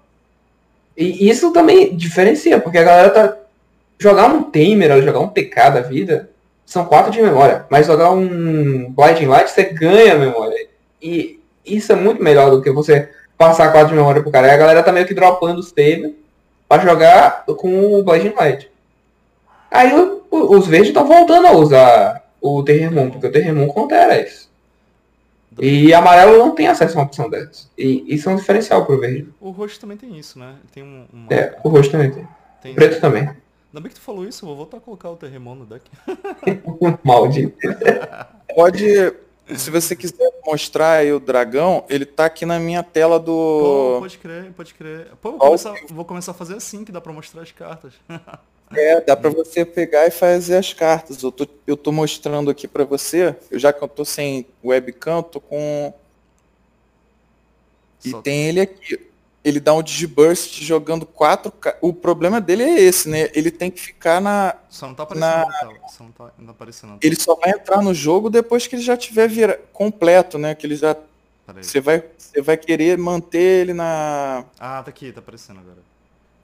E 0.98 1.30
isso 1.30 1.52
também 1.52 1.96
diferencia, 1.96 2.60
porque 2.60 2.78
a 2.78 2.84
galera 2.84 3.10
tá. 3.10 3.38
Jogar 4.00 4.28
um 4.34 4.44
Tamer 4.44 5.02
jogar 5.04 5.20
um 5.20 5.28
TK 5.28 5.56
da 5.72 5.82
vida 5.82 6.30
são 6.66 6.86
quatro 6.86 7.12
de 7.12 7.22
memória. 7.22 7.66
Mas 7.70 7.86
jogar 7.88 8.12
um 8.12 8.92
Blinding 8.92 9.28
Light 9.28 9.50
você 9.50 9.64
ganha 9.66 10.16
memória. 10.16 10.68
E 11.02 11.40
isso 11.66 11.92
é 11.92 11.96
muito 11.96 12.22
melhor 12.24 12.50
do 12.50 12.62
que 12.62 12.72
você 12.72 13.10
passar 13.38 13.72
quatro 13.72 13.90
de 13.90 13.96
memória 13.96 14.22
pro 14.22 14.32
cara. 14.32 14.48
E 14.48 14.52
a 14.52 14.58
galera 14.58 14.84
tá 14.84 14.92
meio 14.92 15.06
que 15.06 15.14
dropando 15.14 15.60
os 15.60 15.72
Tamer 15.72 16.14
pra 16.68 16.80
jogar 16.82 17.46
com 17.46 17.94
o 18.00 18.04
Blinding 18.04 18.34
Light. 18.36 18.70
Aí 19.70 19.94
o- 19.94 20.22
o- 20.30 20.58
os 20.58 20.68
verdes 20.68 20.90
estão 20.90 21.08
voltando 21.08 21.48
a 21.48 21.52
usar 21.52 22.24
o 22.42 22.62
Terremon, 22.64 23.10
porque 23.12 23.28
o 23.28 23.32
Terremon 23.32 23.68
contera 23.68 24.20
isso. 24.20 24.50
E 25.60 25.94
amarelo 25.94 26.38
não 26.38 26.56
tem 26.56 26.68
acesso 26.68 26.96
a 26.98 27.02
uma 27.02 27.06
opção 27.08 27.30
dessas. 27.30 27.70
E 27.78 28.06
isso 28.14 28.30
é 28.30 28.34
um 28.34 28.38
diferencial 28.38 28.86
pro 28.86 29.00
verde. 29.00 29.28
O 29.40 29.50
roxo 29.52 29.80
também 29.80 29.98
tem 29.98 30.18
isso, 30.18 30.40
né? 30.40 30.56
Tem 30.74 30.82
um. 30.82 31.06
uma- 31.12 31.28
É, 31.34 31.58
o 31.64 31.70
roxo 31.70 31.92
também 31.92 32.10
tem. 32.12 32.28
tem 32.62 32.74
preto 32.76 33.02
também. 33.02 33.24
Ainda 33.24 33.80
bem 33.82 33.84
que 33.90 33.96
tu 33.96 34.02
falou 34.02 34.26
isso, 34.26 34.44
eu 34.44 34.48
vou 34.48 34.56
voltar 34.58 34.78
a 34.78 34.80
colocar 34.80 35.10
o 35.10 35.16
Terremon 35.16 35.56
no 35.56 35.66
deck. 35.66 35.90
Maldito. 37.04 37.58
Pode. 38.56 39.14
Se 39.56 39.70
você 39.70 39.96
quiser 39.96 40.32
mostrar 40.46 40.94
aí 41.00 41.12
o 41.12 41.20
dragão, 41.20 41.84
ele 41.90 42.06
tá 42.06 42.26
aqui 42.26 42.46
na 42.46 42.58
minha 42.60 42.82
tela 42.84 43.20
Pô, 43.20 43.26
do. 43.26 43.98
pode 44.00 44.18
crer, 44.18 44.52
pode 44.54 44.74
crer. 44.74 45.08
Pô, 45.22 45.32
vou 45.32 45.40
começar, 45.40 45.74
vou 45.90 46.06
começar 46.06 46.32
a 46.32 46.36
fazer 46.36 46.56
assim, 46.56 46.86
que 46.86 46.92
dá 46.92 47.02
pra 47.02 47.12
mostrar 47.12 47.42
as 47.42 47.52
cartas. 47.52 47.94
É, 48.74 49.02
dá 49.02 49.16
pra 49.16 49.30
você 49.30 49.66
pegar 49.66 50.08
e 50.08 50.12
fazer 50.12 50.58
as 50.58 50.74
cartas. 50.74 51.22
Eu 51.22 51.32
tô, 51.32 51.48
eu 51.68 51.76
tô 51.78 51.92
mostrando 51.92 52.50
aqui 52.50 52.68
pra 52.68 52.84
você, 52.84 53.36
eu, 53.50 53.60
já 53.60 53.72
que 53.74 53.82
eu 53.84 53.88
tô 53.88 54.06
sem 54.06 54.46
webcam, 54.64 55.22
tô 55.24 55.40
com. 55.40 55.94
E 58.04 58.10
Só- 58.10 58.22
tem 58.22 58.48
ele 58.48 58.62
aqui. 58.62 59.08
Ele 59.44 59.60
dá 59.60 59.74
um 59.74 59.82
Digiburst 59.82 60.62
jogando 60.62 61.04
quatro. 61.06 61.52
ca- 61.52 61.76
O 61.82 61.92
problema 61.92 62.40
dele 62.40 62.62
é 62.64 62.80
esse, 62.80 63.10
né? 63.10 63.30
Ele 63.34 63.50
tem 63.50 63.72
que 63.72 63.82
ficar 63.82 64.22
na. 64.22 64.56
Só 64.70 64.88
não 64.88 64.94
tá 64.94 65.04
aparecendo 65.04 65.30
Na-. 65.32 65.90
Só 65.90 66.04
não 66.04 66.12
tá, 66.12 66.32
não 66.38 66.46
tá 66.46 66.52
aparecendo. 66.52 66.98
Ele 67.02 67.16
só 67.16 67.36
vai 67.36 67.50
entrar 67.52 67.82
no 67.82 67.92
jogo 67.94 68.30
depois 68.30 68.68
que 68.68 68.76
ele 68.76 68.84
já 68.84 68.96
tiver 68.96 69.28
vira... 69.28 69.60
completo, 69.74 70.38
né? 70.38 70.54
Que 70.54 70.68
ele 70.68 70.76
já. 70.76 70.96
Você 71.56 71.82
vai, 71.82 72.04
você 72.18 72.42
vai 72.42 72.56
querer 72.56 72.98
manter 73.00 73.62
ele 73.62 73.74
na. 73.74 74.46
Ah, 74.60 74.82
tá 74.84 74.90
aqui, 74.90 75.12
tá 75.12 75.20
aparecendo 75.20 75.60
agora. 75.60 75.80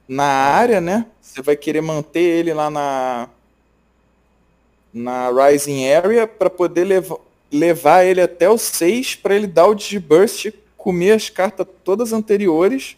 Na 0.07 0.25
área, 0.25 0.79
né? 0.79 1.05
Você 1.21 1.41
vai 1.41 1.55
querer 1.55 1.81
manter 1.81 2.21
ele 2.21 2.53
lá 2.53 2.69
na 2.69 3.29
na 4.93 5.29
Rising 5.29 5.87
Area 5.87 6.27
para 6.27 6.49
poder 6.49 6.85
levar, 6.85 7.17
levar 7.51 8.03
ele 8.03 8.21
até 8.21 8.49
o 8.49 8.57
6 8.57 9.15
para 9.15 9.35
ele 9.35 9.47
dar 9.47 9.67
o 9.67 9.75
Digiburst, 9.75 10.51
comer 10.75 11.11
as 11.11 11.29
cartas 11.29 11.67
todas 11.83 12.13
anteriores. 12.13 12.97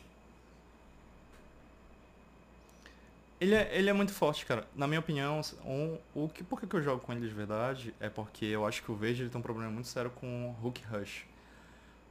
Ele 3.39 3.55
é, 3.55 3.69
ele 3.71 3.89
é 3.89 3.93
muito 3.93 4.11
forte, 4.11 4.45
cara. 4.45 4.67
Na 4.75 4.85
minha 4.85 4.99
opinião, 4.99 5.39
um, 5.65 5.97
o 6.13 6.27
que, 6.27 6.43
por 6.43 6.59
que 6.59 6.73
eu 6.73 6.81
jogo 6.81 7.01
com 7.01 7.13
ele 7.13 7.21
de 7.21 7.33
verdade 7.33 7.93
é 7.99 8.09
porque 8.09 8.45
eu 8.45 8.65
acho 8.65 8.83
que 8.83 8.91
o 8.91 8.95
verde 8.95 9.23
ele 9.23 9.29
tem 9.29 9.39
um 9.39 9.43
problema 9.43 9.71
muito 9.71 9.87
sério 9.87 10.11
com 10.11 10.49
o 10.49 10.67
Hook 10.67 10.81
Rush. 10.91 11.25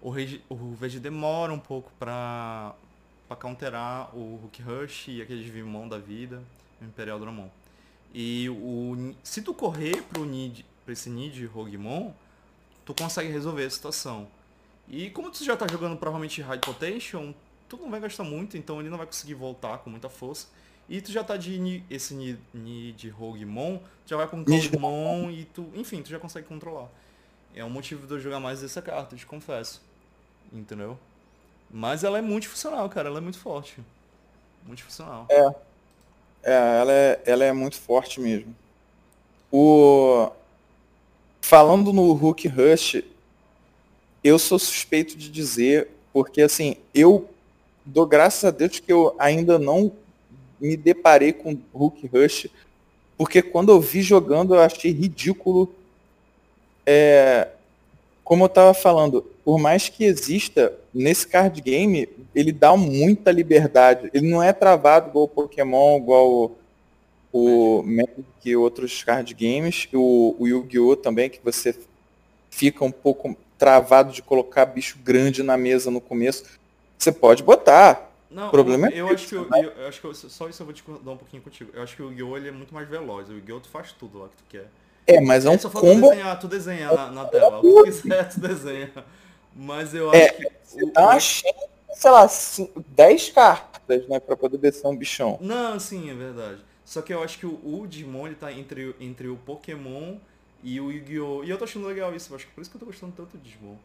O, 0.01 0.11
regi, 0.11 0.43
o 0.49 0.73
verde 0.75 0.99
demora 0.99 1.53
um 1.53 1.59
pouco 1.59 1.93
pra, 1.99 2.75
pra 3.29 3.37
counterar 3.37 4.17
o 4.17 4.41
Hook 4.43 4.63
Rush 4.63 5.09
e 5.09 5.23
aquele 5.23 5.43
Vimon 5.49 5.87
da 5.87 5.99
vida, 5.99 6.43
o 6.81 6.85
Imperial 6.85 7.21
Dramon. 7.21 7.51
E 8.13 8.49
o, 8.49 9.15
se 9.23 9.43
tu 9.43 9.53
correr 9.53 10.03
pro 10.05 10.25
need, 10.25 10.65
pra 10.85 10.95
esse 10.95 11.11
need 11.11 11.45
Roguemon, 11.45 12.13
tu 12.87 12.95
consegue 12.95 13.31
resolver 13.31 13.65
a 13.65 13.71
situação. 13.71 14.27
E 14.89 15.11
como 15.11 15.31
tu 15.31 15.45
já 15.45 15.55
tá 15.55 15.67
jogando 15.71 15.97
provavelmente 15.99 16.41
High 16.41 16.61
Potation, 16.61 17.35
tu 17.69 17.77
não 17.77 17.91
vai 17.91 18.01
gastar 18.01 18.25
muito, 18.25 18.57
então 18.57 18.81
ele 18.81 18.89
não 18.89 18.97
vai 18.97 19.07
conseguir 19.07 19.35
voltar 19.35 19.79
com 19.79 19.91
muita 19.91 20.09
força. 20.09 20.49
E 20.89 21.03
tu 21.03 21.13
já 21.13 21.23
tá 21.23 21.37
de 21.37 21.85
esse 21.91 22.15
need 22.55 23.11
Roguemon, 23.11 23.79
já 24.07 24.17
vai 24.17 24.27
com 24.27 24.43
Roguemon 24.43 25.31
e 25.31 25.45
tu, 25.45 25.71
enfim, 25.75 26.03
tu 26.03 26.09
já 26.09 26.19
consegue 26.19 26.47
controlar. 26.47 26.89
É 27.55 27.63
um 27.63 27.69
motivo 27.69 28.07
de 28.07 28.15
eu 28.15 28.21
jogar 28.21 28.41
mais 28.41 28.63
dessa 28.63 28.81
carta, 28.81 29.15
te 29.15 29.27
confesso. 29.27 29.83
Entendeu? 30.51 30.99
Mas 31.71 32.05
ela 32.05 32.19
é 32.19 32.23
multifuncional, 32.23 32.89
cara, 32.89 33.09
ela 33.09 33.19
é 33.19 33.21
muito 33.21 33.39
forte. 33.39 33.79
Multifuncional. 34.67 35.27
É. 35.31 35.69
É, 36.43 36.81
ela 36.81 36.93
é, 36.93 37.23
ela 37.27 37.45
é 37.45 37.53
muito 37.53 37.77
forte 37.77 38.21
mesmo. 38.21 38.55
O 39.51 40.31
falando 41.41 41.93
no 41.93 42.13
Hulk 42.13 42.47
Rush, 42.49 43.03
eu 44.23 44.39
sou 44.39 44.59
suspeito 44.59 45.17
de 45.17 45.31
dizer, 45.31 45.89
porque 46.13 46.43
assim, 46.43 46.77
eu 46.95 47.29
dou 47.85 48.07
graças 48.07 48.45
a 48.45 48.51
Deus 48.51 48.79
que 48.79 48.93
eu 48.93 49.15
ainda 49.19 49.59
não 49.59 49.93
me 50.61 50.77
deparei 50.77 51.33
com 51.33 51.59
Hulk 51.73 52.07
Rush, 52.07 52.49
porque 53.17 53.41
quando 53.41 53.73
eu 53.73 53.81
vi 53.81 54.03
jogando 54.03 54.55
eu 54.55 54.61
achei 54.61 54.93
ridículo. 54.93 55.75
É, 56.87 57.49
como 58.25 58.45
eu 58.45 58.47
estava 58.49 58.75
falando, 58.75 59.25
por 59.49 59.59
mais 59.59 59.89
que 59.89 60.05
exista 60.05 60.75
nesse 60.93 61.27
card 61.27 61.59
game, 61.63 62.07
ele 62.35 62.53
dá 62.53 62.77
muita 62.77 63.33
liberdade. 63.33 64.11
Ele 64.13 64.29
não 64.29 64.43
é 64.43 64.53
travado 64.53 65.09
igual 65.09 65.25
o 65.25 65.29
Pokémon, 65.29 65.97
igual 65.97 66.31
o, 66.31 66.59
o 67.33 67.83
Magic 67.83 68.27
e 68.45 68.55
outros 68.55 69.03
card 69.03 69.33
games, 69.33 69.89
o, 69.95 70.37
o 70.39 70.47
Yu-Gi-Oh! 70.47 70.97
também, 70.97 71.31
que 71.31 71.41
você 71.43 71.75
fica 72.51 72.85
um 72.85 72.93
pouco 72.93 73.35
travado 73.57 74.13
de 74.13 74.21
colocar 74.21 74.67
bicho 74.67 74.99
grande 75.03 75.43
na 75.43 75.57
mesa 75.57 75.91
no 75.91 76.03
começo. 76.03 76.45
Você 76.99 77.11
pode 77.11 77.43
botar, 77.43 78.13
não, 78.31 78.49
o 78.49 78.51
problema 78.51 78.89
eu, 78.89 78.93
é 78.93 79.01
eu 79.01 79.15
acho 79.15 79.29
que 79.29 79.35
eu, 79.35 79.49
eu, 79.51 79.71
eu, 79.71 79.89
acho 79.89 79.99
que 79.99 80.15
só 80.29 80.47
isso 80.51 80.61
eu 80.61 80.67
vou 80.67 80.75
discordar 80.75 81.15
um 81.15 81.17
pouquinho 81.17 81.43
contigo. 81.43 81.71
Eu 81.73 81.83
acho 81.83 81.97
que 81.97 82.03
o 82.03 82.11
Yu-Gi-Oh! 82.11 82.37
é 82.37 82.51
muito 82.51 82.75
mais 82.75 82.87
veloz. 82.87 83.31
O 83.31 83.33
Yu-Gi-Oh! 83.33 83.61
tu 83.61 83.71
faz 83.71 83.93
tudo 83.93 84.19
lá 84.19 84.29
que 84.29 84.37
tu 84.37 84.45
quer. 84.51 84.67
É, 85.07 85.23
mas 85.23 85.47
é 85.47 85.49
um 85.49 85.59
só 85.59 85.71
combo... 85.71 86.07
tu 86.07 86.11
desenhar, 86.11 86.39
tu 86.39 86.49
desenha 86.49 86.93
na, 86.93 87.11
na 87.13 87.25
tela. 87.25 87.61
O 87.61 87.85
que 87.85 87.93
quiser, 87.93 88.29
tu 88.29 88.41
desenha. 88.41 88.93
Mas 89.55 89.95
eu 89.95 90.13
é, 90.13 90.27
acho 90.27 90.37
que... 90.37 90.49
Você 90.65 90.85
o, 90.85 90.91
tá 90.91 91.11
achando, 91.11 91.57
sei 91.95 92.11
lá, 92.11 92.29
10 92.89 93.31
cartas, 93.31 94.09
né, 94.09 94.21
pra 94.21 94.37
poder 94.37 94.59
descer 94.59 94.87
um 94.87 94.97
bichão. 94.97 95.39
Não, 95.41 95.79
sim, 95.81 96.11
é 96.11 96.15
verdade. 96.15 96.61
Só 96.85 97.03
que 97.03 97.13
eu 97.13 97.23
acho 97.23 97.39
que 97.39 97.47
o, 97.47 97.61
o 97.65 97.87
Digimon, 97.87 98.27
ele 98.27 98.37
tá 98.37 98.53
entre, 98.53 98.95
entre 99.01 99.29
o 99.29 99.37
Pokémon 99.37 100.17
e 100.63 100.81
o 100.81 100.91
Yu-Gi-Oh! 100.91 101.45
E 101.45 101.51
eu 101.51 101.59
tô 101.59 101.65
achando 101.65 101.87
legal 101.87 102.15
isso. 102.15 102.33
Eu 102.33 102.37
acho 102.37 102.47
que 102.47 102.53
por 102.53 102.61
isso 102.61 102.71
que 102.71 102.77
eu 102.77 102.81
tô 102.81 102.87
gostando 102.87 103.13
tanto 103.17 103.37
do 103.37 103.43
Digimon 103.43 103.77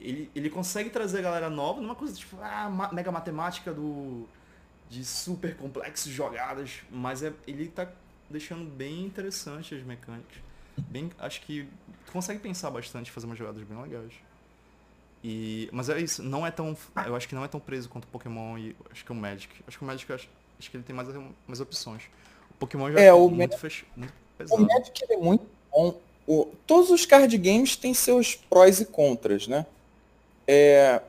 ele, 0.00 0.30
ele 0.34 0.48
consegue 0.48 0.88
trazer 0.90 1.18
a 1.18 1.22
galera 1.22 1.50
nova 1.50 1.80
numa 1.80 1.94
coisa 1.94 2.14
tipo, 2.14 2.36
ah, 2.40 2.90
mega 2.92 3.12
matemática 3.12 3.72
do 3.72 4.26
de 4.88 5.04
super 5.04 5.56
complexos 5.56 6.10
jogadas, 6.10 6.80
mas 6.90 7.22
é, 7.22 7.32
ele 7.46 7.68
tá 7.68 7.88
deixando 8.28 8.68
bem 8.68 9.04
interessante 9.04 9.72
as 9.72 9.84
mecânicas. 9.84 10.38
Bem, 10.88 11.12
acho 11.16 11.42
que 11.42 11.68
tu 12.06 12.10
consegue 12.10 12.40
pensar 12.40 12.70
bastante, 12.70 13.08
fazer 13.08 13.26
umas 13.26 13.38
jogadas 13.38 13.62
bem 13.62 13.80
legais. 13.80 14.12
E, 15.22 15.68
mas 15.70 15.88
é 15.88 16.00
isso, 16.00 16.22
não 16.22 16.46
é 16.46 16.50
tão, 16.50 16.76
eu 17.06 17.14
acho 17.14 17.28
que 17.28 17.34
não 17.34 17.44
é 17.44 17.48
tão 17.48 17.60
preso 17.60 17.88
quanto 17.88 18.04
o 18.04 18.08
Pokémon 18.08 18.56
e 18.56 18.74
acho 18.90 19.04
que 19.04 19.12
o 19.12 19.14
Magic. 19.14 19.52
Acho 19.66 19.78
que 19.78 19.84
o 19.84 19.86
Magic 19.86 20.12
acho, 20.12 20.28
acho 20.58 20.70
que 20.70 20.76
ele 20.76 20.84
tem 20.84 20.96
mais 20.96 21.08
mais 21.46 21.60
opções. 21.60 22.04
O 22.50 22.54
Pokémon 22.54 22.90
já 22.90 23.00
é, 23.00 23.12
o 23.12 23.28
muito, 23.28 23.58
fech, 23.58 23.84
muito 23.94 24.14
pesado. 24.38 24.62
O 24.62 24.66
Magic 24.66 25.04
é 25.10 25.16
muito 25.16 25.44
bom. 25.70 26.00
O, 26.26 26.46
todos 26.66 26.90
os 26.90 27.04
card 27.04 27.36
games 27.36 27.76
têm 27.76 27.92
seus 27.92 28.34
prós 28.34 28.80
e 28.80 28.86
contras, 28.86 29.46
né? 29.46 29.66
É, 30.46 31.02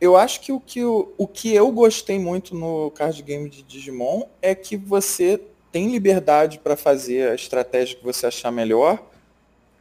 eu 0.00 0.16
acho 0.16 0.40
que 0.40 0.52
o 0.52 0.60
que, 0.60 0.84
o, 0.84 1.12
o 1.16 1.26
que 1.26 1.54
eu 1.54 1.70
gostei 1.72 2.18
muito 2.18 2.54
no 2.54 2.90
card 2.92 3.20
game 3.22 3.48
de 3.48 3.62
Digimon 3.62 4.22
é 4.40 4.54
que 4.54 4.76
você 4.76 5.40
tem 5.72 5.90
liberdade 5.90 6.58
para 6.58 6.76
fazer 6.76 7.30
a 7.30 7.34
estratégia 7.34 7.96
que 7.96 8.04
você 8.04 8.26
achar 8.26 8.50
melhor. 8.50 9.02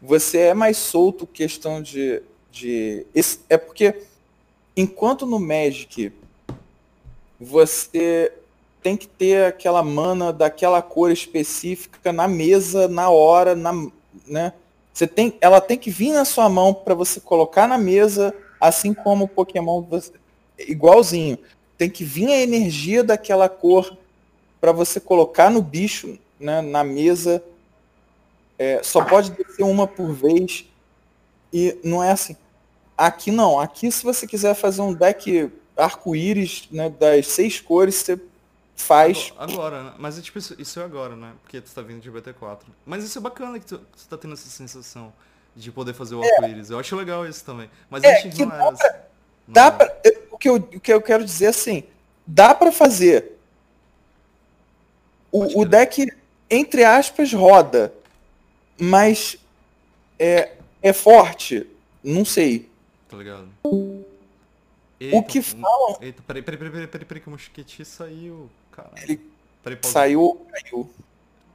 Você 0.01 0.39
é 0.39 0.53
mais 0.53 0.77
solto 0.77 1.25
questão 1.25 1.82
de. 1.82 2.21
De 2.60 3.06
é 3.50 3.58
porque 3.58 4.04
enquanto 4.76 5.26
no 5.26 5.39
Magic 5.39 6.12
você 7.39 8.32
tem 8.82 8.96
que 8.96 9.08
ter 9.08 9.46
aquela 9.46 9.84
mana 9.84 10.32
daquela 10.32 10.82
cor 10.82 11.12
específica 11.12 12.12
na 12.13 12.28
mesa, 12.28 12.88
na 12.88 13.10
hora, 13.10 13.56
na, 13.56 13.74
né? 14.26 14.54
Você 14.93 15.06
tem, 15.06 15.36
ela 15.41 15.62
tem 15.62 15.78
que 15.78 15.91
vir 15.91 16.12
na 16.12 16.26
sua 16.26 16.50
mão 16.50 16.74
para 16.74 16.96
você 16.96 17.20
colocar 17.20 17.67
na 17.67 17.78
mesa 17.78 18.34
Assim 18.60 18.93
como 18.93 19.26
o 19.26 19.28
Pokémon, 19.28 19.84
igualzinho. 20.58 21.38
Tem 21.78 21.89
que 21.89 22.04
vir 22.04 22.28
a 22.28 22.41
energia 22.41 23.04
daquela 23.04 23.48
cor 23.48 23.96
para 24.60 24.72
você 24.72 25.00
colocar 25.00 25.52
no 25.52 25.62
bicho, 25.62 26.17
né, 26.39 26.62
na 26.62 26.84
mesa. 26.84 27.43
É, 28.58 28.82
só 28.82 29.04
pode 29.04 29.32
descer 29.32 29.63
uma 29.63 29.88
por 29.88 30.12
vez. 30.12 30.65
E 31.54 31.78
não 31.84 32.04
é 32.04 32.12
assim. 32.12 32.36
Aqui 32.98 33.32
não. 33.32 33.60
Aqui, 33.60 33.92
se 33.92 34.04
você 34.04 34.26
quiser 34.26 34.56
fazer 34.56 34.82
um 34.82 34.94
deck 34.94 35.52
arco-íris 35.76 36.68
né, 36.72 36.90
das 36.90 37.28
seis 37.28 37.60
cores, 37.62 37.96
você 37.96 38.20
faz. 38.76 39.34
Agora, 39.38 39.84
né? 39.84 39.94
mas 39.98 40.18
é 40.18 40.22
tipo 40.22 40.40
isso, 40.40 40.56
isso 40.58 40.80
é 40.80 40.84
agora, 40.84 41.16
né? 41.16 41.34
Porque 41.44 41.62
tu 41.62 41.72
tá 41.72 41.82
vindo 41.82 42.02
de 42.02 42.12
BT4. 42.12 42.60
Mas 42.86 43.04
isso 43.04 43.18
é 43.18 43.22
bacana 43.22 43.60
que 43.60 43.66
tu, 43.66 43.78
tu 43.78 44.08
tá 44.10 44.18
tendo 44.18 44.34
essa 44.34 44.50
sensação 44.50 45.14
de 45.56 45.72
poder 45.72 45.94
fazer 45.94 46.16
o 46.16 46.24
é. 46.24 46.28
arco-íris. 46.28 46.70
Eu 46.70 46.80
acho 46.80 46.96
legal 46.96 47.26
isso 47.28 47.44
também. 47.44 47.70
Mas 47.90 48.04
é, 48.04 48.26
antes 48.26 48.38
não 48.40 48.52
era 48.52 48.70
assim. 48.70 48.98
Dá 49.48 49.72
pra, 49.72 49.96
o, 50.32 50.38
que 50.38 50.50
eu, 50.50 50.56
o 50.56 50.80
que 50.80 50.94
eu 50.94 51.02
quero 51.02 51.24
dizer 51.24 51.46
é 51.46 51.50
assim, 51.50 51.84
dá 52.26 52.54
para 52.54 52.72
fazer. 52.72 53.34
O, 55.32 55.62
o, 55.62 55.66
deck, 55.66 56.08
entre 56.50 56.84
aspas, 56.84 57.34
roda. 57.34 57.94
Mas 58.80 59.38
é, 60.20 60.52
é 60.82 60.94
forte? 60.94 61.68
Não 62.04 62.24
sei. 62.24 62.66
Tá 63.08 63.17
ligado? 63.17 63.48
Eita, 65.00 65.17
o 65.17 65.24
que 65.24 65.41
falam. 65.41 65.98
Eita, 66.02 66.22
peraí, 66.24 66.41
peraí, 66.41 66.58
peraí, 66.58 66.72
peraí, 66.72 66.88
peraí, 66.88 67.06
peraí, 67.06 67.22
que 67.22 67.28
o 67.28 67.32
mosquete 67.32 67.86
saiu. 67.86 68.50
Caralho. 68.72 68.96
Ele 68.98 69.22
peraí, 69.63 69.80
saiu 69.84 70.46
caiu? 70.52 70.89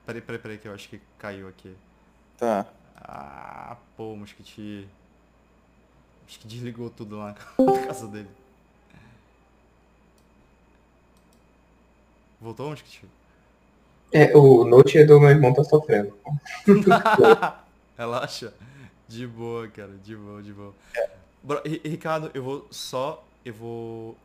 Peraí, 0.07 0.23
peraí, 0.23 0.39
peraí, 0.41 0.59
que 0.59 0.69
eu 0.69 0.75
acho 0.75 0.89
que 0.89 1.01
caiu 1.19 1.49
aqui. 1.49 1.75
Tá. 2.39 2.67
Ah, 2.97 3.77
pô, 3.97 4.13
o 4.13 4.17
mosquite. 4.17 4.89
Acho 6.27 6.39
que 6.39 6.47
desligou 6.47 6.89
tudo 6.89 7.19
lá 7.19 7.35
na 7.59 7.87
casa 7.87 8.07
dele. 8.07 8.29
Voltou 12.41 12.67
o 12.67 12.71
mosquite? 12.71 13.05
É, 14.13 14.37
o 14.37 14.65
note 14.65 15.05
do 15.05 15.21
meu 15.21 15.31
irmão 15.31 15.53
tá 15.53 15.65
sofrendo. 15.65 16.17
Relaxa. 17.97 18.55
De 19.09 19.27
boa, 19.27 19.69
cara. 19.69 19.93
De 20.05 20.17
boa, 20.17 20.43
de 20.43 20.53
boa. 20.53 20.75
Ricardo, 21.85 22.31
eu 22.35 22.43
vou 22.43 22.67
só. 22.71 23.25
Eu 23.45 23.55
vou 23.55 24.17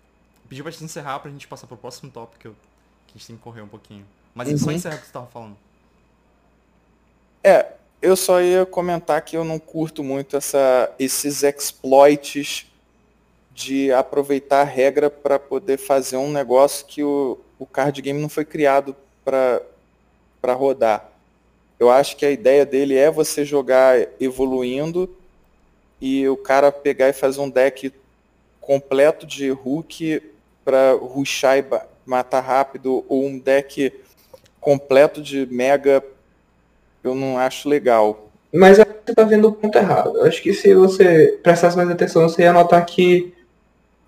pedir 0.47 0.61
pra 0.61 0.71
gente 0.71 0.83
encerrar 0.83 1.19
pra 1.19 1.31
gente 1.31 1.47
passar 1.47 1.67
pro 1.67 1.75
próximo 1.75 2.11
tópico 2.11 2.39
que 2.39 2.47
a 2.47 3.17
gente 3.17 3.27
tem 3.27 3.35
que 3.35 3.41
correr 3.41 3.61
um 3.61 3.67
pouquinho. 3.67 4.05
Mas 4.33 4.49
uhum. 4.49 4.57
só 4.57 4.71
encerrar 4.71 4.95
o 4.95 4.99
que 4.99 5.07
você 5.07 5.13
tava 5.13 5.27
falando. 5.27 5.57
É, 7.43 7.73
eu 8.01 8.15
só 8.15 8.41
ia 8.41 8.65
comentar 8.65 9.21
que 9.21 9.35
eu 9.35 9.43
não 9.43 9.57
curto 9.57 10.03
muito 10.03 10.37
essa, 10.37 10.93
esses 10.99 11.43
exploits 11.43 12.67
de 13.53 13.91
aproveitar 13.91 14.61
a 14.61 14.65
regra 14.65 15.09
para 15.09 15.39
poder 15.39 15.77
fazer 15.77 16.17
um 16.17 16.31
negócio 16.31 16.85
que 16.85 17.03
o, 17.03 17.39
o 17.57 17.65
card 17.65 17.99
game 18.01 18.21
não 18.21 18.29
foi 18.29 18.45
criado 18.45 18.95
para 19.25 19.63
rodar. 20.53 21.09
Eu 21.79 21.89
acho 21.89 22.15
que 22.15 22.25
a 22.25 22.31
ideia 22.31 22.65
dele 22.65 22.95
é 22.95 23.09
você 23.09 23.43
jogar 23.43 23.97
evoluindo 24.19 25.09
e 25.99 26.27
o 26.27 26.37
cara 26.37 26.71
pegar 26.71 27.09
e 27.09 27.13
fazer 27.13 27.41
um 27.41 27.49
deck 27.49 27.91
completo 28.61 29.25
de 29.25 29.49
Hulk 29.49 30.21
para 30.63 30.93
rushar 30.93 31.57
e 31.57 31.65
matar 32.05 32.41
rápido, 32.41 33.03
ou 33.07 33.25
um 33.25 33.39
deck 33.39 33.93
completo 34.59 35.21
de 35.21 35.45
Mega 35.49 36.03
eu 37.03 37.15
não 37.15 37.37
acho 37.37 37.69
legal. 37.69 38.29
Mas 38.53 38.77
você 38.77 39.13
tá 39.15 39.23
vendo 39.23 39.47
o 39.47 39.51
ponto 39.53 39.77
errado. 39.77 40.17
Eu 40.17 40.25
acho 40.25 40.41
que 40.41 40.53
se 40.53 40.73
você 40.73 41.39
prestasse 41.41 41.77
mais 41.77 41.89
atenção, 41.89 42.27
você 42.27 42.43
ia 42.43 42.53
notar 42.53 42.85
que 42.85 43.33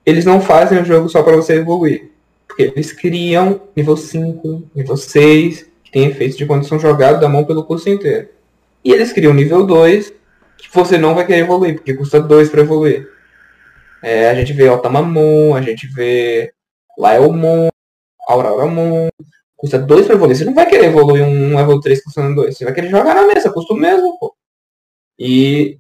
eles 0.05 0.25
não 0.25 0.41
fazem 0.41 0.81
o 0.81 0.85
jogo 0.85 1.07
só 1.09 1.23
para 1.23 1.35
você 1.35 1.53
evoluir. 1.53 2.09
Porque 2.47 2.63
eles 2.63 2.91
criam 2.91 3.61
nível 3.75 3.95
5, 3.95 4.63
nível 4.75 4.97
6, 4.97 5.65
que 5.83 5.91
tem 5.91 6.05
efeitos 6.05 6.37
de 6.37 6.45
quando 6.45 6.67
são 6.67 6.79
jogados 6.79 7.21
da 7.21 7.29
mão 7.29 7.45
pelo 7.45 7.63
curso 7.63 7.89
inteiro. 7.89 8.27
E 8.83 8.91
eles 8.91 9.13
criam 9.13 9.33
nível 9.33 9.65
2, 9.65 10.13
que 10.59 10.73
você 10.73 10.97
não 10.97 11.15
vai 11.15 11.25
querer 11.25 11.39
evoluir, 11.39 11.75
porque 11.75 11.93
custa 11.93 12.19
2 12.19 12.49
para 12.49 12.61
evoluir. 12.61 13.07
É, 14.03 14.29
a 14.29 14.35
gente 14.35 14.53
vê 14.53 14.69
Otamamon, 14.69 15.55
a 15.55 15.61
gente 15.61 15.87
vê 15.87 16.51
Laelmon, 16.97 17.69
Auroramon, 18.27 19.09
custa 19.55 19.79
2 19.79 20.05
para 20.05 20.15
evoluir. 20.15 20.37
Você 20.37 20.45
não 20.45 20.53
vai 20.53 20.65
querer 20.65 20.85
evoluir 20.85 21.23
um 21.23 21.55
level 21.55 21.79
3 21.79 22.03
custando 22.03 22.35
2. 22.35 22.57
Você 22.57 22.65
vai 22.65 22.73
querer 22.73 22.89
jogar 22.89 23.15
na 23.15 23.25
mesa, 23.25 23.51
custa 23.51 23.73
o 23.73 23.77
mesmo, 23.77 24.17
pô. 24.19 24.35
E 25.17 25.77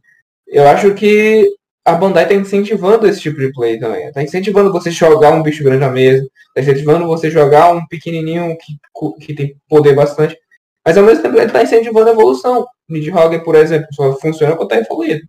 eu 0.47 0.67
acho 0.67 0.93
que 0.95 1.49
a 1.85 1.93
Bandai 1.93 2.27
tá 2.27 2.33
incentivando 2.33 3.07
esse 3.07 3.21
tipo 3.21 3.39
de 3.39 3.51
play 3.53 3.79
também. 3.79 4.11
Tá 4.11 4.21
incentivando 4.21 4.71
você 4.71 4.91
jogar 4.91 5.31
um 5.33 5.41
bicho 5.41 5.63
grande 5.63 5.83
à 5.83 5.89
mesa. 5.89 6.27
Tá 6.53 6.61
incentivando 6.61 7.07
você 7.07 7.29
jogar 7.29 7.73
um 7.73 7.85
pequenininho 7.87 8.57
que, 8.57 9.25
que 9.25 9.33
tem 9.33 9.55
poder 9.67 9.95
bastante. 9.95 10.37
Mas 10.85 10.97
ao 10.97 11.03
mesmo 11.03 11.23
tempo 11.23 11.37
ele 11.37 11.51
tá 11.51 11.63
incentivando 11.63 12.09
a 12.09 12.13
evolução. 12.13 12.65
Nidhogg, 12.89 13.43
por 13.43 13.55
exemplo, 13.55 13.87
só 13.93 14.13
funciona 14.19 14.55
quando 14.55 14.69
tá 14.69 14.77
evoluído. 14.77 15.21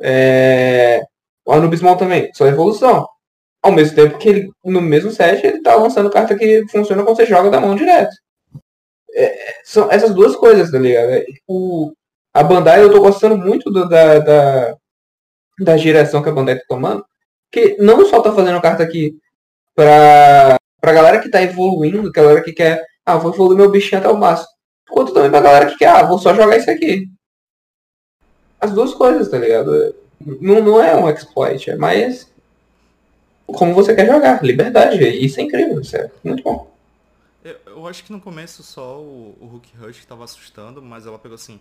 É... 0.00 1.02
O 1.44 1.52
Anubismon 1.52 1.96
também, 1.96 2.30
só 2.34 2.46
evolução. 2.46 3.06
Ao 3.62 3.72
mesmo 3.72 3.96
tempo 3.96 4.18
que 4.18 4.28
ele, 4.28 4.50
no 4.64 4.80
mesmo 4.80 5.10
set 5.10 5.44
ele 5.46 5.62
tá 5.62 5.74
lançando 5.74 6.10
carta 6.10 6.36
que 6.36 6.64
funciona 6.68 7.02
quando 7.02 7.16
você 7.16 7.26
joga 7.26 7.50
da 7.50 7.60
mão 7.60 7.74
direto. 7.74 8.14
É, 9.14 9.54
são 9.64 9.90
essas 9.90 10.14
duas 10.14 10.36
coisas, 10.36 10.70
tá 10.70 10.78
ligado? 10.78 11.10
É, 11.10 11.24
o, 11.46 11.92
a 12.32 12.42
Bandai, 12.42 12.82
eu 12.82 12.92
tô 12.92 13.00
gostando 13.00 13.36
muito 13.36 13.70
do, 13.70 13.88
da, 13.88 14.18
da, 14.18 14.76
da 15.60 15.76
direção 15.76 16.22
que 16.22 16.28
a 16.28 16.32
Bandai 16.32 16.56
tá 16.56 16.64
tomando, 16.68 17.04
que 17.50 17.76
não 17.78 18.06
só 18.06 18.20
tá 18.20 18.32
fazendo 18.32 18.60
carta 18.60 18.82
aqui 18.82 19.16
pra, 19.74 20.56
pra 20.80 20.92
galera 20.92 21.20
que 21.20 21.30
tá 21.30 21.42
evoluindo, 21.42 22.12
galera 22.12 22.42
que 22.42 22.52
quer, 22.52 22.84
ah, 23.04 23.16
vou 23.16 23.32
evoluir 23.32 23.56
meu 23.56 23.70
bichinho 23.70 24.00
até 24.00 24.08
o 24.08 24.16
máximo, 24.16 24.50
quanto 24.88 25.12
também 25.12 25.30
pra 25.30 25.40
galera 25.40 25.66
que 25.66 25.76
quer, 25.76 25.88
ah, 25.88 26.02
vou 26.02 26.18
só 26.18 26.34
jogar 26.34 26.56
isso 26.56 26.70
aqui. 26.70 27.08
As 28.60 28.72
duas 28.72 28.92
coisas, 28.94 29.28
tá 29.28 29.38
ligado? 29.38 29.94
Não, 30.20 30.60
não 30.62 30.82
é 30.82 30.96
um 30.96 31.08
exploit, 31.08 31.70
é 31.70 31.76
mais 31.76 32.28
como 33.46 33.74
você 33.74 33.94
quer 33.94 34.06
jogar, 34.06 34.42
liberdade. 34.42 35.02
Isso 35.08 35.40
é 35.40 35.42
incrível, 35.42 35.80
isso 35.80 35.96
é 35.96 36.10
muito 36.22 36.42
bom. 36.42 36.70
Eu, 37.66 37.86
acho 37.86 38.04
que 38.04 38.12
no 38.12 38.20
começo 38.20 38.62
só 38.62 39.00
o, 39.00 39.36
o 39.40 39.46
Hulk 39.46 39.76
Rush 39.78 40.04
tava 40.04 40.24
assustando, 40.24 40.82
mas 40.82 41.06
ela 41.06 41.18
pegou 41.18 41.36
assim, 41.36 41.58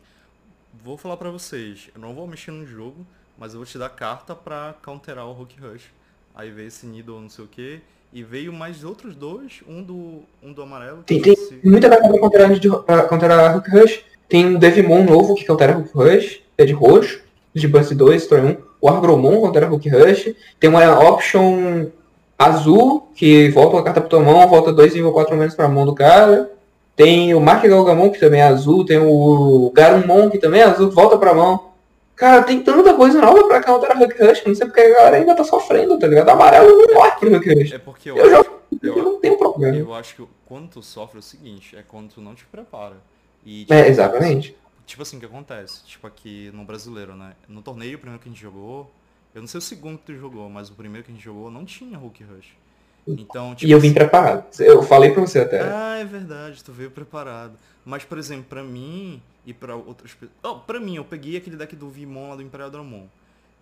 vou 0.83 0.97
falar 0.97 1.15
para 1.15 1.29
vocês, 1.29 1.89
eu 1.95 2.01
não 2.01 2.13
vou 2.13 2.27
mexer 2.27 2.51
no 2.51 2.65
jogo, 2.65 3.05
mas 3.37 3.53
eu 3.53 3.59
vou 3.59 3.65
te 3.65 3.77
dar 3.77 3.89
carta 3.89 4.35
pra 4.35 4.75
counterar 4.83 5.25
o 5.27 5.31
Hulk 5.31 5.59
Rush. 5.61 5.93
Aí 6.35 6.51
veio 6.51 6.67
esse 6.67 6.85
Nido 6.85 7.19
não 7.19 7.29
sei 7.29 7.45
o 7.45 7.47
que, 7.47 7.81
e 8.13 8.23
veio 8.23 8.53
mais 8.53 8.83
outros 8.83 9.15
dois, 9.15 9.61
um 9.67 9.83
do, 9.83 10.21
um 10.41 10.53
do 10.53 10.61
amarelo. 10.61 11.03
Tem, 11.05 11.21
tem 11.21 11.35
muita 11.63 11.89
carta 11.89 12.07
pra 12.07 12.19
counterar, 12.19 12.59
de, 12.59 12.69
counterar 13.09 13.53
Hulk 13.53 13.69
Rush. 13.69 14.03
Tem 14.27 14.45
um 14.45 14.59
Devimon 14.59 15.03
novo 15.03 15.35
que 15.35 15.45
countera 15.45 15.73
Hulk 15.73 15.91
Rush, 15.93 16.41
é 16.57 16.65
de 16.65 16.73
roxo, 16.73 17.21
de 17.53 17.67
Burst 17.67 17.93
2, 17.93 18.23
Storm 18.23 18.47
1. 18.47 18.57
O 18.81 18.89
Argromon 18.89 19.41
countera 19.41 19.67
Hulk 19.67 19.89
Rush. 19.89 20.35
Tem 20.59 20.69
uma 20.69 20.99
option 20.99 21.87
azul, 22.37 23.09
que 23.15 23.49
volta 23.49 23.79
a 23.79 23.83
carta 23.83 24.01
pra 24.01 24.09
tua 24.09 24.19
mão, 24.19 24.47
volta 24.47 24.71
2 24.71 24.93
nível 24.93 25.11
4 25.11 25.35
menos 25.35 25.55
pra 25.55 25.67
mão 25.67 25.85
do 25.85 25.95
cara. 25.95 26.51
Tem 26.95 27.33
o 27.33 27.39
Mark 27.39 27.63
Galgamon, 27.63 28.09
que 28.09 28.19
também 28.19 28.41
é 28.41 28.47
azul. 28.47 28.85
Tem 28.85 28.97
o 28.97 29.71
Garumon, 29.73 30.29
que 30.29 30.37
também 30.37 30.61
é 30.61 30.63
azul, 30.63 30.89
volta 30.89 31.17
pra 31.17 31.33
mão. 31.33 31.67
Cara, 32.17 32.41
tem 32.41 32.63
tanta 32.63 32.95
coisa 32.95 33.21
nova 33.21 33.47
pra 33.47 33.61
counter 33.61 33.91
a 33.91 33.93
Hulk 33.93 34.15
Rush, 34.19 34.43
não 34.43 34.55
sei 34.55 34.65
porque 34.65 34.81
a 34.81 34.89
galera 34.89 35.17
ainda 35.17 35.35
tá 35.35 35.43
sofrendo, 35.43 35.99
tá 35.99 36.07
ligado? 36.07 36.27
Amarelo 36.29 36.75
não 36.75 36.95
morre 36.95 37.11
pro 37.11 37.29
Hulk 37.29 37.53
Rush. 37.53 37.71
É 37.71 37.77
porque 37.77 38.09
eu, 38.09 38.17
eu, 38.17 38.39
acho, 38.41 38.51
eu, 38.81 38.97
eu 38.97 39.03
não 39.03 39.19
tenho 39.19 39.37
problema. 39.37 39.77
Eu 39.77 39.93
acho 39.93 40.15
que 40.15 40.27
quando 40.43 40.67
tu 40.67 40.81
sofre 40.81 41.17
é 41.17 41.19
o 41.19 41.21
seguinte, 41.21 41.75
é 41.75 41.83
quando 41.87 42.09
tu 42.09 42.19
não 42.19 42.33
te 42.33 42.43
prepara. 42.45 42.95
E, 43.45 43.61
tipo, 43.61 43.73
é, 43.75 43.87
exatamente. 43.87 44.57
Tipo 44.87 45.03
assim, 45.03 45.17
o 45.17 45.19
que 45.19 45.27
acontece? 45.27 45.85
Tipo 45.85 46.07
aqui 46.07 46.49
no 46.55 46.65
brasileiro, 46.65 47.15
né? 47.15 47.33
No 47.47 47.61
torneio, 47.61 47.97
o 47.97 47.99
primeiro 47.99 48.19
que 48.19 48.27
a 48.27 48.31
gente 48.31 48.41
jogou, 48.41 48.91
eu 49.35 49.41
não 49.41 49.47
sei 49.47 49.59
o 49.59 49.61
segundo 49.61 49.99
que 49.99 50.05
tu 50.05 50.15
jogou, 50.15 50.49
mas 50.49 50.69
o 50.71 50.73
primeiro 50.73 51.05
que 51.05 51.11
a 51.11 51.13
gente 51.13 51.23
jogou 51.23 51.51
não 51.51 51.65
tinha 51.65 51.99
Hulk 51.99 52.23
Rush. 52.23 52.57
Então, 53.07 53.53
tipo 53.53 53.69
e 53.69 53.71
eu 53.71 53.79
vim 53.79 53.89
assim, 53.89 53.95
preparado. 53.95 54.43
Eu 54.59 54.81
falei 54.81 55.11
pra 55.11 55.21
você 55.21 55.41
até. 55.41 55.61
Ah, 55.61 55.97
é 55.99 56.03
verdade, 56.03 56.63
tu 56.63 56.71
veio 56.71 56.89
preparado. 56.89 57.53
Mas, 57.85 58.03
por 58.03 58.17
exemplo, 58.17 58.45
pra 58.49 58.63
mim 58.63 59.21
e 59.47 59.53
pra 59.53 59.77
outras 59.77 60.13
pessoas. 60.13 60.37
Oh, 60.43 60.55
pra 60.55 60.77
mim, 60.77 60.97
eu 60.97 61.05
peguei 61.05 61.37
aquele 61.37 61.55
deck 61.55 61.73
do 61.73 61.89
Vimon 61.89 62.29
lá 62.29 62.35
do 62.35 62.41
Imperial 62.41 62.69
Dramon. 62.69 63.07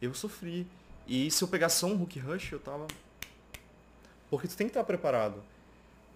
Eu 0.01 0.15
sofri. 0.15 0.67
E 1.07 1.29
se 1.29 1.43
eu 1.43 1.47
pegar 1.47 1.69
só 1.69 1.85
um 1.85 1.95
Hulk 1.95 2.19
Rush, 2.19 2.51
eu 2.53 2.59
tava. 2.59 2.87
Porque 4.27 4.47
tu 4.47 4.57
tem 4.57 4.65
que 4.65 4.71
estar 4.71 4.83
preparado. 4.83 5.35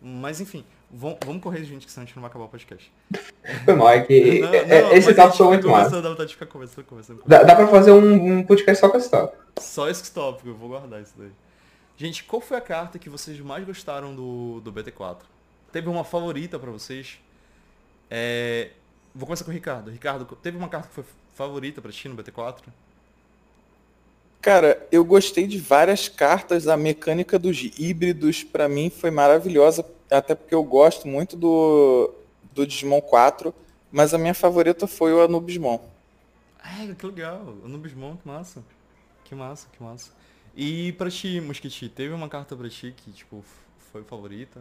Mas 0.01 0.41
enfim, 0.41 0.65
vamos, 0.89 1.19
vamos 1.23 1.43
correr, 1.43 1.63
gente, 1.63 1.85
que 1.85 1.91
senão 1.91 2.03
a 2.03 2.05
gente 2.07 2.15
não 2.15 2.21
vai 2.21 2.31
acabar 2.31 2.45
o 2.45 2.49
podcast. 2.49 2.91
Foi 3.63 3.75
mal, 3.75 3.89
é 3.89 4.01
que 4.01 4.39
não, 4.39 4.49
não, 4.49 4.91
esse 4.93 5.13
tópico 5.13 5.37
foi 5.37 5.47
muito 5.47 5.67
massa. 5.67 6.01
Dá 6.01 6.09
vontade 6.09 6.29
de 6.29 6.35
ficar 6.35 6.45
conversando, 6.45 6.85
conversando. 6.85 7.23
Dá, 7.25 7.43
dá 7.43 7.55
pra 7.55 7.67
fazer 7.67 7.91
um, 7.91 8.37
um 8.37 8.43
podcast 8.43 8.79
só 8.79 8.89
com 8.89 8.97
esse 8.97 9.09
tópico. 9.09 9.43
Só 9.59 9.89
esse 9.89 10.11
tópico, 10.11 10.49
eu 10.49 10.55
vou 10.55 10.69
guardar 10.69 11.01
isso 11.01 11.13
daí. 11.17 11.31
Gente, 11.97 12.23
qual 12.23 12.41
foi 12.41 12.57
a 12.57 12.61
carta 12.61 12.99
que 12.99 13.09
vocês 13.09 13.39
mais 13.39 13.65
gostaram 13.65 14.15
do, 14.15 14.61
do 14.61 14.71
BT4? 14.71 15.17
Teve 15.71 15.89
uma 15.89 16.03
favorita 16.03 16.59
para 16.59 16.69
vocês? 16.69 17.19
É... 18.09 18.71
Vou 19.13 19.25
começar 19.25 19.43
com 19.43 19.51
o 19.51 19.53
Ricardo. 19.53 19.91
Ricardo, 19.91 20.25
teve 20.41 20.57
uma 20.57 20.69
carta 20.69 20.87
que 20.87 20.93
foi 20.93 21.03
favorita 21.33 21.81
para 21.81 21.91
ti 21.91 22.07
no 22.07 22.15
BT4? 22.15 22.63
Cara, 24.41 24.87
eu 24.91 25.03
gostei 25.03 25.47
de 25.47 25.57
várias 25.57 26.07
cartas. 26.07 26.67
A 26.67 26.77
mecânica 26.77 27.37
dos 27.37 27.71
híbridos, 27.77 28.43
para 28.43 28.69
mim, 28.69 28.89
foi 28.89 29.11
maravilhosa. 29.11 29.85
Até 30.09 30.33
porque 30.35 30.55
eu 30.55 30.63
gosto 30.63 31.07
muito 31.07 31.35
do, 31.35 32.13
do 32.53 32.65
Digimon 32.65 33.01
4. 33.01 33.53
Mas 33.91 34.13
a 34.13 34.17
minha 34.17 34.33
favorita 34.33 34.87
foi 34.87 35.13
o 35.13 35.21
Anubismon. 35.21 35.79
É, 36.63 36.93
que 36.93 37.05
legal. 37.05 37.55
Anubismon, 37.65 38.15
que 38.17 38.27
massa. 38.27 38.63
Que 39.25 39.35
massa, 39.35 39.67
que 39.71 39.83
massa. 39.83 40.11
E 40.55 40.91
pra 40.93 41.09
ti, 41.09 41.41
Mosquiti, 41.41 41.89
teve 41.89 42.13
uma 42.13 42.29
carta 42.29 42.55
pra 42.55 42.69
ti 42.69 42.93
que, 42.95 43.11
tipo, 43.11 43.43
foi 43.91 44.03
favorita? 44.03 44.59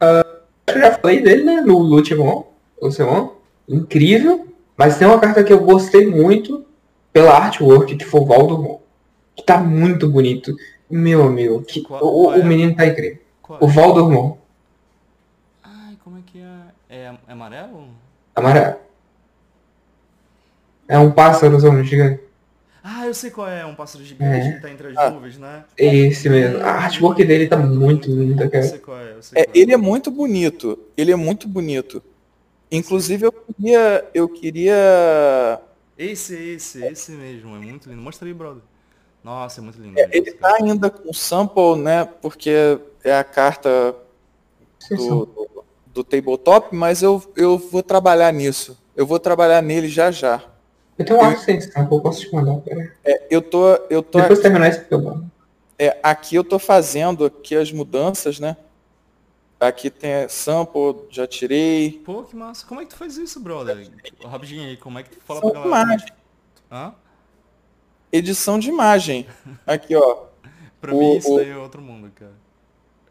Uh, 0.00 0.42
eu 0.66 0.80
já 0.80 0.98
falei 0.98 1.22
dele, 1.22 1.44
né? 1.44 1.60
No 1.60 1.78
Lutimon, 1.78 2.44
Lucemon. 2.80 3.30
Incrível. 3.68 4.48
Mas 4.76 4.96
tem 4.96 5.06
uma 5.06 5.18
carta 5.18 5.42
que 5.42 5.52
eu 5.52 5.60
gostei 5.60 6.06
muito 6.06 6.64
pela 7.12 7.32
artwork, 7.32 7.96
que 7.96 8.04
foi 8.04 8.20
o 8.20 8.24
Valdemon. 8.24 8.78
Que 9.34 9.42
tá 9.42 9.58
muito 9.58 10.08
bonito. 10.08 10.54
Meu 10.90 11.24
amigo, 11.24 11.62
que, 11.62 11.82
qual, 11.82 12.02
o, 12.02 12.24
qual 12.24 12.34
é? 12.34 12.38
o, 12.38 12.46
menino 12.46 12.74
tá 12.74 12.86
incrível. 12.86 13.18
Qual 13.42 13.62
o 13.62 13.66
Valdemon. 13.66 14.38
Ai, 15.62 15.96
como 16.02 16.18
é 16.18 16.22
que 16.24 16.38
é? 16.38 16.60
É, 16.88 17.14
é 17.26 17.32
amarelo? 17.32 17.88
Amarelo. 18.34 18.76
É 20.86 20.98
um 20.98 21.10
pássaro 21.10 21.58
gigante. 21.84 22.20
Ah, 22.82 23.04
eu 23.04 23.12
sei 23.12 23.30
qual 23.30 23.46
é, 23.46 23.66
um 23.66 23.74
pássaro 23.74 24.02
gigante 24.02 24.48
é. 24.48 24.52
que 24.52 24.62
tá 24.62 24.70
entre 24.70 24.88
as 24.88 24.96
ah, 24.96 25.10
nuvens, 25.10 25.36
né? 25.36 25.64
Esse 25.76 26.30
mesmo. 26.30 26.62
A 26.64 26.70
artwork 26.70 27.22
dele 27.22 27.46
tá 27.46 27.58
muito 27.58 28.08
linda, 28.10 28.48
cara. 28.48 28.64
Eu 28.64 28.70
sei 28.70 28.78
qual 28.78 28.98
é, 28.98 29.12
eu 29.12 29.22
sei 29.22 29.42
é, 29.42 29.44
qual 29.44 29.54
é. 29.54 29.58
Ele 29.58 29.72
é 29.74 29.76
muito 29.76 30.10
bonito. 30.10 30.78
Ele 30.96 31.12
é 31.12 31.16
muito 31.16 31.46
bonito. 31.46 32.02
Inclusive 32.70 33.26
eu 33.26 33.32
queria. 33.32 34.08
Eu 34.12 34.28
queria. 34.28 35.60
Esse, 35.96 36.34
esse, 36.34 36.84
esse 36.84 37.12
mesmo, 37.12 37.56
é 37.56 37.58
muito 37.58 37.88
lindo. 37.88 38.00
Mostra 38.00 38.28
aí, 38.28 38.34
brother. 38.34 38.62
Nossa, 39.24 39.60
é 39.60 39.62
muito 39.62 39.80
lindo. 39.80 39.98
É, 39.98 40.08
ele 40.12 40.32
tá 40.32 40.56
ainda 40.60 40.90
com 40.90 41.12
sample, 41.12 41.76
né? 41.76 42.04
Porque 42.04 42.78
é 43.02 43.16
a 43.16 43.24
carta 43.24 43.94
do, 44.90 45.26
do, 45.26 45.64
do 45.86 46.04
tabletop, 46.04 46.74
mas 46.74 47.02
eu, 47.02 47.22
eu 47.36 47.58
vou 47.58 47.82
trabalhar 47.82 48.32
nisso. 48.32 48.78
Eu 48.94 49.06
vou 49.06 49.18
trabalhar 49.18 49.62
nele 49.62 49.88
já 49.88 50.10
já. 50.10 50.42
Eu 50.98 51.04
tenho 51.04 51.20
um 51.20 51.24
AdSense, 51.24 51.70
tá? 51.70 51.86
Eu 51.90 52.00
posso 52.00 52.20
te 52.20 52.34
mandar. 52.34 52.60
É, 53.04 53.26
eu 53.30 53.40
tô, 53.40 53.68
eu 53.88 54.02
tô 54.02 54.18
Depois 54.18 54.40
aqui, 54.40 54.48
terminar 54.48 54.68
esse 54.68 54.84
eu 54.90 55.24
É, 55.78 55.96
aqui 56.02 56.34
eu 56.34 56.42
tô 56.42 56.58
fazendo 56.58 57.24
aqui 57.24 57.56
as 57.56 57.72
mudanças, 57.72 58.40
né? 58.40 58.56
Aqui 59.60 59.90
tem 59.90 60.28
sample, 60.28 61.06
já 61.10 61.26
tirei. 61.26 62.00
Pô, 62.04 62.22
que 62.22 62.36
massa. 62.36 62.64
Como 62.64 62.80
é 62.80 62.84
que 62.84 62.90
tu 62.90 62.96
faz 62.96 63.16
isso, 63.16 63.40
brother? 63.40 63.90
Rapidinho 64.24 64.68
aí, 64.68 64.76
como 64.76 64.98
é 64.98 65.02
que 65.02 65.10
tu 65.10 65.20
fala 65.20 65.40
São 65.40 65.50
pra 65.50 65.60
galera? 65.62 65.84
Imagem. 65.84 66.08
Hã? 66.70 66.94
Edição 68.12 68.58
de 68.58 68.68
imagem. 68.68 69.26
Aqui, 69.66 69.96
ó. 69.96 70.26
pra 70.80 70.94
o, 70.94 70.98
mim 70.98 71.16
isso 71.16 71.34
o... 71.34 71.36
daí 71.36 71.50
é 71.50 71.56
outro 71.56 71.82
mundo, 71.82 72.10
cara. 72.14 72.34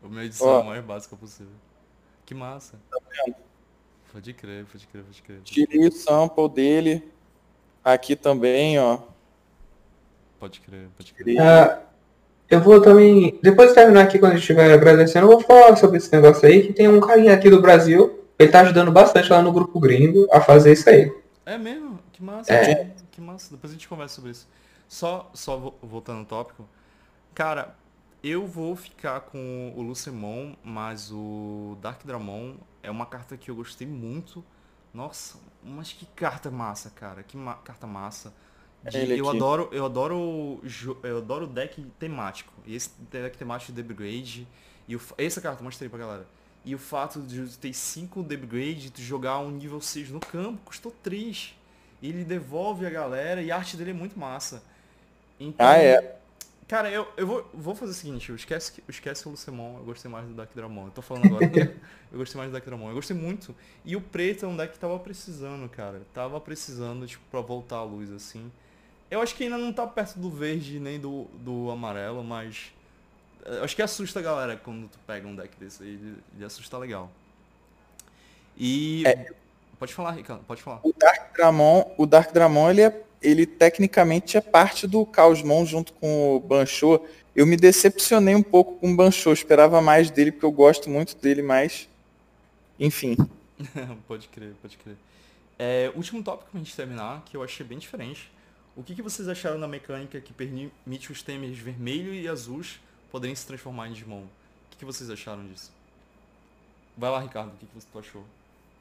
A 0.01 0.07
minha 0.07 0.23
edição 0.23 0.47
ó. 0.47 0.59
é 0.59 0.61
a 0.61 0.63
mais 0.63 0.85
básica 0.85 1.17
possível. 1.17 1.51
Que 2.25 2.33
massa. 2.33 2.79
Tá 2.89 2.97
vendo? 3.09 3.35
Pode 4.13 4.33
crer, 4.33 4.65
pode 4.65 4.87
crer, 4.87 5.03
pode 5.03 5.21
crer. 5.21 5.41
Tirei 5.41 5.87
o 5.87 5.91
sample 5.91 6.47
dele. 6.49 7.11
Aqui 7.83 8.15
também, 8.15 8.79
ó. 8.79 8.99
Pode 10.39 10.61
crer, 10.61 10.87
pode 10.95 11.13
crer. 11.13 11.37
Uh, 11.41 11.86
eu 12.49 12.59
vou 12.61 12.81
também, 12.81 13.39
depois 13.41 13.69
de 13.69 13.75
terminar 13.75 14.03
aqui, 14.03 14.19
quando 14.19 14.31
a 14.33 14.35
gente 14.35 14.41
estiver 14.43 14.71
agradecendo, 14.73 15.25
eu 15.25 15.31
vou 15.31 15.41
falar 15.41 15.75
sobre 15.75 15.97
esse 15.97 16.11
negócio 16.11 16.47
aí, 16.47 16.63
que 16.67 16.73
tem 16.73 16.87
um 16.87 16.99
carinha 16.99 17.33
aqui 17.33 17.49
do 17.49 17.61
Brasil, 17.61 18.23
ele 18.39 18.51
tá 18.51 18.61
ajudando 18.61 18.91
bastante 18.91 19.31
lá 19.31 19.41
no 19.41 19.51
grupo 19.51 19.79
gringo 19.79 20.27
a 20.31 20.39
fazer 20.41 20.73
isso 20.73 20.89
aí. 20.89 21.11
É 21.45 21.57
mesmo? 21.57 21.99
Que 22.13 22.23
massa. 22.23 22.53
É. 22.53 22.91
Que 23.11 23.21
massa. 23.21 23.51
Depois 23.51 23.71
a 23.71 23.75
gente 23.75 23.87
conversa 23.87 24.15
sobre 24.15 24.31
isso. 24.31 24.47
Só, 24.87 25.29
só 25.33 25.57
vo- 25.57 25.75
voltando 25.81 26.19
ao 26.19 26.25
tópico. 26.25 26.65
Cara, 27.33 27.75
eu 28.23 28.45
vou 28.47 28.75
ficar 28.75 29.21
com 29.21 29.73
o 29.75 29.81
Lucemon, 29.81 30.53
mas 30.63 31.11
o 31.11 31.77
Dark 31.81 32.01
Dramon 32.05 32.55
é 32.81 32.89
uma 32.91 33.05
carta 33.05 33.37
que 33.37 33.49
eu 33.51 33.55
gostei 33.55 33.87
muito. 33.87 34.43
Nossa, 34.93 35.37
mas 35.63 35.91
que 35.93 36.05
carta 36.05 36.49
massa, 36.49 36.89
cara. 36.89 37.23
Que 37.23 37.35
ma- 37.37 37.55
carta 37.55 37.85
massa. 37.87 38.33
De- 38.87 38.97
Ele 38.97 39.17
eu 39.19 39.29
aqui. 39.29 39.37
adoro, 39.37 39.69
eu 39.71 39.85
adoro, 39.85 40.61
eu 41.03 41.17
adoro 41.17 41.45
o 41.45 41.47
deck 41.47 41.81
temático. 41.99 42.51
E 42.65 42.75
esse 42.75 42.91
deck 43.11 43.37
temático 43.37 43.71
de 43.73 43.81
upgrade 43.81 44.47
e 44.87 44.95
o, 44.95 45.01
essa 45.17 45.41
carta 45.41 45.63
mostrei 45.63 45.89
pra 45.89 45.99
galera. 45.99 46.25
E 46.63 46.75
o 46.75 46.79
fato 46.79 47.21
de 47.21 47.47
ter 47.57 47.73
5 47.73 48.23
de 48.23 48.35
upgrade 48.35 48.87
e 48.87 48.89
tu 48.89 49.01
jogar 49.01 49.39
um 49.39 49.51
nível 49.51 49.79
6 49.81 50.09
no 50.09 50.19
campo 50.19 50.59
custou 50.65 50.93
3. 51.03 51.53
Ele 52.01 52.23
devolve 52.23 52.85
a 52.85 52.89
galera 52.89 53.41
e 53.41 53.51
a 53.51 53.57
arte 53.57 53.75
dele 53.77 53.91
é 53.91 53.93
muito 53.93 54.17
massa. 54.19 54.63
Então, 55.39 55.65
Ah, 55.67 55.77
é. 55.77 56.17
Cara, 56.67 56.91
eu, 56.91 57.07
eu 57.15 57.25
vou, 57.25 57.49
vou 57.53 57.75
fazer 57.75 57.91
o 57.91 57.95
seguinte, 57.95 58.29
eu 58.29 58.35
esquece, 58.35 58.73
que- 58.73 58.81
eu 58.81 58.89
esquece 58.91 59.25
o 59.27 59.31
Lucemon, 59.31 59.77
eu 59.77 59.85
gostei 59.85 60.11
mais 60.11 60.27
do 60.27 60.33
Dark 60.33 60.51
Dramon. 60.53 60.87
Eu 60.87 60.91
tô 60.91 61.01
falando 61.01 61.27
agora, 61.27 61.45
eu 62.11 62.17
gostei 62.19 62.37
mais 62.37 62.49
do 62.49 62.53
Dark 62.53 62.65
Dramon. 62.65 62.89
Eu 62.89 62.95
gostei 62.95 63.15
muito. 63.15 63.55
E 63.85 63.95
o 63.95 64.01
preto 64.01 64.45
é 64.45 64.49
um 64.49 64.57
deck 64.57 64.73
que 64.73 64.79
tava 64.79 64.99
precisando, 64.99 65.69
cara. 65.69 66.01
Tava 66.13 66.41
precisando, 66.41 67.07
tipo, 67.07 67.23
pra 67.31 67.39
voltar 67.39 67.77
a 67.77 67.83
luz, 67.83 68.11
assim. 68.11 68.51
Eu 69.09 69.21
acho 69.21 69.35
que 69.35 69.43
ainda 69.43 69.57
não 69.57 69.71
tá 69.71 69.87
perto 69.87 70.19
do 70.19 70.29
verde 70.29 70.79
nem 70.79 70.99
do, 70.99 71.25
do 71.35 71.71
amarelo, 71.71 72.23
mas... 72.23 72.73
eh, 73.45 73.59
Acho 73.63 73.75
que 73.75 73.81
assusta 73.81 74.19
a 74.19 74.23
galera 74.23 74.57
quando 74.57 74.89
tu 74.89 74.99
pega 75.07 75.27
um 75.27 75.35
deck 75.35 75.55
desse 75.59 75.83
aí. 75.83 75.89
Ele, 75.89 76.17
ele 76.35 76.45
assusta 76.45 76.77
legal. 76.77 77.09
E... 78.57 79.03
Pode 79.79 79.93
falar, 79.93 80.11
Ricardo, 80.11 80.43
pode 80.45 80.61
falar. 80.61 80.79
O 80.83 80.91
Dark 80.97 81.33
Dramon, 81.35 81.93
o 81.97 82.05
Dark 82.07 82.33
Dramon, 82.33 82.71
ele, 82.71 82.81
é, 82.81 83.03
ele 83.21 83.45
tecnicamente 83.45 84.35
é 84.35 84.41
parte 84.41 84.87
do 84.87 85.05
Caosmon 85.05 85.65
junto 85.65 85.93
com 85.93 86.35
o 86.35 86.39
Bancho. 86.39 86.99
Eu 87.35 87.45
me 87.45 87.55
decepcionei 87.55 88.33
um 88.33 88.41
pouco 88.41 88.79
com 88.79 88.91
o 88.91 88.95
Bancho, 88.95 89.31
esperava 89.31 89.79
mais 89.79 90.09
dele, 90.09 90.31
porque 90.31 90.45
eu 90.45 90.51
gosto 90.51 90.89
muito 90.89 91.15
dele, 91.15 91.43
mas... 91.43 91.87
Enfim. 92.79 93.15
pode 94.07 94.27
crer, 94.29 94.53
pode 94.61 94.77
crer. 94.77 94.97
É, 95.59 95.91
último 95.95 96.23
tópico 96.23 96.49
pra 96.51 96.59
gente 96.59 96.75
terminar, 96.75 97.21
que 97.25 97.37
eu 97.37 97.43
achei 97.43 97.65
bem 97.65 97.77
diferente. 97.77 98.31
O 98.77 98.83
que, 98.83 98.93
que 98.93 99.01
vocês 99.01 99.27
acharam 99.27 99.59
da 99.59 99.67
mecânica 99.67 100.21
que 100.21 100.31
permite 100.31 101.11
os 101.11 101.23
temers 101.23 101.57
vermelho 101.57 102.13
e 102.13 102.27
azuis 102.27 102.79
poderem 103.11 103.35
se 103.35 103.45
transformar 103.45 103.87
em 103.89 103.93
Digimon? 103.93 104.21
O 104.21 104.27
que, 104.69 104.77
que 104.77 104.85
vocês 104.85 105.09
acharam 105.09 105.43
disso? 105.47 105.71
Vai 106.95 107.09
lá, 107.09 107.19
Ricardo, 107.19 107.49
o 107.49 107.57
que, 107.57 107.65
que 107.65 107.73
você 107.73 107.87
achou? 107.97 108.23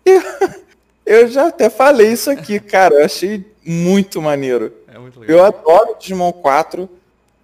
Eu 1.07 1.29
já 1.29 1.47
até 1.49 1.71
falei 1.71 2.13
isso 2.13 2.31
aqui, 2.31 2.59
cara. 2.61 2.97
Eu 2.97 3.05
achei 3.05 3.45
muito 3.65 4.21
maneiro. 4.21 4.73
É 4.89 4.99
muito 4.99 5.23
Eu 5.25 5.37
legal. 5.43 5.47
adoro 5.47 5.97
Digimon 5.99 6.33
4, 6.33 6.91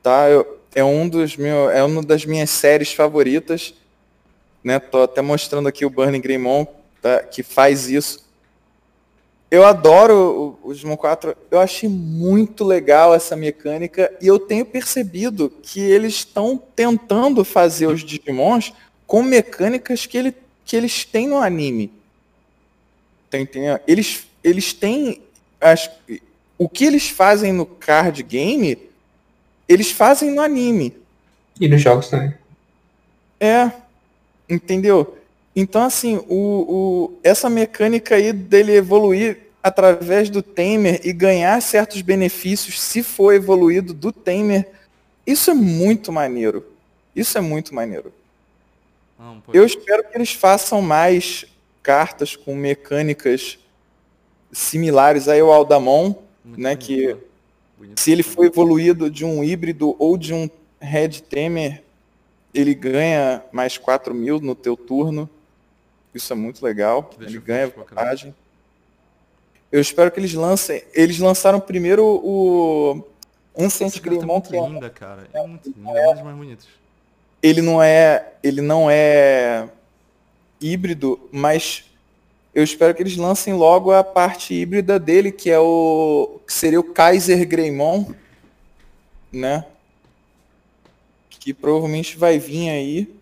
tá? 0.02 0.28
Eu- 0.28 0.58
é, 0.74 0.82
um 0.82 1.08
dos 1.08 1.36
meu, 1.36 1.70
é 1.70 1.82
uma 1.84 2.02
das 2.02 2.24
minhas 2.26 2.50
séries 2.50 2.92
favoritas. 2.92 3.72
Né? 4.64 4.78
Tô 4.78 5.02
até 5.04 5.20
mostrando 5.22 5.68
aqui 5.68 5.84
o 5.86 5.90
Burning 5.90 6.20
Greymon, 6.20 6.66
tá? 7.00 7.22
que 7.22 7.42
faz 7.42 7.88
isso. 7.88 8.21
Eu 9.52 9.66
adoro 9.66 10.58
o, 10.64 10.70
o 10.70 10.72
Digimon 10.72 10.96
4. 10.96 11.36
Eu 11.50 11.60
achei 11.60 11.86
muito 11.86 12.64
legal 12.64 13.14
essa 13.14 13.36
mecânica 13.36 14.10
e 14.18 14.26
eu 14.26 14.38
tenho 14.38 14.64
percebido 14.64 15.50
que 15.62 15.78
eles 15.78 16.14
estão 16.14 16.56
tentando 16.56 17.44
fazer 17.44 17.86
os 17.86 18.02
Digimons 18.02 18.72
com 19.06 19.22
mecânicas 19.22 20.06
que, 20.06 20.16
ele, 20.16 20.34
que 20.64 20.74
eles 20.74 21.04
têm 21.04 21.28
no 21.28 21.36
anime. 21.36 21.92
Tá 23.28 23.38
entendendo? 23.38 23.78
Eles, 23.86 24.26
eles 24.42 24.72
têm 24.72 25.20
as, 25.60 25.90
o 26.56 26.66
que 26.66 26.86
eles 26.86 27.10
fazem 27.10 27.52
no 27.52 27.66
card 27.66 28.22
game, 28.22 28.78
eles 29.68 29.92
fazem 29.92 30.30
no 30.30 30.40
anime. 30.40 30.96
E 31.60 31.68
nos 31.68 31.82
jogos 31.82 32.08
também. 32.08 32.32
É, 33.38 33.70
entendeu? 34.48 35.18
Então, 35.54 35.82
assim, 35.82 36.16
o, 36.28 36.34
o, 36.34 37.18
essa 37.22 37.50
mecânica 37.50 38.14
aí 38.14 38.32
dele 38.32 38.72
evoluir 38.72 39.38
através 39.62 40.28
do 40.30 40.42
Tamer 40.42 41.00
e 41.04 41.12
ganhar 41.12 41.60
certos 41.60 42.00
benefícios 42.02 42.80
se 42.80 43.02
for 43.02 43.32
evoluído 43.34 43.92
do 43.94 44.10
Tamer, 44.10 44.68
isso 45.26 45.50
é 45.50 45.54
muito 45.54 46.10
maneiro. 46.10 46.64
Isso 47.14 47.36
é 47.36 47.40
muito 47.40 47.74
maneiro. 47.74 48.12
Não, 49.18 49.40
pode- 49.40 49.56
Eu 49.56 49.64
espero 49.64 50.02
que 50.08 50.16
eles 50.16 50.32
façam 50.32 50.80
mais 50.82 51.44
cartas 51.82 52.34
com 52.34 52.54
mecânicas 52.56 53.58
similares 54.50 55.28
aí 55.28 55.40
ao 55.40 55.52
Aldamon, 55.52 56.14
muito 56.44 56.60
né, 56.60 56.70
bonito, 56.74 56.86
que 56.86 57.06
né? 57.08 57.16
Bonito. 57.78 58.00
se 58.00 58.10
ele 58.10 58.22
for 58.22 58.44
evoluído 58.46 59.10
de 59.10 59.24
um 59.24 59.42
híbrido 59.44 59.94
ou 59.98 60.16
de 60.16 60.32
um 60.32 60.48
Red 60.80 61.20
Temer, 61.28 61.82
ele 62.54 62.74
ganha 62.74 63.42
mais 63.52 63.78
4 63.78 64.14
mil 64.14 64.40
no 64.40 64.54
teu 64.54 64.76
turno. 64.76 65.28
Isso 66.14 66.32
é 66.32 66.36
muito 66.36 66.64
legal. 66.64 67.10
Ele 67.20 67.38
ganha 67.38 67.68
vantagem. 67.68 68.34
Eu 69.70 69.80
espero 69.80 70.10
que 70.10 70.20
eles 70.20 70.34
lancem. 70.34 70.82
Eles 70.92 71.18
lançaram 71.18 71.58
primeiro 71.58 72.04
o 72.04 73.02
Ancient 73.58 73.96
é 73.96 74.00
Greymon, 74.00 74.26
muito 74.26 74.50
que 74.50 74.56
é- 74.56 74.68
linda, 74.68 74.90
cara. 74.90 75.28
É 75.32 75.46
muito 75.46 75.68
linda, 75.74 75.90
é 75.98 76.06
uma 76.06 76.14
das 76.14 76.24
mais 76.24 76.36
bonitas. 76.36 76.66
ele 77.42 77.62
não 77.62 77.82
é. 77.82 78.32
Ele 78.42 78.60
não 78.60 78.90
é 78.90 79.68
híbrido, 80.60 81.18
mas 81.32 81.84
eu 82.54 82.62
espero 82.62 82.94
que 82.94 83.02
eles 83.02 83.16
lancem 83.16 83.54
logo 83.54 83.90
a 83.92 84.04
parte 84.04 84.52
híbrida 84.54 84.98
dele, 84.98 85.32
que 85.32 85.50
é 85.50 85.58
o. 85.58 86.38
que 86.46 86.52
seria 86.52 86.78
o 86.80 86.84
Kaiser 86.84 87.46
Greymon, 87.48 88.12
né? 89.32 89.64
Que 91.30 91.52
provavelmente 91.54 92.16
vai 92.16 92.38
vir 92.38 92.68
aí 92.70 93.14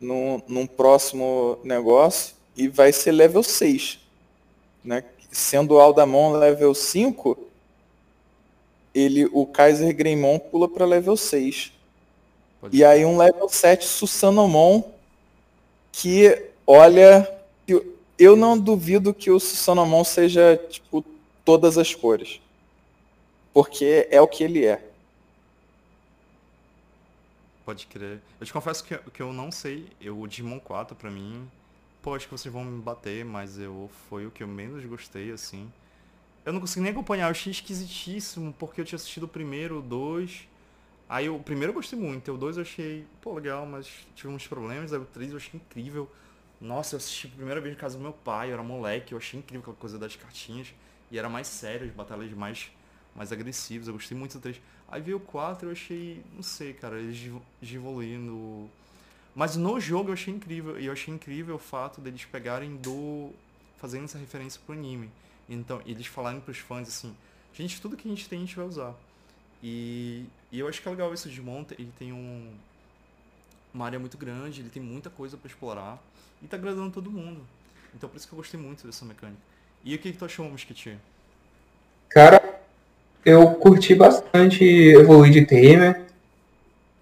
num, 0.00 0.40
num 0.46 0.66
próximo 0.66 1.58
negócio 1.64 2.34
e 2.56 2.68
vai 2.68 2.92
ser 2.92 3.12
level 3.12 3.42
6. 3.42 3.98
Né? 4.84 5.04
Sendo 5.30 5.74
o 5.74 5.80
Aldamon 5.80 6.32
level 6.32 6.74
5, 6.74 7.38
ele, 8.94 9.28
o 9.32 9.46
Kaiser 9.46 9.94
Greymon 9.94 10.38
pula 10.38 10.68
para 10.68 10.84
level 10.84 11.16
6. 11.16 11.72
Pode 12.60 12.76
E 12.76 12.84
aí 12.84 13.04
um 13.04 13.16
level 13.16 13.48
7 13.48 13.84
Susanomon, 13.84 14.82
que 15.92 16.50
olha, 16.66 17.28
eu, 17.66 17.94
eu 18.18 18.36
não 18.36 18.58
duvido 18.58 19.14
que 19.14 19.30
o 19.30 19.38
Susanomon 19.38 20.04
seja 20.04 20.60
tipo 20.68 21.04
todas 21.44 21.78
as 21.78 21.94
cores. 21.94 22.40
Porque 23.52 24.08
é 24.10 24.20
o 24.20 24.28
que 24.28 24.44
ele 24.44 24.66
é. 24.66 24.87
Pode 27.68 27.86
crer. 27.86 28.22
Eu 28.40 28.46
te 28.46 28.50
confesso 28.50 28.82
que, 28.82 28.96
que 28.96 29.20
eu 29.20 29.30
não 29.30 29.52
sei. 29.52 29.90
Eu, 30.00 30.18
o 30.18 30.26
Digimon 30.26 30.58
4 30.58 30.96
pra 30.96 31.10
mim. 31.10 31.46
Pô, 32.00 32.14
acho 32.14 32.24
que 32.24 32.32
vocês 32.32 32.50
vão 32.50 32.64
me 32.64 32.80
bater, 32.80 33.26
mas 33.26 33.58
eu 33.58 33.90
foi 34.08 34.26
o 34.26 34.30
que 34.30 34.42
eu 34.42 34.48
menos 34.48 34.82
gostei, 34.86 35.30
assim. 35.30 35.70
Eu 36.46 36.54
não 36.54 36.60
consegui 36.60 36.80
nem 36.80 36.92
acompanhar, 36.92 37.26
eu 37.26 37.30
achei 37.30 37.50
esquisitíssimo, 37.50 38.54
porque 38.58 38.80
eu 38.80 38.86
tinha 38.86 38.96
assistido 38.96 39.24
o 39.24 39.28
primeiro, 39.28 39.80
o 39.80 39.82
dois. 39.82 40.48
Aí 41.10 41.28
o 41.28 41.38
primeiro 41.40 41.72
eu 41.72 41.74
gostei 41.74 41.98
muito, 41.98 42.32
o 42.32 42.38
dois 42.38 42.56
eu 42.56 42.62
achei, 42.62 43.04
pô, 43.20 43.34
legal, 43.34 43.66
mas 43.66 43.86
tive 44.14 44.28
uns 44.28 44.46
problemas. 44.46 44.94
Aí 44.94 44.98
o 44.98 45.04
três 45.04 45.32
eu 45.32 45.36
achei 45.36 45.60
incrível. 45.60 46.10
Nossa, 46.58 46.94
eu 46.94 46.96
assisti 46.96 47.26
a 47.26 47.36
primeira 47.36 47.60
vez 47.60 47.74
em 47.74 47.78
casa 47.78 47.98
do 47.98 48.02
meu 48.02 48.14
pai, 48.14 48.48
eu 48.48 48.54
era 48.54 48.62
moleque, 48.62 49.12
eu 49.12 49.18
achei 49.18 49.40
incrível 49.40 49.60
aquela 49.60 49.76
coisa 49.76 49.98
das 49.98 50.16
cartinhas. 50.16 50.72
E 51.10 51.18
era 51.18 51.28
mais 51.28 51.46
sério, 51.46 51.86
as 51.86 51.92
batalhas 51.92 52.32
mais, 52.32 52.72
mais 53.14 53.30
agressivas, 53.30 53.88
eu 53.88 53.92
gostei 53.92 54.16
muito 54.16 54.38
do 54.38 54.40
3. 54.40 54.58
Aí 54.90 55.00
veio 55.02 55.18
o 55.18 55.20
4 55.20 55.68
eu 55.68 55.72
achei, 55.72 56.22
não 56.34 56.42
sei, 56.42 56.72
cara, 56.72 56.98
eles 56.98 57.24
evo- 57.26 57.42
evoluindo. 57.62 58.68
Mas 59.34 59.56
no 59.56 59.78
jogo 59.80 60.10
eu 60.10 60.14
achei 60.14 60.34
incrível, 60.34 60.80
e 60.80 60.86
eu 60.86 60.92
achei 60.92 61.12
incrível 61.14 61.56
o 61.56 61.58
fato 61.58 62.00
deles 62.00 62.24
pegarem 62.24 62.76
do. 62.76 63.32
fazendo 63.78 64.04
essa 64.04 64.18
referência 64.18 64.60
pro 64.66 64.74
anime. 64.74 65.10
Então, 65.48 65.80
eles 65.86 66.06
falarem 66.06 66.40
pros 66.40 66.58
fãs 66.58 66.88
assim, 66.88 67.16
gente, 67.54 67.80
tudo 67.80 67.96
que 67.96 68.08
a 68.08 68.10
gente 68.10 68.28
tem 68.28 68.38
a 68.38 68.42
gente 68.42 68.56
vai 68.56 68.66
usar. 68.66 68.94
E, 69.62 70.26
e 70.52 70.58
eu 70.60 70.68
acho 70.68 70.80
que 70.82 70.88
é 70.88 70.90
legal 70.90 71.12
esse 71.14 71.28
Digimon, 71.28 71.64
ele 71.78 71.92
tem 71.98 72.12
um, 72.12 72.54
uma 73.72 73.86
área 73.86 73.98
muito 73.98 74.16
grande, 74.18 74.60
ele 74.60 74.70
tem 74.70 74.82
muita 74.82 75.10
coisa 75.10 75.36
pra 75.36 75.48
explorar, 75.48 75.98
e 76.42 76.46
tá 76.46 76.56
agradando 76.56 76.90
todo 76.92 77.10
mundo. 77.10 77.46
Então 77.94 78.08
por 78.08 78.16
isso 78.16 78.26
que 78.28 78.34
eu 78.34 78.38
gostei 78.38 78.60
muito 78.60 78.86
dessa 78.86 79.04
mecânica. 79.04 79.40
E 79.84 79.94
o 79.94 79.98
que, 79.98 80.12
que 80.12 80.18
tu 80.18 80.24
achou, 80.24 80.48
Mosquitinho? 80.50 81.00
Cara, 82.08 82.57
eu 83.28 83.46
curti 83.50 83.94
bastante 83.94 84.64
evoluir 84.64 85.32
de 85.32 85.44
Tamer. 85.44 86.00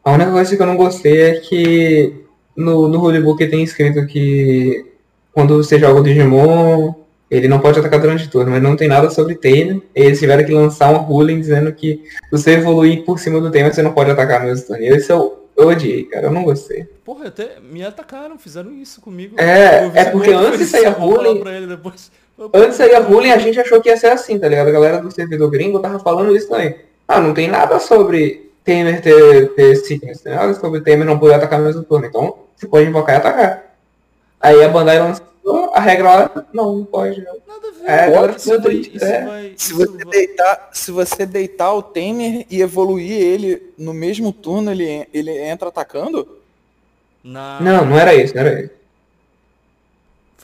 A 0.05 0.12
única 0.12 0.31
coisa 0.33 0.57
que 0.57 0.62
eu 0.62 0.66
não 0.66 0.77
gostei 0.77 1.20
é 1.22 1.35
que 1.41 2.12
no, 2.57 2.89
no 2.89 2.99
rulebook 2.99 3.47
tem 3.49 3.62
escrito 3.62 4.07
que 4.07 4.85
quando 5.33 5.57
você 5.62 5.79
joga 5.79 6.01
o 6.01 6.03
Digimon, 6.03 6.95
ele 7.31 7.49
não 7.49 7.59
pode 7.59 7.79
atacar 7.79 8.01
durante 8.01 8.27
o 8.27 8.31
turno, 8.31 8.51
mas 8.53 8.62
não 8.62 8.77
tem 8.77 8.89
nada 8.89 9.11
sobre 9.11 9.35
Tamer. 9.35 9.83
Eles 9.95 10.18
tiveram 10.18 10.45
que 10.45 10.53
lançar 10.53 10.91
uma 10.91 10.99
ruling 11.01 11.41
dizendo 11.41 11.72
que 11.72 12.03
se 12.24 12.31
você 12.31 12.53
evoluir 12.53 13.05
por 13.05 13.18
cima 13.18 13.41
do 13.41 13.51
Tamer, 13.51 13.74
você 13.74 13.83
não 13.83 13.93
pode 13.93 14.11
atacar 14.11 14.41
no 14.41 14.47
mesmo 14.47 14.66
turno. 14.66 14.83
E 14.83 14.89
esse 14.89 15.11
é 15.11 15.14
o 15.14 15.37
eu 15.57 15.68
odiei, 15.68 16.05
cara, 16.05 16.27
eu 16.27 16.31
não 16.33 16.45
gostei. 16.45 16.85
Porra, 17.03 17.29
até 17.29 17.57
me 17.72 17.83
atacaram, 17.83 18.39
fizeram 18.39 18.72
isso 18.72 19.01
comigo. 19.01 19.37
É, 19.41 19.87
Eu 19.87 19.91
é 19.95 20.05
porque 20.05 20.31
antes 20.31 20.68
saía 20.68 20.91
vão 20.91 21.09
falar 21.16 21.29
ruling- 21.29 21.41
pra 21.41 21.57
ele 21.57 21.66
depois. 21.66 22.11
Antes 22.53 22.80
aí 22.80 22.95
a 22.95 23.01
ruling 23.01 23.30
a 23.30 23.39
gente 23.39 23.59
achou 23.59 23.80
que 23.80 23.89
ia 23.89 23.97
ser 23.97 24.09
assim, 24.09 24.39
tá 24.39 24.49
ligado? 24.49 24.68
A 24.68 24.72
galera 24.72 24.99
do 24.99 25.11
servidor 25.11 25.51
gringo 25.51 25.80
tava 25.80 25.99
falando 25.99 26.37
isso 26.37 26.49
também. 26.49 26.76
Ah, 27.09 27.20
não 27.20 27.32
tem 27.32 27.49
nada 27.49 27.78
sobre 27.78 28.51
Temer 28.62 29.01
ter, 29.01 29.55
ter 29.55 29.76
sickness, 29.76 30.18
não 30.18 30.32
tem 30.32 30.34
nada 30.34 30.55
sobre 30.55 30.80
Temer 30.80 31.07
não 31.07 31.18
poder 31.18 31.34
atacar 31.34 31.59
no 31.59 31.66
mesmo 31.66 31.82
turno. 31.84 32.07
Então, 32.07 32.37
você 32.55 32.66
pode 32.66 32.89
invocar 32.89 33.14
e 33.14 33.18
atacar. 33.18 33.76
Aí 34.41 34.62
a 34.62 34.68
Bandai 34.68 34.99
lançou 34.99 35.24
a 35.72 35.80
regra 35.80 36.05
lá, 36.05 36.47
não, 36.53 36.76
não 36.76 36.84
pode. 36.84 37.22
Não. 37.22 37.37
Nada 37.47 37.68
a 37.68 37.70
ver. 37.70 37.84
É, 37.91 38.05
a 38.05 38.11
galera 38.11 38.37
isso 38.37 38.55
isso 38.97 39.05
é. 39.05 39.24
vai, 39.24 39.53
Se 39.57 39.72
você, 39.72 40.05
vai- 40.05 40.12
deitar, 40.12 40.70
se 40.72 40.91
você 40.91 41.26
deitar 41.26 41.72
o 41.72 41.82
Temer 41.82 42.45
e 42.51 42.61
evoluir 42.61 43.12
ele 43.12 43.72
no 43.78 43.95
mesmo 43.95 44.32
turno, 44.32 44.70
ele, 44.72 45.07
ele 45.14 45.30
entra 45.39 45.68
atacando? 45.68 46.28
Na... 47.24 47.61
Não, 47.61 47.84
não 47.87 47.99
era 47.99 48.14
isso, 48.14 48.34
não 48.34 48.43
era 48.43 48.61
isso. 48.61 48.70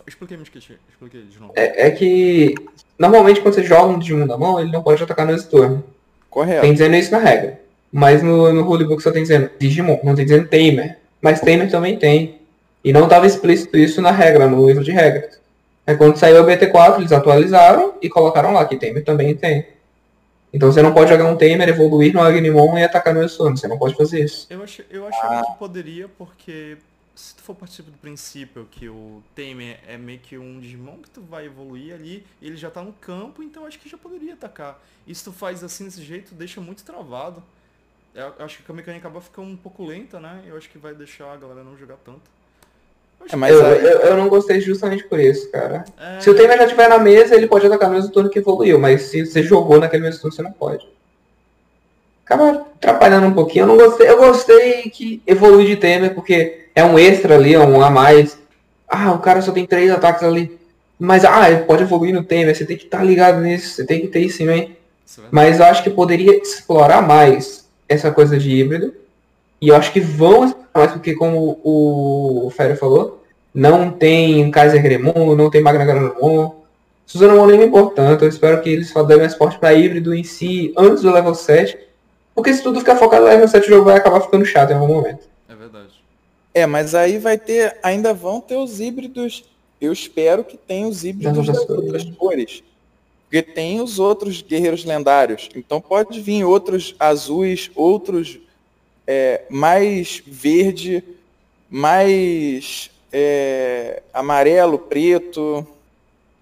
Expliquei, 0.07 0.37
me 0.37 0.43
esqueci. 0.43 0.79
Expliquei 0.89 1.23
de 1.23 1.39
novo. 1.39 1.53
É, 1.57 1.89
é 1.89 1.91
que 1.91 2.55
normalmente 2.99 3.41
quando 3.41 3.55
você 3.55 3.63
joga 3.63 3.93
um 3.93 3.99
Digimon 3.99 4.27
da 4.27 4.39
mão, 4.39 4.59
ele 4.59 4.73
não 4.73 4.83
pode 4.83 5.03
atacar 5.03 5.27
no 5.27 5.43
turno. 5.43 5.85
Correto. 6.31 6.63
Tem 6.63 6.73
dizendo 6.73 6.97
isso 6.97 7.13
na 7.13 7.19
regra. 7.19 7.61
Mas 7.93 8.23
no, 8.23 8.53
no 8.53 8.63
rulebook 8.63 9.03
só 9.03 9.11
tem 9.11 9.23
dizendo 9.23 9.51
Digimon, 9.59 9.99
não 10.03 10.15
tem 10.15 10.25
dizendo 10.25 10.49
Tamer. 10.49 10.99
Mas 11.21 11.41
Tamer 11.41 11.71
também 11.71 11.99
tem. 11.99 12.41
E 12.83 12.93
não 12.93 13.05
estava 13.05 13.27
explícito 13.27 13.77
isso 13.77 14.01
na 14.01 14.11
regra, 14.11 14.49
no 14.49 14.67
livro 14.67 14.83
de 14.83 14.91
regras. 14.91 15.41
Aí 15.87 15.97
quando 15.97 16.17
saiu 16.17 16.43
o 16.43 16.47
BT4, 16.47 16.99
eles 16.99 17.13
atualizaram 17.13 17.95
e 18.01 18.09
colocaram 18.09 18.53
lá 18.53 18.65
que 18.65 18.77
Tamer 18.77 19.05
também 19.05 19.35
tem. 19.35 19.67
Então 20.53 20.71
você 20.71 20.83
não 20.83 20.93
pode 20.93 21.11
jogar 21.11 21.25
um 21.25 21.37
Tamer, 21.37 21.69
evoluir 21.69 22.13
no 22.13 22.21
Agnemon 22.21 22.79
e 22.79 22.85
atacar 22.85 23.15
no 23.15 23.29
turno. 23.29 23.57
Você 23.57 23.69
não 23.69 23.79
pode 23.79 23.95
fazer 23.95 24.25
isso. 24.25 24.47
Eu, 24.51 24.63
ach, 24.63 24.81
eu 24.91 25.07
achava 25.07 25.45
que 25.45 25.59
poderia, 25.59 26.09
porque 26.19 26.77
se 27.15 27.35
tu 27.37 27.43
for 27.43 27.55
partir 27.55 27.83
do 27.83 27.93
princípio 27.93 28.67
que 28.71 28.89
o 28.89 29.23
Tamer 29.37 29.79
é 29.87 29.97
meio 29.99 30.19
que 30.19 30.39
um 30.39 30.59
Digimon 30.61 30.97
que 31.03 31.11
tu 31.11 31.21
vai 31.21 31.47
evoluir 31.47 31.95
ali, 31.95 32.25
ele 32.41 32.57
já 32.57 32.71
tá 32.71 32.83
no 32.83 32.93
campo, 32.95 33.43
então 33.43 33.67
acho 33.67 33.79
que 33.79 33.89
já 33.89 33.99
poderia 33.99 34.33
atacar. 34.35 34.81
E 35.07 35.15
se 35.15 35.23
tu 35.25 35.33
faz 35.33 35.63
assim 35.63 35.85
desse 35.85 36.03
jeito, 36.03 36.35
deixa 36.35 36.61
muito 36.61 36.83
travado. 36.85 37.43
Eu 38.15 38.33
acho 38.45 38.63
que 38.63 38.71
a 38.71 38.75
mecânica 38.75 39.07
acaba 39.09 39.21
ficando 39.21 39.49
um 39.49 39.57
pouco 39.57 39.85
lenta, 39.85 40.21
né? 40.21 40.43
Eu 40.47 40.57
acho 40.57 40.69
que 40.69 40.79
vai 40.79 40.95
deixar 40.95 41.33
a 41.33 41.37
galera 41.37 41.65
não 41.65 41.77
jogar 41.77 41.97
tanto. 42.05 42.21
É, 43.31 43.37
mas 43.37 43.55
eu, 43.55 43.65
aí- 43.65 43.85
eu, 43.85 43.99
eu 44.01 44.17
não 44.17 44.29
gostei 44.29 44.61
justamente 44.61 45.05
por 45.05 45.19
isso, 45.21 45.51
cara. 45.51 45.85
É, 45.99 46.21
Se 46.21 46.29
o 46.29 46.35
Tamer 46.37 46.59
já 46.59 46.65
estiver 46.65 46.89
na 46.89 46.99
mesa, 46.99 47.35
ele 47.35 47.47
pode 47.47 47.67
atacar 47.67 47.89
no 47.89 47.95
mesmo 47.95 48.11
turno 48.11 48.29
que 48.29 48.39
evoluiu, 48.39 48.79
mas 48.79 49.03
se 49.03 49.25
você 49.25 49.43
jogou 49.43 49.79
naquele 49.79 50.03
mesmo 50.03 50.21
turno, 50.21 50.35
você 50.37 50.43
não 50.43 50.53
pode. 50.53 50.87
Acaba 52.25 52.51
atrapalhando 52.77 53.27
um 53.27 53.35
pouquinho. 53.35 53.63
Eu 53.65 53.67
não 53.69 53.77
gostei. 53.77 54.09
Eu 54.09 54.17
gostei 54.19 54.83
que 54.91 55.23
evolui 55.27 55.67
de 55.67 55.77
Temer, 55.77 56.15
porque 56.15 56.62
é 56.75 56.85
um 56.85 56.99
extra 56.99 57.35
ali, 57.35 57.55
é 57.55 57.59
um 57.59 57.83
a 57.83 57.91
mais. 57.91 58.39
Ah, 58.89 59.13
o 59.13 59.19
cara 59.19 59.41
só 59.43 59.53
tem 59.53 59.67
três 59.67 59.91
ataques 59.91 60.23
ali. 60.23 60.59
Mas, 60.99 61.25
ah, 61.25 61.51
ele 61.51 61.65
pode 61.65 61.83
evoluir 61.83 62.15
no 62.15 62.23
Temer, 62.23 62.55
você 62.55 62.65
tem 62.65 62.77
que 62.77 62.85
estar 62.85 63.03
ligado 63.03 63.41
nisso, 63.41 63.75
você 63.75 63.85
tem 63.85 64.01
que 64.01 64.09
ter 64.09 64.21
isso 64.21 64.43
em 64.43 64.47
mente. 64.47 64.79
é. 65.19 65.23
Mas 65.31 65.59
eu 65.59 65.67
acho 65.67 65.83
que 65.83 65.91
poderia 65.91 66.37
explorar 66.37 67.03
mais 67.03 67.67
essa 67.89 68.11
coisa 68.11 68.39
de 68.39 68.51
híbrido. 68.51 68.95
E 69.61 69.69
eu 69.69 69.77
acho 69.77 69.93
que 69.93 70.01
vão 70.01 70.45
explorar 70.45 70.71
mais, 70.75 70.93
porque 70.93 71.15
como 71.15 71.61
o 71.63 72.53
Fério 72.57 72.77
falou, 72.77 73.23
não 73.55 73.91
tem 73.91 74.51
Kaiser 74.51 74.83
Gremon, 74.83 75.35
não 75.37 75.51
tem 75.51 75.61
Magna 75.61 75.85
Granomon. 75.85 76.63
Suzano 77.07 77.37
Mon 77.37 77.51
é 77.51 77.65
importante, 77.65 78.23
eu 78.23 78.29
espero 78.29 78.63
que 78.63 78.71
eles 78.71 78.93
dêem 79.07 79.21
mais 79.21 79.35
forte 79.35 79.59
para 79.59 79.75
híbrido 79.75 80.15
em 80.15 80.25
si 80.25 80.73
antes 80.77 81.03
do 81.03 81.13
level 81.13 81.35
7. 81.35 81.79
Porque 82.35 82.53
se 82.55 82.63
tudo 82.63 82.81
ficar 82.81 82.97
focado 82.97 83.25
no 83.25 83.29
level 83.29 83.47
7, 83.47 83.67
o 83.67 83.71
jogo 83.71 83.85
vai 83.85 83.97
acabar 83.97 84.21
ficando 84.21 84.45
chato 84.45 84.71
em 84.71 84.75
algum 84.75 84.95
momento. 84.95 85.32
É. 86.55 86.61
É, 86.63 86.67
mas 86.67 86.95
aí 86.95 87.19
vai 87.19 87.39
ter, 87.39 87.77
ainda 87.83 88.13
vão 88.13 88.41
ter 88.41 88.57
os 88.57 88.81
híbridos. 88.81 89.45
Eu 89.81 89.93
espero 89.93 90.45
que 90.45 90.57
tenha 90.57 90.87
os 90.87 91.05
híbridos 91.05 91.47
Das 91.47 91.59
outras 91.59 91.79
outras 91.79 92.05
cores. 92.17 92.63
Porque 93.25 93.43
tem 93.43 93.81
os 93.81 93.99
outros 93.99 94.43
guerreiros 94.43 94.85
lendários. 94.85 95.49
Então 95.57 95.81
pode 95.81 96.21
vir 96.21 96.45
outros 96.45 96.95
azuis, 97.01 97.71
outros 97.75 98.39
é, 99.07 99.43
mais 99.49 100.23
verde, 100.27 101.03
mais 101.71 102.91
é, 103.11 104.03
amarelo, 104.13 104.79
preto, 104.79 105.67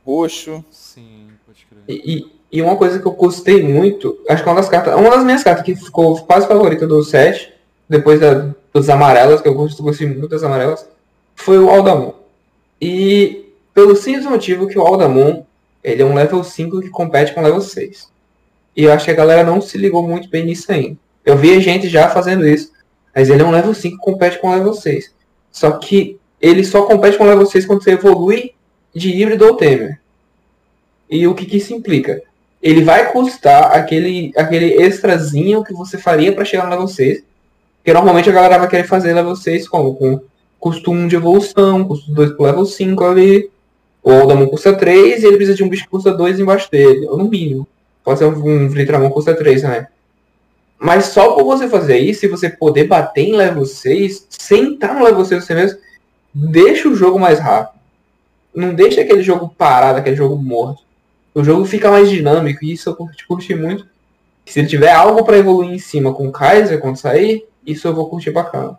roxo. 0.04 0.64
Sim, 0.72 1.28
pode 1.46 1.64
crer. 1.66 1.82
E, 1.88 2.16
e- 2.16 2.40
e 2.52 2.60
uma 2.60 2.76
coisa 2.76 2.98
que 2.98 3.06
eu 3.06 3.12
gostei 3.12 3.62
muito, 3.62 4.18
acho 4.28 4.42
que 4.42 4.48
uma 4.48 4.56
das 4.56 4.68
cartas, 4.68 4.92
uma 4.96 5.08
das 5.10 5.22
minhas 5.22 5.44
cartas 5.44 5.64
que 5.64 5.76
ficou 5.76 6.20
quase 6.26 6.48
favorita 6.48 6.84
do 6.84 7.00
set, 7.04 7.52
depois 7.88 8.18
da, 8.18 8.52
dos 8.72 8.88
amarelas, 8.88 9.40
que 9.40 9.48
eu 9.48 9.54
gosto- 9.54 9.82
gostei 9.82 10.06
muito 10.06 10.28
das 10.28 10.42
amarelas, 10.42 10.88
foi 11.34 11.58
o 11.58 11.68
Aldamon. 11.70 12.12
E 12.80 13.46
pelo 13.74 13.96
simples 13.96 14.24
motivo 14.26 14.66
que 14.66 14.78
o 14.78 14.82
Aldamon, 14.82 15.44
ele 15.82 16.02
é 16.02 16.04
um 16.04 16.14
level 16.14 16.42
5 16.44 16.80
que 16.80 16.88
compete 16.88 17.32
com 17.34 17.42
level 17.42 17.60
6. 17.60 18.08
E 18.76 18.84
eu 18.84 18.92
acho 18.92 19.04
que 19.04 19.10
a 19.10 19.14
galera 19.14 19.42
não 19.44 19.60
se 19.60 19.76
ligou 19.76 20.06
muito 20.06 20.28
bem 20.28 20.44
nisso 20.44 20.70
ainda. 20.70 20.96
Eu 21.24 21.36
vi 21.36 21.60
gente 21.60 21.88
já 21.88 22.08
fazendo 22.08 22.46
isso, 22.46 22.72
mas 23.14 23.28
ele 23.28 23.42
é 23.42 23.44
um 23.44 23.50
level 23.50 23.74
5 23.74 23.96
que 23.96 24.02
compete 24.02 24.38
com 24.38 24.50
level 24.52 24.72
6. 24.72 25.12
Só 25.50 25.72
que 25.72 26.18
ele 26.40 26.64
só 26.64 26.82
compete 26.82 27.18
com 27.18 27.24
level 27.24 27.46
6 27.46 27.66
quando 27.66 27.82
você 27.82 27.92
evolui 27.92 28.52
de 28.94 29.10
híbrido 29.10 29.46
ou 29.46 29.56
Temer. 29.56 30.00
E 31.08 31.26
o 31.26 31.34
que, 31.34 31.44
que 31.44 31.56
isso 31.56 31.74
implica? 31.74 32.22
Ele 32.62 32.84
vai 32.84 33.10
custar 33.10 33.72
aquele, 33.72 34.32
aquele 34.36 34.74
extrazinho 34.82 35.64
que 35.64 35.72
você 35.72 35.98
faria 35.98 36.32
para 36.32 36.44
chegar 36.44 36.64
no 36.64 36.70
level 36.70 36.88
6. 36.88 37.22
Porque 37.80 37.94
normalmente 37.94 38.28
a 38.28 38.32
galera 38.32 38.58
vai 38.58 38.68
querer 38.68 38.84
fazer 38.84 39.14
level 39.14 39.34
6 39.34 39.66
como? 39.68 39.94
Com 39.94 40.20
custo 40.58 40.90
1 40.92 41.08
de 41.08 41.16
evolução, 41.16 41.84
custo 41.84 42.12
2 42.12 42.32
pro 42.32 42.44
level 42.44 42.66
5 42.66 43.04
ali. 43.04 43.50
O 44.02 44.10
Aldamon 44.10 44.46
custa 44.46 44.74
3 44.74 45.22
e 45.22 45.26
ele 45.26 45.36
precisa 45.36 45.56
de 45.56 45.64
um 45.64 45.68
bicho 45.68 45.84
que 45.84 45.90
custa 45.90 46.12
2 46.12 46.38
embaixo 46.40 46.70
dele, 46.70 47.06
ou 47.06 47.16
no 47.16 47.28
mínimo. 47.28 47.66
Pode 48.04 48.18
ser 48.18 48.26
um 48.26 48.68
Vritramon 48.68 49.08
que 49.08 49.14
custa 49.14 49.34
3 49.34 49.62
também. 49.62 49.86
Mas 50.78 51.06
só 51.06 51.32
por 51.32 51.44
você 51.44 51.68
fazer 51.68 51.98
isso 51.98 52.24
e 52.24 52.28
você 52.28 52.48
poder 52.48 52.84
bater 52.84 53.22
em 53.22 53.36
level 53.36 53.64
6, 53.64 54.26
sem 54.30 54.74
estar 54.74 54.94
no 54.94 55.04
level 55.04 55.24
6 55.24 55.44
você 55.44 55.54
mesmo, 55.54 55.78
deixa 56.34 56.88
o 56.88 56.94
jogo 56.94 57.18
mais 57.18 57.38
rápido. 57.38 57.78
Não 58.54 58.74
deixa 58.74 59.02
aquele 59.02 59.22
jogo 59.22 59.54
parado, 59.56 59.98
aquele 59.98 60.16
jogo 60.16 60.36
morto. 60.36 60.82
O 61.34 61.44
jogo 61.44 61.64
fica 61.64 61.90
mais 61.90 62.10
dinâmico 62.10 62.64
e 62.64 62.72
isso 62.72 62.88
eu 62.88 62.96
curti, 62.96 63.26
curti 63.26 63.54
muito. 63.54 63.86
Se 64.46 64.58
ele 64.58 64.68
tiver 64.68 64.90
algo 64.90 65.24
para 65.24 65.38
evoluir 65.38 65.70
em 65.70 65.78
cima 65.78 66.12
com 66.12 66.26
o 66.26 66.32
Kaiser 66.32 66.80
quando 66.80 66.96
sair, 66.96 67.46
isso 67.66 67.86
eu 67.86 67.94
vou 67.94 68.08
curtir 68.08 68.30
bacana. 68.30 68.78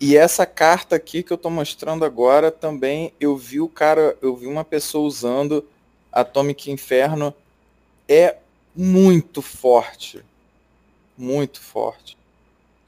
E 0.00 0.16
essa 0.16 0.46
carta 0.46 0.96
aqui 0.96 1.22
que 1.22 1.32
eu 1.32 1.36
tô 1.36 1.50
mostrando 1.50 2.04
agora 2.04 2.50
também, 2.50 3.12
eu 3.20 3.36
vi 3.36 3.60
o 3.60 3.68
cara, 3.68 4.16
eu 4.22 4.34
vi 4.34 4.46
uma 4.46 4.64
pessoa 4.64 5.06
usando 5.06 5.64
Atomic 6.10 6.70
Inferno. 6.70 7.34
É 8.08 8.36
muito 8.74 9.42
forte. 9.42 10.24
Muito 11.18 11.60
forte. 11.60 12.16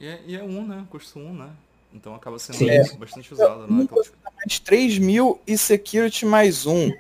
E 0.00 0.06
é, 0.06 0.20
e 0.26 0.36
é 0.36 0.42
um, 0.42 0.66
né? 0.66 0.86
Custo 0.90 1.18
um, 1.18 1.34
né? 1.34 1.50
Então 1.92 2.14
acaba 2.14 2.38
sendo 2.38 2.56
Sim. 2.56 2.66
bastante- 2.78 2.98
bastante 2.98 3.34
usado, 3.34 3.66
né? 3.66 3.86
Mais 4.34 4.58
3 4.58 4.98
mil 4.98 5.38
e 5.46 5.58
security 5.58 6.24
mais 6.24 6.64
um. 6.64 6.90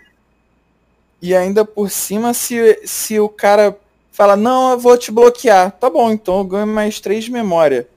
E 1.22 1.34
ainda 1.34 1.64
por 1.64 1.90
cima, 1.90 2.34
se, 2.34 2.80
se 2.84 3.18
o 3.18 3.28
cara 3.28 3.78
fala, 4.10 4.36
não, 4.36 4.72
eu 4.72 4.78
vou 4.78 4.98
te 4.98 5.10
bloquear. 5.10 5.72
Tá 5.72 5.88
bom, 5.88 6.12
então 6.12 6.38
eu 6.38 6.44
ganho 6.44 6.66
mais 6.66 7.00
3 7.00 7.24
de 7.24 7.30
memória. 7.32 7.88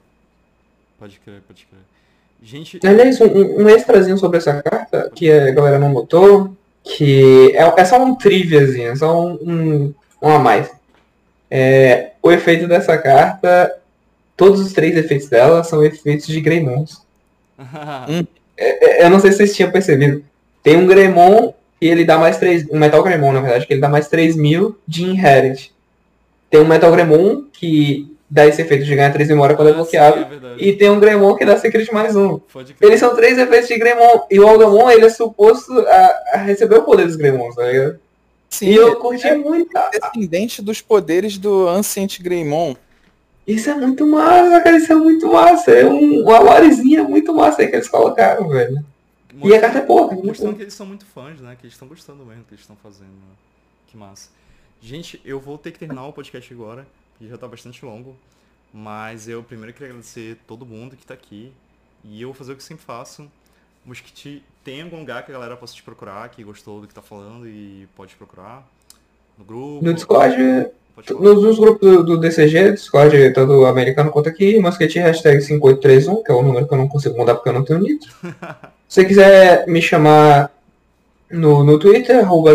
Pode 0.98 1.18
crer, 1.20 1.42
pode 1.46 1.66
crer. 1.66 1.80
Gente, 2.42 2.78
Aliás, 2.86 3.20
um, 3.20 3.62
um 3.62 3.68
extrazinho 3.68 4.18
sobre 4.18 4.38
essa 4.38 4.62
carta, 4.62 5.10
que 5.14 5.30
a 5.30 5.50
galera 5.50 5.78
não 5.78 5.92
botou, 5.92 6.54
que 6.84 7.52
é, 7.56 7.80
é 7.80 7.84
só 7.84 8.02
um 8.02 8.14
triviazinho, 8.14 8.90
é 8.90 8.96
só 8.96 9.26
um, 9.26 9.34
um, 9.42 9.94
um 10.22 10.28
a 10.28 10.38
mais. 10.38 10.70
É, 11.50 12.12
o 12.22 12.30
efeito 12.30 12.66
dessa 12.66 12.96
carta, 12.98 13.72
todos 14.36 14.60
os 14.60 14.72
três 14.72 14.96
efeitos 14.96 15.28
dela 15.28 15.64
são 15.64 15.84
efeitos 15.84 16.26
de 16.26 16.40
Greymons. 16.40 17.02
É, 18.58 19.04
Eu 19.04 19.10
não 19.10 19.20
sei 19.20 19.32
se 19.32 19.36
vocês 19.36 19.54
tinham 19.54 19.70
percebido. 19.70 20.24
Tem 20.62 20.78
um 20.78 20.86
Greymon 20.86 21.52
que 21.78 21.86
ele 21.86 22.06
dá 22.06 22.16
mais 22.16 22.38
3. 22.38 22.66
Um 22.70 22.78
Metal 22.78 23.02
Greymon, 23.02 23.34
na 23.34 23.42
verdade, 23.42 23.66
que 23.66 23.74
ele 23.74 23.82
dá 23.82 23.88
mais 23.90 24.08
3 24.08 24.34
mil 24.34 24.78
de 24.88 25.04
Inherit. 25.04 25.74
Tem 26.48 26.58
um 26.58 26.66
Metal 26.66 26.90
Greymon 26.90 27.44
que 27.52 28.15
dá 28.28 28.46
esse 28.46 28.60
efeito 28.62 28.84
de 28.84 28.94
ganhar 28.94 29.12
3 29.12 29.28
memória 29.28 29.54
quando 29.56 29.68
é 29.68 29.70
Ah, 29.72 29.74
bloqueado. 29.74 30.18
é. 30.20 30.56
E 30.58 30.72
tem 30.76 30.90
um 30.90 30.98
Greymon 31.00 31.34
que 31.36 31.44
dá 31.44 31.56
Secret 31.58 31.90
mais 31.92 32.16
um. 32.16 32.40
Eles 32.80 32.98
são 33.00 33.14
três 33.14 33.38
efeitos 33.38 33.68
de 33.68 33.78
Greymon. 33.78 34.26
E 34.30 34.40
o 34.40 34.46
Aldamon, 34.48 34.90
ele 34.90 35.06
é 35.06 35.10
suposto 35.10 35.72
a, 35.80 36.22
a 36.34 36.36
receber 36.38 36.76
o 36.78 36.82
poder 36.82 37.06
dos 37.06 37.16
Greymons, 37.16 37.54
tá 37.54 37.64
ligado? 37.66 37.98
Sim, 38.50 38.66
E 38.70 38.74
eu 38.76 38.96
curti 38.96 39.30
muito. 39.34 39.70
descendente 39.92 40.62
dos 40.62 40.80
poderes 40.80 41.36
do 41.38 41.68
Ancient 41.68 42.20
Greymon. 42.20 42.74
Isso 43.46 43.70
é 43.70 43.74
muito 43.74 44.04
massa, 44.06 44.60
cara. 44.60 44.76
Isso 44.76 44.92
é 44.92 44.96
muito 44.96 45.28
massa. 45.28 45.70
É 45.70 45.84
um, 45.86 46.22
uma 46.22 46.38
lorezinha 46.40 47.04
muito 47.04 47.32
massa 47.32 47.62
aí 47.62 47.68
que 47.68 47.76
eles 47.76 47.88
colocaram, 47.88 48.48
velho. 48.48 48.84
E 49.44 49.54
a 49.54 49.60
carta 49.60 49.78
é 49.78 49.80
cara. 49.82 49.92
Muito 50.06 50.26
Mostrando 50.26 50.56
que 50.56 50.62
eles 50.62 50.74
são 50.74 50.86
muito 50.86 51.04
fãs, 51.06 51.40
né? 51.40 51.54
Que 51.60 51.66
eles 51.66 51.74
estão 51.74 51.86
gostando 51.86 52.24
mesmo 52.24 52.42
do 52.42 52.46
que 52.46 52.54
eles 52.54 52.62
estão 52.62 52.76
fazendo. 52.82 53.08
né? 53.10 53.34
Que 53.86 53.96
massa. 53.96 54.30
Gente, 54.80 55.20
eu 55.24 55.38
vou 55.38 55.58
ter 55.58 55.70
que 55.72 55.78
terminar 55.78 56.06
o 56.06 56.12
podcast 56.12 56.52
agora, 56.52 56.86
porque 57.16 57.28
já 57.28 57.38
tá 57.38 57.48
bastante 57.48 57.84
longo. 57.84 58.14
Mas 58.72 59.26
eu 59.26 59.42
primeiro 59.42 59.72
queria 59.72 59.88
agradecer 59.88 60.36
todo 60.46 60.66
mundo 60.66 60.96
que 60.96 61.06
tá 61.06 61.14
aqui. 61.14 61.52
E 62.04 62.20
eu 62.20 62.28
vou 62.28 62.34
fazer 62.34 62.52
o 62.52 62.56
que 62.56 62.62
sempre 62.62 62.84
faço. 62.84 63.30
Mosquiti, 63.84 64.42
tem 64.62 64.82
algum 64.82 64.98
lugar 64.98 65.24
que 65.24 65.30
a 65.30 65.34
galera 65.34 65.56
possa 65.56 65.74
te 65.74 65.82
procurar, 65.82 66.28
que 66.28 66.42
gostou 66.42 66.80
do 66.80 66.86
que 66.86 66.94
tá 66.94 67.02
falando 67.02 67.48
e 67.48 67.88
pode 67.96 68.10
te 68.10 68.16
procurar? 68.16 68.66
No 69.38 69.44
grupo? 69.44 69.84
No 69.84 69.94
Discord, 69.94 70.70
nos, 71.10 71.42
nos 71.42 71.58
grupos 71.58 71.80
do, 71.80 72.02
do 72.04 72.18
DCG, 72.18 72.72
Discord, 72.72 73.32
tanto 73.32 73.64
americano 73.64 74.10
quanto 74.10 74.28
aqui, 74.28 74.58
Mosquete 74.58 74.98
hashtag 74.98 75.40
5831, 75.40 76.22
que 76.22 76.32
é 76.32 76.34
o 76.34 76.42
número 76.42 76.66
que 76.66 76.74
eu 76.74 76.78
não 76.78 76.88
consigo 76.88 77.16
mudar 77.16 77.36
porque 77.36 77.48
eu 77.48 77.52
não 77.52 77.64
tenho 77.64 77.80
nitro. 77.80 78.12
Se 78.88 79.02
você 79.02 79.04
quiser 79.04 79.66
me 79.66 79.80
chamar 79.80 80.50
no, 81.30 81.62
no 81.62 81.78
Twitter, 81.78 82.20
arroba 82.20 82.50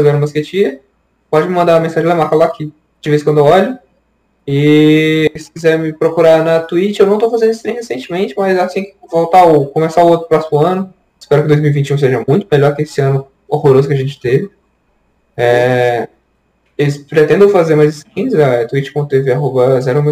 pode 1.30 1.48
me 1.48 1.54
mandar 1.54 1.76
uma 1.76 1.82
mensagem 1.82 2.08
lá, 2.08 2.16
marca 2.16 2.36
lá 2.36 2.50
que 2.50 2.74
de 3.02 3.10
vez 3.10 3.22
em 3.22 3.26
quando 3.26 3.40
eu 3.40 3.46
olho. 3.46 3.78
E 4.54 5.32
se 5.38 5.50
quiser 5.50 5.80
me 5.80 5.94
procurar 5.94 6.44
na 6.44 6.60
Twitch, 6.60 7.00
eu 7.00 7.06
não 7.06 7.18
tô 7.18 7.32
fazendo 7.32 7.52
stream 7.52 7.78
recentemente, 7.78 8.34
mas 8.38 8.60
assim 8.60 8.84
que 8.84 8.96
voltar 9.10 9.46
o, 9.46 9.68
começar 9.68 10.04
o 10.04 10.10
outro 10.10 10.28
próximo 10.28 10.60
ano, 10.60 10.94
espero 11.18 11.44
que 11.44 11.48
2021 11.48 11.98
seja 11.98 12.26
muito 12.28 12.46
melhor 12.52 12.76
que 12.76 12.82
esse 12.82 13.00
ano 13.00 13.26
horroroso 13.48 13.88
que 13.88 13.94
a 13.94 13.98
gente 13.98 14.20
teve. 14.20 14.50
É, 15.38 16.10
eles 16.78 16.98
pretendem 16.98 17.48
fazer 17.48 17.76
mais 17.76 17.96
skins, 17.96 18.34
a 18.34 18.68
twitch.tv 18.68 19.32
arroba 19.32 19.80
zero. 19.80 20.04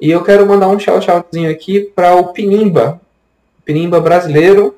E 0.00 0.10
eu 0.10 0.24
quero 0.24 0.44
mandar 0.44 0.66
um 0.66 0.80
shout 0.80 1.08
outzinho 1.08 1.48
aqui 1.48 1.82
para 1.82 2.16
o 2.16 2.32
Pinimba, 2.32 3.00
Pinimba 3.64 4.00
brasileiro, 4.00 4.76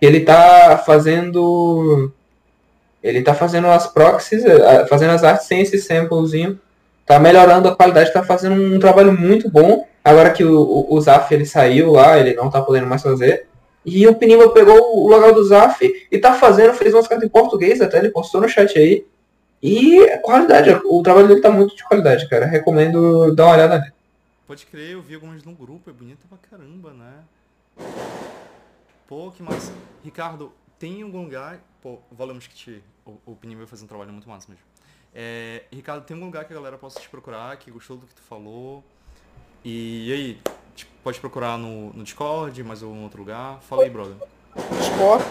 ele 0.00 0.20
tá 0.20 0.82
fazendo 0.86 2.10
ele 3.02 3.20
tá 3.20 3.34
fazendo 3.34 3.66
as 3.66 3.86
proxies, 3.86 4.46
eh, 4.46 4.86
fazendo 4.86 5.10
as 5.10 5.22
artes 5.22 5.46
sem 5.46 5.60
esse 5.60 5.76
samplezinho, 5.76 6.58
tá 7.06 7.18
melhorando 7.18 7.68
a 7.68 7.76
qualidade, 7.76 8.12
tá 8.12 8.22
fazendo 8.22 8.54
um 8.54 8.78
trabalho 8.78 9.12
muito 9.12 9.50
bom. 9.50 9.86
Agora 10.04 10.30
que 10.30 10.44
o, 10.44 10.86
o, 10.90 11.00
Zaf 11.00 11.32
ele 11.32 11.46
saiu 11.46 11.92
lá, 11.92 12.18
ele 12.18 12.34
não 12.34 12.50
tá 12.50 12.60
podendo 12.60 12.86
mais 12.86 13.02
fazer. 13.02 13.46
E 13.84 14.06
o 14.06 14.14
Pinimba 14.14 14.48
pegou 14.50 14.96
o 14.96 15.08
local 15.08 15.32
do 15.32 15.44
Zaf 15.44 15.84
e 16.10 16.18
tá 16.18 16.34
fazendo, 16.34 16.74
fez 16.74 16.94
umas 16.94 17.08
cartas 17.08 17.26
em 17.26 17.30
português 17.30 17.80
até, 17.80 17.98
ele 17.98 18.10
postou 18.10 18.40
no 18.40 18.48
chat 18.48 18.78
aí. 18.78 19.04
E 19.62 20.02
a 20.10 20.18
qualidade, 20.18 20.70
o 20.84 21.02
trabalho 21.02 21.28
dele 21.28 21.40
tá 21.40 21.50
muito 21.50 21.76
de 21.76 21.84
qualidade, 21.84 22.28
cara. 22.28 22.46
Recomendo 22.46 23.32
dar 23.34 23.46
uma 23.46 23.54
olhada 23.54 23.78
nele. 23.78 23.92
Pode 24.46 24.66
crer, 24.66 24.90
eu 24.90 25.02
vi 25.02 25.14
algumas 25.14 25.44
no 25.44 25.52
grupo, 25.52 25.88
é 25.88 25.92
bonito 25.92 26.26
pra 26.28 26.36
caramba, 26.50 26.92
né? 26.92 27.24
Pô, 29.06 29.30
que 29.30 29.42
massa. 29.42 29.72
Ricardo, 30.02 30.52
tem 30.78 31.02
algum 31.02 31.22
lugar. 31.22 31.60
Pô, 31.80 31.98
valeu, 32.10 32.34
Mosquiti. 32.34 32.82
O, 33.06 33.12
o 33.24 33.36
Pininho 33.36 33.58
vai 33.58 33.68
fazer 33.68 33.84
um 33.84 33.86
trabalho 33.86 34.10
muito 34.10 34.28
massa 34.28 34.48
mesmo. 34.48 34.64
É, 35.14 35.64
Ricardo, 35.70 36.04
tem 36.04 36.14
algum 36.14 36.26
lugar 36.26 36.44
que 36.46 36.52
a 36.52 36.56
galera 36.56 36.78
possa 36.78 36.98
te 36.98 37.08
procurar, 37.08 37.56
que 37.58 37.70
gostou 37.70 37.96
do 37.96 38.06
que 38.06 38.14
tu 38.14 38.22
falou? 38.22 38.82
E, 39.64 40.08
e 40.08 40.12
aí, 40.12 40.40
pode 41.04 41.20
procurar 41.20 41.58
no, 41.58 41.92
no 41.92 42.02
Discord, 42.02 42.62
mais 42.62 42.82
algum 42.82 43.02
outro 43.02 43.18
lugar? 43.18 43.60
Fala 43.62 43.84
aí, 43.84 43.90
brother. 43.90 44.16
Discord. 44.78 45.24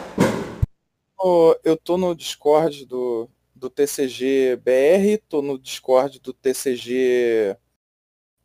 Eu 1.64 1.78
tô 1.78 1.98
no 1.98 2.16
Discord 2.16 2.86
do, 2.86 3.30
do 3.54 3.70
TCG 3.70 4.56
BR, 4.56 5.22
tô 5.30 5.42
no 5.42 5.58
Discord 5.60 6.20
do 6.20 6.34
TCG 6.34 7.56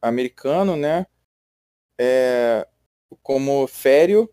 americano, 0.01 0.76
né? 0.76 1.07
É, 1.99 2.68
como 3.22 3.66
Fério, 3.66 4.30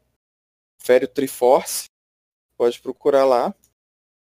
Fério 0.78 1.08
Triforce, 1.08 1.90
pode 2.58 2.82
procurar 2.82 3.24
lá. 3.24 3.56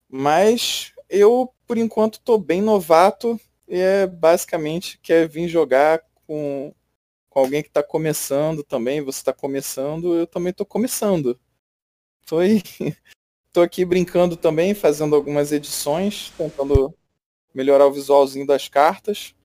Mas 0.08 0.94
eu, 1.10 1.52
por 1.68 1.78
enquanto, 1.78 2.20
tô 2.20 2.38
bem 2.38 2.62
novato 2.62 3.40
e 3.68 3.80
é 3.80 4.08
basicamente 4.08 5.00
quer 5.00 5.28
vir 5.28 5.48
jogar 5.48 6.02
com, 6.28 6.74
com 7.30 7.40
alguém 7.40 7.62
que 7.62 7.70
está 7.70 7.84
começando 7.84 8.64
também. 8.64 9.02
Você 9.02 9.20
está 9.20 9.34
começando, 9.34 10.16
eu 10.16 10.28
também 10.28 10.54
tô 10.54 10.66
começando. 10.66 11.40
Tô 12.26 12.40
aí, 12.40 12.62
tô 13.52 13.62
aqui 13.62 13.84
brincando 13.86 14.38
também, 14.38 14.74
fazendo 14.74 15.16
algumas 15.16 15.52
edições, 15.52 16.32
tentando 16.38 16.94
melhorar 17.54 17.88
o 17.88 17.94
visualzinho 17.94 18.46
das 18.46 18.68
cartas. 18.68 19.36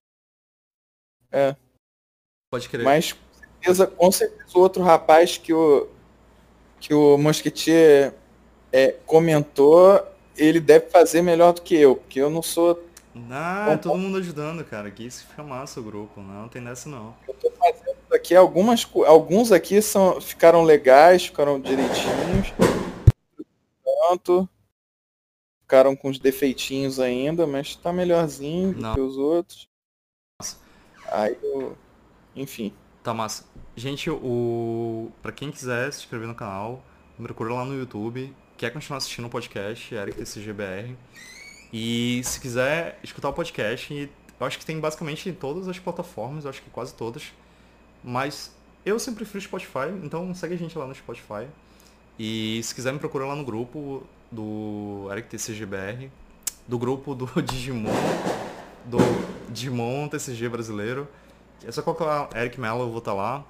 É, 1.32 1.54
Pode 2.50 2.68
crer. 2.68 2.84
mas 2.84 3.12
com 3.12 3.20
certeza, 3.32 3.86
com 3.86 4.12
certeza 4.12 4.58
o 4.58 4.60
outro 4.60 4.82
rapaz 4.82 5.38
que 5.38 5.52
o 5.52 5.88
que 6.80 6.94
o 6.94 7.18
Mosquetier 7.18 8.14
é, 8.72 8.92
comentou, 9.04 10.02
ele 10.41 10.61
deve 10.61 10.88
fazer 10.88 11.22
melhor 11.22 11.53
do 11.53 11.62
que 11.62 11.74
eu, 11.74 11.97
porque 11.97 12.20
eu 12.20 12.30
não 12.30 12.43
sou. 12.43 12.82
Ah, 13.30 13.78
todo 13.80 13.99
mundo 13.99 14.18
ajudando, 14.18 14.64
cara. 14.64 14.88
Aqui 14.88 15.07
isso 15.07 15.26
fica 15.26 15.43
massa 15.43 15.80
o 15.80 15.82
grupo. 15.82 16.20
Não, 16.20 16.49
tem 16.49 16.62
dessa 16.62 16.88
não. 16.88 17.14
Eu 17.28 17.34
tô 17.34 17.51
fazendo 17.51 17.97
aqui 18.12 18.34
algumas, 18.34 18.88
alguns 19.07 19.53
aqui 19.53 19.82
são 19.82 20.20
ficaram 20.20 20.62
legais, 20.62 21.26
ficaram 21.26 21.61
direitinhos. 21.61 22.53
Tanto 23.84 24.49
ficaram 25.62 25.95
com 25.95 26.09
os 26.09 26.18
defeitinhos 26.18 26.99
ainda, 26.99 27.47
mas 27.47 27.76
tá 27.76 27.93
melhorzinho 27.93 28.74
Não. 28.76 28.95
que 28.95 29.01
os 29.01 29.16
outros. 29.16 29.68
Nossa. 30.41 30.57
Aí 31.12 31.36
eu, 31.43 31.76
enfim. 32.34 32.72
Tá 33.03 33.14
massa. 33.14 33.45
Gente, 33.76 34.11
o. 34.11 35.11
Pra 35.22 35.32
quem 35.32 35.51
quiser 35.51 35.93
se 35.93 36.01
inscrever 36.01 36.26
no 36.26 36.34
canal, 36.34 36.82
procura 37.22 37.55
lá 37.55 37.64
no 37.64 37.78
YouTube. 37.78 38.34
Quer 38.61 38.70
continuar 38.70 38.98
assistindo 38.98 39.24
o 39.24 39.30
podcast, 39.30 39.94
Eric 39.94 40.18
TCGBR. 40.18 40.94
E 41.72 42.20
se 42.22 42.38
quiser 42.38 43.00
escutar 43.02 43.30
o 43.30 43.32
podcast, 43.32 44.11
eu 44.38 44.46
acho 44.46 44.58
que 44.58 44.66
tem 44.66 44.78
basicamente 44.78 45.30
em 45.30 45.32
todas 45.32 45.66
as 45.66 45.78
plataformas, 45.78 46.44
eu 46.44 46.50
acho 46.50 46.61
que 46.61 46.68
quase 46.68 46.92
todas. 46.92 47.32
Mas 48.04 48.54
eu 48.84 48.98
sempre 48.98 49.24
prefiro 49.24 49.42
Spotify, 49.42 49.88
então 50.04 50.34
segue 50.34 50.52
a 50.52 50.58
gente 50.58 50.76
lá 50.76 50.86
no 50.86 50.94
Spotify. 50.94 51.48
E 52.18 52.61
se 52.62 52.74
quiser 52.74 52.92
me 52.92 52.98
procura 52.98 53.24
lá 53.24 53.34
no 53.34 53.46
grupo 53.46 54.02
do 54.30 55.08
Eric 55.11 55.30
TCGBR, 55.30 56.11
do 56.68 56.78
grupo 56.78 57.14
do 57.14 57.24
Digimon, 57.40 57.88
do 58.84 58.98
Digimon 59.48 60.06
TCG 60.06 60.50
brasileiro. 60.50 61.08
É 61.64 61.72
só 61.72 61.80
colocar 61.80 62.28
Eric 62.36 62.61
Mello, 62.61 62.82
eu 62.82 62.90
vou 62.90 62.98
estar 62.98 63.14
lá. 63.14 63.42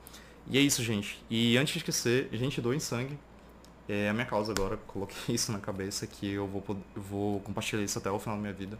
E 0.48 0.56
é 0.56 0.61
isso, 0.61 0.84
gente. 0.84 1.20
E 1.28 1.58
antes 1.58 1.72
de 1.72 1.78
esquecer, 1.80 2.28
gente, 2.30 2.61
doem 2.61 2.78
sangue. 2.78 3.18
É 3.93 4.09
a 4.09 4.12
minha 4.12 4.24
causa 4.24 4.53
agora, 4.53 4.76
coloquei 4.86 5.16
isso 5.34 5.51
na 5.51 5.59
cabeça 5.59 6.07
que 6.07 6.30
eu 6.30 6.47
vou, 6.47 6.62
vou 6.95 7.41
compartilhar 7.41 7.82
isso 7.82 7.99
até 7.99 8.09
o 8.09 8.20
final 8.20 8.36
da 8.36 8.41
minha 8.41 8.55
vida. 8.55 8.78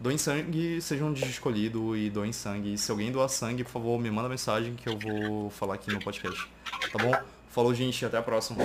Doem 0.00 0.16
sangue, 0.16 0.80
seja 0.80 1.04
um 1.04 1.12
escolhido 1.12 1.94
e 1.94 2.08
doem 2.08 2.32
sangue. 2.32 2.78
Se 2.78 2.90
alguém 2.90 3.12
doar 3.12 3.28
sangue, 3.28 3.62
por 3.62 3.70
favor, 3.70 4.00
me 4.00 4.10
manda 4.10 4.30
mensagem 4.30 4.74
que 4.74 4.88
eu 4.88 4.98
vou 4.98 5.50
falar 5.50 5.74
aqui 5.74 5.92
no 5.92 6.00
podcast. 6.00 6.48
Tá 6.90 6.98
bom? 6.98 7.12
Falou, 7.50 7.74
gente, 7.74 8.06
até 8.06 8.16
a 8.16 8.22
próxima. 8.22 8.64